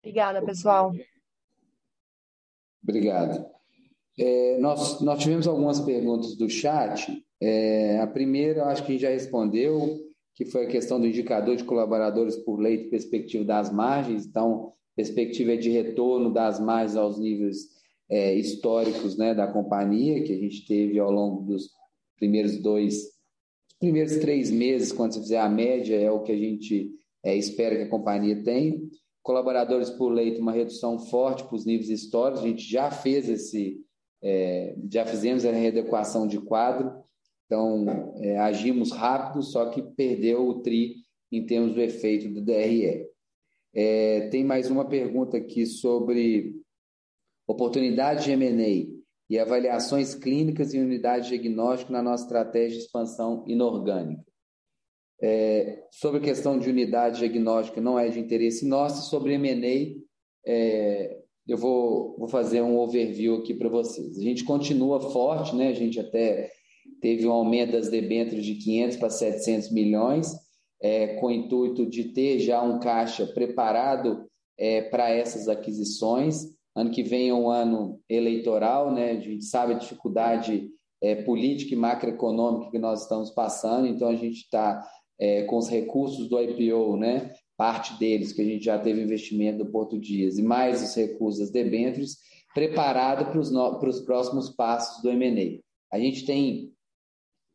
Obrigada, 0.01 0.43
pessoal. 0.43 0.93
Obrigado. 2.83 3.47
É, 4.19 4.59
nós, 4.59 5.03
nós 5.03 5.23
tivemos 5.23 5.47
algumas 5.47 5.81
perguntas 5.81 6.35
do 6.35 6.49
chat. 6.49 7.28
É, 7.41 7.99
a 7.99 8.07
primeira, 8.07 8.67
acho 8.67 8.85
que 8.85 8.99
já 8.99 9.11
respondeu, 9.11 9.99
que 10.35 10.45
foi 10.45 10.65
a 10.65 10.69
questão 10.69 11.01
do 11.01 11.07
indicador 11.07 11.57
de 11.57 11.65
colaboradores 11.65 12.37
por 12.37 12.61
leito 12.61 12.91
perspectiva 12.91 13.45
das 13.45 13.73
margens. 13.73 14.27
Então, 14.27 14.73
perspectiva 14.97 15.53
é 15.53 15.57
de 15.57 15.71
retorno 15.71 16.33
das 16.33 16.59
margens 16.59 16.97
aos 16.97 17.19
níveis 17.19 17.79
é, 18.11 18.35
históricos 18.35 19.17
né, 19.17 19.35
da 19.35 19.47
companhia, 19.47 20.23
que 20.23 20.33
a 20.33 20.39
gente 20.39 20.67
teve 20.67 20.99
ao 20.99 21.11
longo 21.11 21.43
dos 21.43 21.71
primeiros 22.17 22.59
dois, 22.59 23.05
primeiros 23.79 24.17
três 24.17 24.51
meses, 24.51 24.93
quando 24.93 25.13
você 25.13 25.21
fizer 25.21 25.39
a 25.39 25.49
média, 25.49 25.97
é 25.97 26.11
o 26.11 26.23
que 26.23 26.33
a 26.33 26.37
gente 26.37 26.91
é, 27.25 27.37
espera 27.37 27.77
que 27.77 27.83
a 27.83 27.89
companhia 27.89 28.43
tenha. 28.43 28.81
Colaboradores 29.23 29.91
por 29.91 30.09
leito, 30.09 30.41
uma 30.41 30.53
redução 30.53 30.99
forte 30.99 31.45
para 31.45 31.55
os 31.55 31.67
níveis 31.67 31.91
históricos, 31.91 32.43
a 32.43 32.49
gente 32.49 32.63
já 32.63 32.91
fez 32.91 33.29
esse, 33.29 33.81
é, 34.23 34.75
já 34.91 35.05
fizemos 35.05 35.45
a 35.45 35.53
readequação 35.53 36.27
de 36.27 36.41
quadro, 36.41 36.98
então 37.49 38.13
é, 38.17 38.37
agimos 38.37 38.93
rápido, 38.93 39.43
só 39.43 39.71
que 39.71 39.81
perdeu 39.81 40.47
o 40.47 40.61
TRI 40.61 40.97
em 41.33 41.47
termos 41.47 41.73
do 41.73 41.81
efeito 41.81 42.29
do 42.29 42.45
DRE. 42.45 43.09
É, 43.75 44.29
tem 44.29 44.45
mais 44.45 44.71
uma 44.71 44.87
pergunta 44.87 45.39
aqui 45.39 45.65
sobre 45.65 46.61
oportunidade 47.47 48.25
de 48.25 48.33
M&A 48.33 48.87
e 49.31 49.39
avaliações 49.39 50.15
clínicas 50.15 50.75
e 50.75 50.79
unidade 50.79 51.25
de 51.25 51.39
diagnóstico 51.39 51.91
na 51.91 52.03
nossa 52.03 52.25
estratégia 52.25 52.79
de 52.79 52.85
expansão 52.85 53.45
inorgânica. 53.47 54.23
É, 55.21 55.87
sobre 55.91 56.19
a 56.19 56.23
questão 56.23 56.59
de 56.59 56.69
unidade 56.69 57.19
diagnóstica, 57.19 57.81
não 57.81 57.99
é 57.99 58.09
de 58.09 58.21
interesse 58.21 58.67
nosso. 58.67 59.09
Sobre 59.09 59.35
M&A, 59.35 59.99
é, 60.47 61.19
eu 61.47 61.57
vou, 61.57 62.15
vou 62.19 62.29
fazer 62.29 62.61
um 62.61 62.79
overview 62.79 63.37
aqui 63.37 63.55
para 63.55 63.71
vocês. 63.71 64.19
A 64.19 64.23
gente 64.23 64.45
continua 64.45 65.01
forte, 65.01 65.57
né? 65.57 65.69
a 65.69 65.75
gente 65.75 65.99
até 65.99 66.58
teve 67.01 67.27
um 67.27 67.33
aumento 67.33 67.73
das 67.73 67.89
debêntures 67.89 68.45
de 68.45 68.55
500 68.55 68.97
para 68.97 69.11
700 69.11 69.71
milhões, 69.71 70.33
é, 70.81 71.17
com 71.17 71.27
o 71.27 71.31
intuito 71.31 71.87
de 71.87 72.05
ter 72.05 72.39
já 72.39 72.63
um 72.63 72.79
caixa 72.79 73.27
preparado 73.27 74.27
é, 74.59 74.83
para 74.83 75.11
essas 75.11 75.49
aquisições. 75.49 76.47
Ano 76.75 76.91
que 76.91 77.03
vem 77.03 77.29
é 77.29 77.35
um 77.35 77.51
ano 77.51 78.01
eleitoral, 78.09 78.93
né? 78.93 79.13
A 79.13 79.21
gente 79.21 79.45
sabe 79.45 79.75
a 79.75 79.79
dificuldade 79.79 80.69
é, 81.03 81.17
política 81.23 81.75
e 81.75 81.77
macroeconômica 81.77 82.71
que 82.71 82.79
nós 82.79 83.03
estamos 83.03 83.31
passando, 83.31 83.87
então 83.87 84.09
a 84.09 84.17
gente 84.17 84.43
está 84.43 84.85
é, 85.19 85.43
com 85.45 85.57
os 85.57 85.69
recursos 85.69 86.29
do 86.29 86.41
IPO, 86.41 86.97
né? 86.97 87.33
Parte 87.57 87.99
deles 87.99 88.33
que 88.33 88.43
a 88.43 88.45
gente 88.45 88.65
já 88.65 88.79
teve 88.79 89.03
investimento 89.03 89.65
do 89.65 89.71
Porto 89.71 89.99
Dias 89.99 90.39
e 90.39 90.43
mais 90.43 90.83
os 90.83 90.95
recursos 90.95 91.41
das 91.41 91.51
debêntures, 91.51 92.19
preparado 92.55 93.31
para 93.31 93.41
os, 93.89 94.01
próximos 94.01 94.51
passos 94.51 95.03
do 95.03 95.11
M&A. 95.11 95.61
A 95.95 95.99
gente 95.99 96.25
tem 96.25 96.73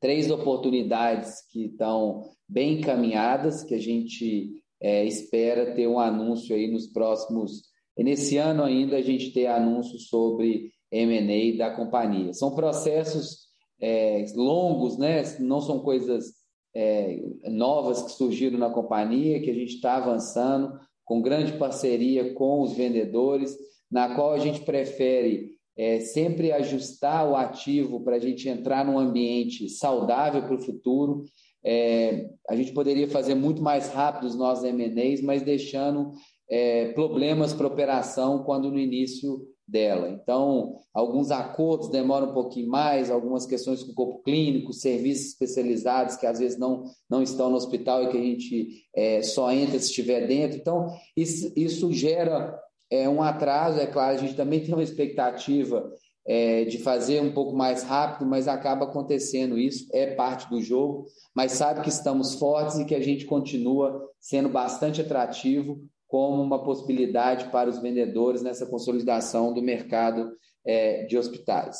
três 0.04 0.30
oportunidades 0.30 1.48
que 1.50 1.68
estão 1.68 2.30
bem 2.48 2.80
encaminhadas, 2.80 3.64
que 3.64 3.74
a 3.74 3.80
gente 3.80 4.52
é, 4.82 5.06
espera 5.06 5.74
ter 5.74 5.88
um 5.88 5.98
anúncio 5.98 6.54
aí 6.54 6.70
nos 6.70 6.88
próximos 6.88 7.72
nesse 7.98 8.38
ano 8.38 8.64
ainda 8.64 8.98
a 8.98 9.02
gente 9.02 9.32
tem 9.32 9.48
anúncios 9.48 10.08
sobre 10.10 10.72
M&A 10.92 11.58
da 11.58 11.76
companhia. 11.76 12.34
São 12.34 12.54
processos 12.54 13.48
é, 13.80 14.26
longos, 14.36 14.98
né? 14.98 15.22
não 15.40 15.62
são 15.62 15.80
coisas 15.80 16.34
é, 16.76 17.22
novas 17.46 18.02
que 18.02 18.12
surgiram 18.12 18.60
na 18.60 18.72
companhia, 18.72 19.42
que 19.42 19.50
a 19.50 19.54
gente 19.54 19.76
está 19.76 19.96
avançando 19.96 20.78
com 21.06 21.22
grande 21.22 21.54
parceria 21.54 22.34
com 22.34 22.62
os 22.62 22.74
vendedores, 22.74 23.56
na 23.90 24.16
qual 24.16 24.34
a 24.34 24.40
gente 24.40 24.62
prefere 24.62 25.53
é, 25.78 26.00
sempre 26.00 26.52
ajustar 26.52 27.28
o 27.28 27.36
ativo 27.36 28.02
para 28.04 28.18
a 28.18 28.20
gente 28.20 28.48
entrar 28.48 28.86
num 28.86 28.98
ambiente 28.98 29.70
saudável 29.70 30.44
para 30.44 30.56
o 30.56 30.62
futuro. 30.62 31.24
É, 31.66 32.30
a 32.50 32.56
gente 32.56 32.74
poderia 32.74 33.08
fazer 33.08 33.36
muito 33.36 33.62
mais 33.62 33.90
rápido 33.90 34.28
os 34.28 34.36
nossos 34.36 34.64
M&As, 34.66 35.22
mas 35.22 35.42
deixando 35.42 36.12
é, 36.50 36.92
problemas 36.94 37.54
para 37.54 37.68
operação 37.68 38.44
quando 38.44 38.70
no 38.70 38.78
início 38.78 39.48
dela. 39.68 40.10
Então, 40.10 40.78
alguns 40.94 41.32
acordos 41.32 41.90
demoram 41.90 42.30
um 42.30 42.34
pouquinho 42.34 42.70
mais, 42.70 43.10
algumas 43.10 43.46
questões 43.46 43.82
com 43.82 43.92
o 43.92 43.96
corpo 43.96 44.24
clínico, 44.24 44.74
serviços 44.74 45.28
especializados 45.28 46.18
que 46.18 46.26
às 46.26 46.40
vezes 46.40 46.60
não, 46.60 46.84
não 47.10 47.24
estão 47.24 47.50
no 47.50 47.56
hospital 47.56 48.04
e 48.04 48.10
que 48.10 48.18
a 48.18 48.22
gente 48.22 48.68
é, 48.96 49.22
só 49.22 49.52
entra 49.52 49.80
se 49.80 49.88
estiver 49.88 50.28
dentro. 50.28 50.58
Então, 50.58 50.94
isso, 51.16 51.52
isso 51.56 51.92
gera 51.92 52.60
é, 52.94 53.10
um 53.10 53.24
atraso, 53.24 53.80
é 53.80 53.88
claro, 53.88 54.16
a 54.16 54.20
gente 54.20 54.36
também 54.36 54.60
tem 54.60 54.72
uma 54.72 54.84
expectativa 54.84 55.92
é, 56.28 56.64
de 56.66 56.78
fazer 56.78 57.22
um 57.22 57.34
pouco 57.34 57.56
mais 57.56 57.82
rápido, 57.82 58.30
mas 58.30 58.48
acaba 58.48 58.86
acontecendo 58.86 59.58
isso, 59.58 59.88
é 59.92 60.14
parte 60.14 60.48
do 60.48 60.62
jogo, 60.62 61.08
mas 61.34 61.54
sabe 61.54 61.82
que 61.82 61.90
estamos 61.90 62.36
fortes 62.36 62.78
e 62.78 62.86
que 62.86 62.94
a 62.94 63.02
gente 63.02 63.26
continua 63.26 64.08
sendo 64.20 64.48
bastante 64.48 65.02
atrativo 65.02 65.82
como 66.08 66.44
uma 66.44 66.64
possibilidade 66.64 67.50
para 67.50 67.68
os 67.68 67.80
vendedores 67.80 68.44
nessa 68.44 68.68
consolidação 68.68 69.52
do 69.52 69.62
mercado 69.64 70.32
é, 70.64 71.06
de 71.06 71.18
hospitais. 71.18 71.80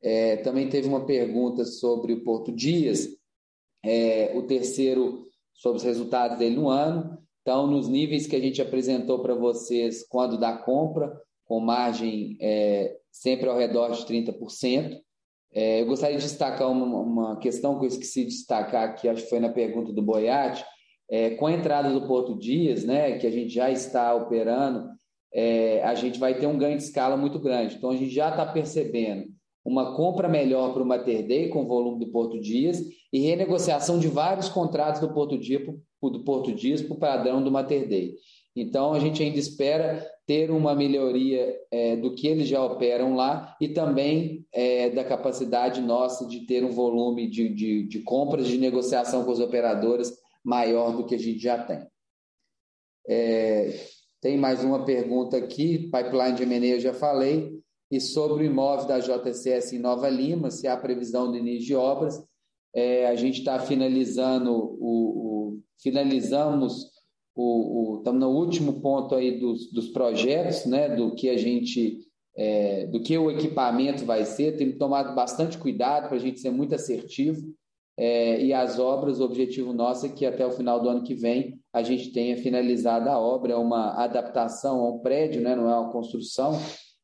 É, 0.00 0.36
também 0.36 0.68
teve 0.68 0.86
uma 0.86 1.04
pergunta 1.04 1.64
sobre 1.64 2.12
o 2.12 2.22
Porto 2.22 2.52
Dias, 2.52 3.08
é, 3.84 4.32
o 4.36 4.42
terceiro 4.46 5.26
sobre 5.52 5.78
os 5.78 5.84
resultados 5.84 6.38
dele 6.38 6.54
no 6.54 6.68
ano. 6.68 7.18
Então, 7.42 7.66
nos 7.66 7.88
níveis 7.88 8.26
que 8.26 8.36
a 8.36 8.40
gente 8.40 8.62
apresentou 8.62 9.20
para 9.20 9.34
vocês 9.34 10.06
quando 10.08 10.38
da 10.38 10.56
compra, 10.56 11.12
com 11.44 11.60
margem 11.60 12.36
é, 12.40 12.96
sempre 13.10 13.48
ao 13.48 13.58
redor 13.58 13.90
de 13.90 14.06
30%. 14.06 14.98
É, 15.52 15.82
eu 15.82 15.86
gostaria 15.86 16.16
de 16.16 16.22
destacar 16.22 16.70
uma, 16.70 17.00
uma, 17.00 17.36
questão 17.38 17.78
que 17.78 17.84
eu 17.84 17.88
esqueci 17.88 18.22
de 18.24 18.30
destacar, 18.30 18.94
que 18.94 19.06
acho 19.06 19.24
que 19.24 19.28
foi 19.28 19.38
na 19.38 19.50
pergunta 19.50 19.92
do 19.92 20.00
Boiati, 20.00 20.64
é, 21.10 21.30
com 21.30 21.46
a 21.46 21.52
entrada 21.52 21.90
do 21.92 22.06
Porto 22.06 22.38
Dias, 22.38 22.84
né, 22.84 23.18
que 23.18 23.26
a 23.26 23.30
gente 23.30 23.52
já 23.52 23.70
está 23.70 24.14
operando, 24.14 24.88
é, 25.34 25.82
a 25.82 25.94
gente 25.94 26.18
vai 26.18 26.38
ter 26.38 26.46
um 26.46 26.56
ganho 26.56 26.78
de 26.78 26.84
escala 26.84 27.18
muito 27.18 27.38
grande. 27.38 27.76
Então, 27.76 27.90
a 27.90 27.96
gente 27.96 28.14
já 28.14 28.30
está 28.30 28.46
percebendo 28.46 29.26
uma 29.64 29.94
compra 29.94 30.28
melhor 30.28 30.72
para 30.72 30.82
o 30.82 30.86
Mater 30.86 31.26
Dei 31.26 31.48
com 31.48 31.64
o 31.64 31.68
volume 31.68 32.04
do 32.04 32.10
Porto 32.10 32.40
Dias 32.40 32.82
e 33.12 33.20
renegociação 33.20 33.98
de 33.98 34.08
vários 34.08 34.48
contratos 34.48 35.00
do 35.00 35.12
Porto 35.12 35.38
Dias, 35.38 35.62
do 36.10 36.24
Porto 36.24 36.52
Dias 36.52 36.82
para 36.82 36.94
o 36.94 36.98
padrão 36.98 37.42
do 37.42 37.50
Mater 37.50 37.88
Dei. 37.88 38.16
Então, 38.54 38.92
a 38.92 38.98
gente 38.98 39.22
ainda 39.22 39.38
espera 39.38 40.06
ter 40.26 40.50
uma 40.50 40.74
melhoria 40.74 41.56
é, 41.70 41.96
do 41.96 42.14
que 42.14 42.26
eles 42.26 42.46
já 42.46 42.62
operam 42.62 43.14
lá 43.14 43.56
e 43.60 43.68
também 43.68 44.46
é, 44.52 44.90
da 44.90 45.04
capacidade 45.04 45.80
nossa 45.80 46.26
de 46.26 46.40
ter 46.46 46.64
um 46.64 46.70
volume 46.70 47.28
de, 47.28 47.48
de, 47.48 47.82
de 47.84 48.00
compras 48.00 48.46
de 48.46 48.58
negociação 48.58 49.24
com 49.24 49.30
os 49.30 49.40
operadores 49.40 50.12
maior 50.44 50.96
do 50.96 51.06
que 51.06 51.14
a 51.14 51.18
gente 51.18 51.38
já 51.38 51.62
tem. 51.64 51.86
É, 53.08 53.74
tem 54.20 54.36
mais 54.36 54.62
uma 54.62 54.84
pergunta 54.84 55.36
aqui, 55.36 55.90
pipeline 55.90 56.36
de 56.36 56.42
M&A 56.44 56.74
eu 56.74 56.80
já 56.80 56.92
falei, 56.92 57.60
e 57.90 58.00
sobre 58.00 58.44
o 58.44 58.46
imóvel 58.46 58.86
da 58.86 59.00
JCS 59.00 59.72
em 59.72 59.78
Nova 59.78 60.08
Lima, 60.08 60.50
se 60.50 60.66
há 60.66 60.76
previsão 60.76 61.30
do 61.30 61.36
início 61.36 61.66
de 61.66 61.74
obras. 61.74 62.22
É, 62.74 63.06
a 63.06 63.14
gente 63.14 63.40
está 63.40 63.58
finalizando 63.58 64.50
o, 64.50 64.78
o, 64.80 65.31
finalizamos 65.82 66.90
o, 67.34 67.94
o 67.94 67.98
estamos 67.98 68.20
no 68.20 68.30
último 68.30 68.80
ponto 68.80 69.14
aí 69.14 69.38
dos, 69.38 69.70
dos 69.72 69.88
projetos, 69.88 70.66
né, 70.66 70.94
do 70.94 71.14
que 71.14 71.28
a 71.28 71.36
gente 71.36 72.00
é, 72.36 72.86
do 72.86 73.02
que 73.02 73.16
o 73.16 73.30
equipamento 73.30 74.04
vai 74.04 74.24
ser, 74.24 74.56
temos 74.56 74.78
tomado 74.78 75.14
bastante 75.14 75.58
cuidado 75.58 76.08
para 76.08 76.16
a 76.16 76.20
gente 76.20 76.40
ser 76.40 76.50
muito 76.50 76.74
assertivo. 76.74 77.40
É, 77.94 78.42
e 78.42 78.54
as 78.54 78.78
obras, 78.78 79.20
o 79.20 79.24
objetivo 79.24 79.74
nosso 79.74 80.06
é 80.06 80.08
que 80.08 80.24
até 80.24 80.46
o 80.46 80.50
final 80.50 80.80
do 80.80 80.88
ano 80.88 81.02
que 81.02 81.14
vem 81.14 81.60
a 81.74 81.82
gente 81.82 82.10
tenha 82.10 82.38
finalizado 82.38 83.08
a 83.10 83.18
obra, 83.18 83.52
é 83.52 83.56
uma 83.56 84.02
adaptação 84.02 84.80
a 84.80 84.92
um 84.92 84.98
prédio, 85.00 85.42
né, 85.42 85.54
não 85.54 85.68
é 85.68 85.78
uma 85.78 85.92
construção, 85.92 86.58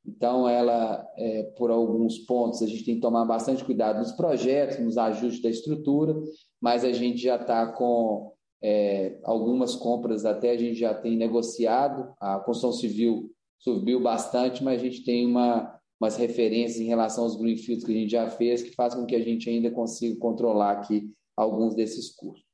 então, 0.09 0.49
ela, 0.49 1.07
é, 1.19 1.43
por 1.59 1.71
alguns 1.71 2.19
pontos, 2.21 2.63
a 2.63 2.67
gente 2.67 2.83
tem 2.83 2.95
que 2.95 3.01
tomar 3.01 3.27
bastante 3.27 3.63
cuidado 3.63 3.99
nos 3.99 4.13
projetos, 4.13 4.79
nos 4.79 4.97
ajustes 4.97 5.43
da 5.43 5.51
estrutura, 5.51 6.15
mas 6.59 6.83
a 6.83 6.93
gente 6.93 7.21
já 7.21 7.37
está 7.37 7.67
com 7.67 8.33
é, 8.63 9.19
algumas 9.25 9.77
compras, 9.77 10.25
até 10.25 10.51
a 10.51 10.57
gente 10.57 10.79
já 10.79 10.95
tem 10.95 11.17
negociado, 11.17 12.13
a 12.21 12.39
construção 12.41 12.73
civil 12.73 13.31
subiu 13.59 14.01
bastante, 14.01 14.63
mas 14.63 14.81
a 14.81 14.85
gente 14.85 15.05
tem 15.05 15.27
uma, 15.27 15.81
umas 16.01 16.17
referências 16.17 16.81
em 16.81 16.87
relação 16.87 17.25
aos 17.25 17.37
greenfields 17.37 17.85
que 17.85 17.93
a 17.93 17.95
gente 17.95 18.11
já 18.11 18.31
fez, 18.31 18.63
que 18.63 18.75
faz 18.75 18.95
com 18.95 19.07
que 19.07 19.17
a 19.17 19.23
gente 19.23 19.49
ainda 19.49 19.71
consiga 19.71 20.19
controlar 20.19 20.73
aqui 20.73 21.13
alguns 21.37 21.75
desses 21.75 22.15
custos. 22.15 22.47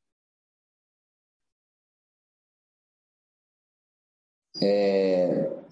É, 4.62 5.63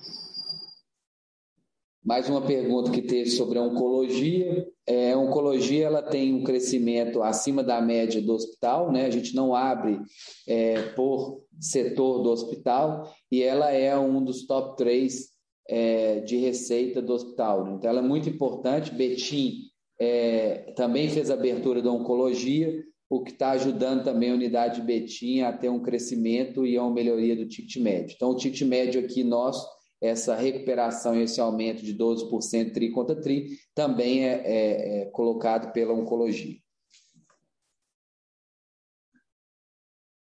mais 2.05 2.29
uma 2.29 2.43
pergunta 2.43 2.91
que 2.91 3.01
teve 3.01 3.31
sobre 3.31 3.59
a 3.59 3.63
oncologia. 3.63 4.67
É, 4.87 5.13
a 5.13 5.19
oncologia 5.19 5.87
ela 5.87 6.03
tem 6.03 6.35
um 6.35 6.43
crescimento 6.43 7.23
acima 7.23 7.63
da 7.63 7.81
média 7.81 8.21
do 8.21 8.33
hospital, 8.33 8.91
né? 8.91 9.07
A 9.07 9.11
gente 9.11 9.35
não 9.37 9.55
abre 9.55 10.01
é, 10.49 10.83
por 10.95 11.43
setor 11.61 12.23
do 12.23 12.31
hospital 12.31 13.09
e 13.31 13.43
ela 13.43 13.71
é 13.71 13.97
um 13.97 14.23
dos 14.23 14.47
top 14.47 14.77
três 14.77 15.31
é, 15.69 16.21
de 16.21 16.37
receita 16.39 17.01
do 17.01 17.13
hospital. 17.13 17.77
Então, 17.77 17.89
ela 17.89 18.01
é 18.01 18.03
muito 18.03 18.29
importante. 18.29 18.93
Betim 18.93 19.71
é, 20.01 20.73
também 20.75 21.09
fez 21.09 21.31
a 21.31 21.35
abertura 21.35 21.81
da 21.81 21.93
oncologia, 21.93 22.83
o 23.09 23.23
que 23.23 23.31
está 23.31 23.53
ajudando 23.53 24.03
também 24.03 24.31
a 24.31 24.35
unidade 24.35 24.81
de 24.81 24.87
Betim 24.87 25.43
a 25.43 25.53
ter 25.53 25.69
um 25.69 25.81
crescimento 25.81 26.67
e 26.67 26.77
a 26.77 26.83
uma 26.83 26.93
melhoria 26.93 27.37
do 27.37 27.47
ticket 27.47 27.81
médio. 27.81 28.15
Então, 28.17 28.31
o 28.31 28.37
ticket 28.37 28.63
médio 28.63 29.01
aqui 29.05 29.23
nosso 29.23 29.65
essa 30.03 30.35
recuperação 30.35 31.15
e 31.15 31.23
esse 31.23 31.41
aumento 31.41 31.83
de 31.83 31.95
12% 31.95 32.73
tri 32.73 32.91
contra 32.91 33.21
tri 33.21 33.59
também 33.75 34.27
é, 34.27 34.43
é, 34.45 35.03
é 35.03 35.05
colocado 35.07 35.73
pela 35.73 35.95
oncologia. 35.95 36.59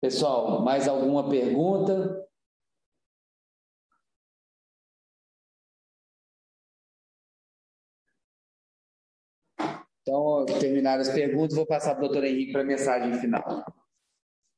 Pessoal, 0.03 0.63
mais 0.63 0.87
alguma 0.87 1.31
pergunta? 1.31 2.23
Então, 10.03 10.45
terminar 10.61 11.01
as 11.01 11.09
perguntas, 11.09 11.57
vou 11.57 11.65
passar 11.67 11.95
para 11.95 12.05
o 12.05 12.09
doutor 12.09 12.25
Henrique 12.25 12.53
para 12.53 12.61
a 12.61 12.65
mensagem 12.65 13.15
final. 13.15 13.65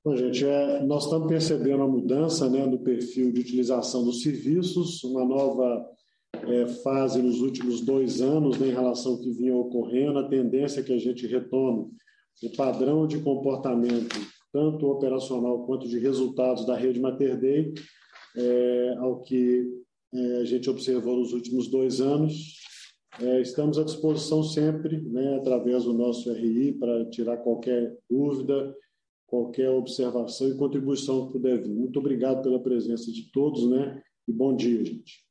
Bom, 0.07 0.15
gente, 0.15 0.45
é, 0.45 0.85
nós 0.85 1.03
estamos 1.03 1.27
percebendo 1.27 1.83
a 1.83 1.89
mudança 1.89 2.49
né, 2.49 2.65
no 2.65 2.79
perfil 2.79 3.33
de 3.33 3.41
utilização 3.41 4.05
dos 4.05 4.23
serviços, 4.23 5.03
uma 5.03 5.25
nova 5.25 5.85
é, 6.33 6.69
fase 6.85 7.21
nos 7.21 7.41
últimos 7.41 7.81
dois 7.81 8.21
anos 8.21 8.57
né, 8.57 8.69
em 8.69 8.73
relação 8.73 9.15
ao 9.15 9.19
que 9.19 9.33
vinha 9.33 9.57
ocorrendo, 9.57 10.21
a 10.21 10.29
tendência 10.29 10.79
é 10.79 10.85
que 10.85 10.93
a 10.93 10.99
gente 10.99 11.27
retome 11.27 11.89
o 12.41 12.57
padrão 12.57 13.05
de 13.05 13.19
comportamento, 13.19 14.17
tanto 14.53 14.87
operacional 14.87 15.67
quanto 15.67 15.89
de 15.89 15.99
resultados 15.99 16.65
da 16.65 16.77
rede 16.77 17.01
Mater 17.01 17.37
Dei, 17.37 17.75
é, 18.37 18.95
ao 18.99 19.23
que 19.23 19.67
é, 20.15 20.37
a 20.37 20.45
gente 20.45 20.71
observou 20.71 21.17
nos 21.17 21.33
últimos 21.33 21.67
dois 21.67 22.01
anos. 22.01 22.61
É, 23.21 23.41
estamos 23.41 23.77
à 23.77 23.83
disposição 23.83 24.45
sempre, 24.45 25.01
né, 25.01 25.35
através 25.35 25.83
do 25.83 25.93
nosso 25.93 26.33
RI, 26.33 26.75
para 26.75 27.07
tirar 27.07 27.39
qualquer 27.39 27.93
dúvida 28.09 28.73
qualquer 29.27 29.70
observação 29.70 30.49
e 30.49 30.57
contribuição 30.57 31.27
que 31.27 31.33
puder 31.33 31.62
vir. 31.62 31.74
Muito 31.74 31.99
obrigado 31.99 32.43
pela 32.43 32.62
presença 32.62 33.11
de 33.11 33.31
todos, 33.33 33.68
né? 33.68 34.01
E 34.29 34.33
bom 34.33 34.55
dia, 34.55 34.85
gente. 34.85 35.26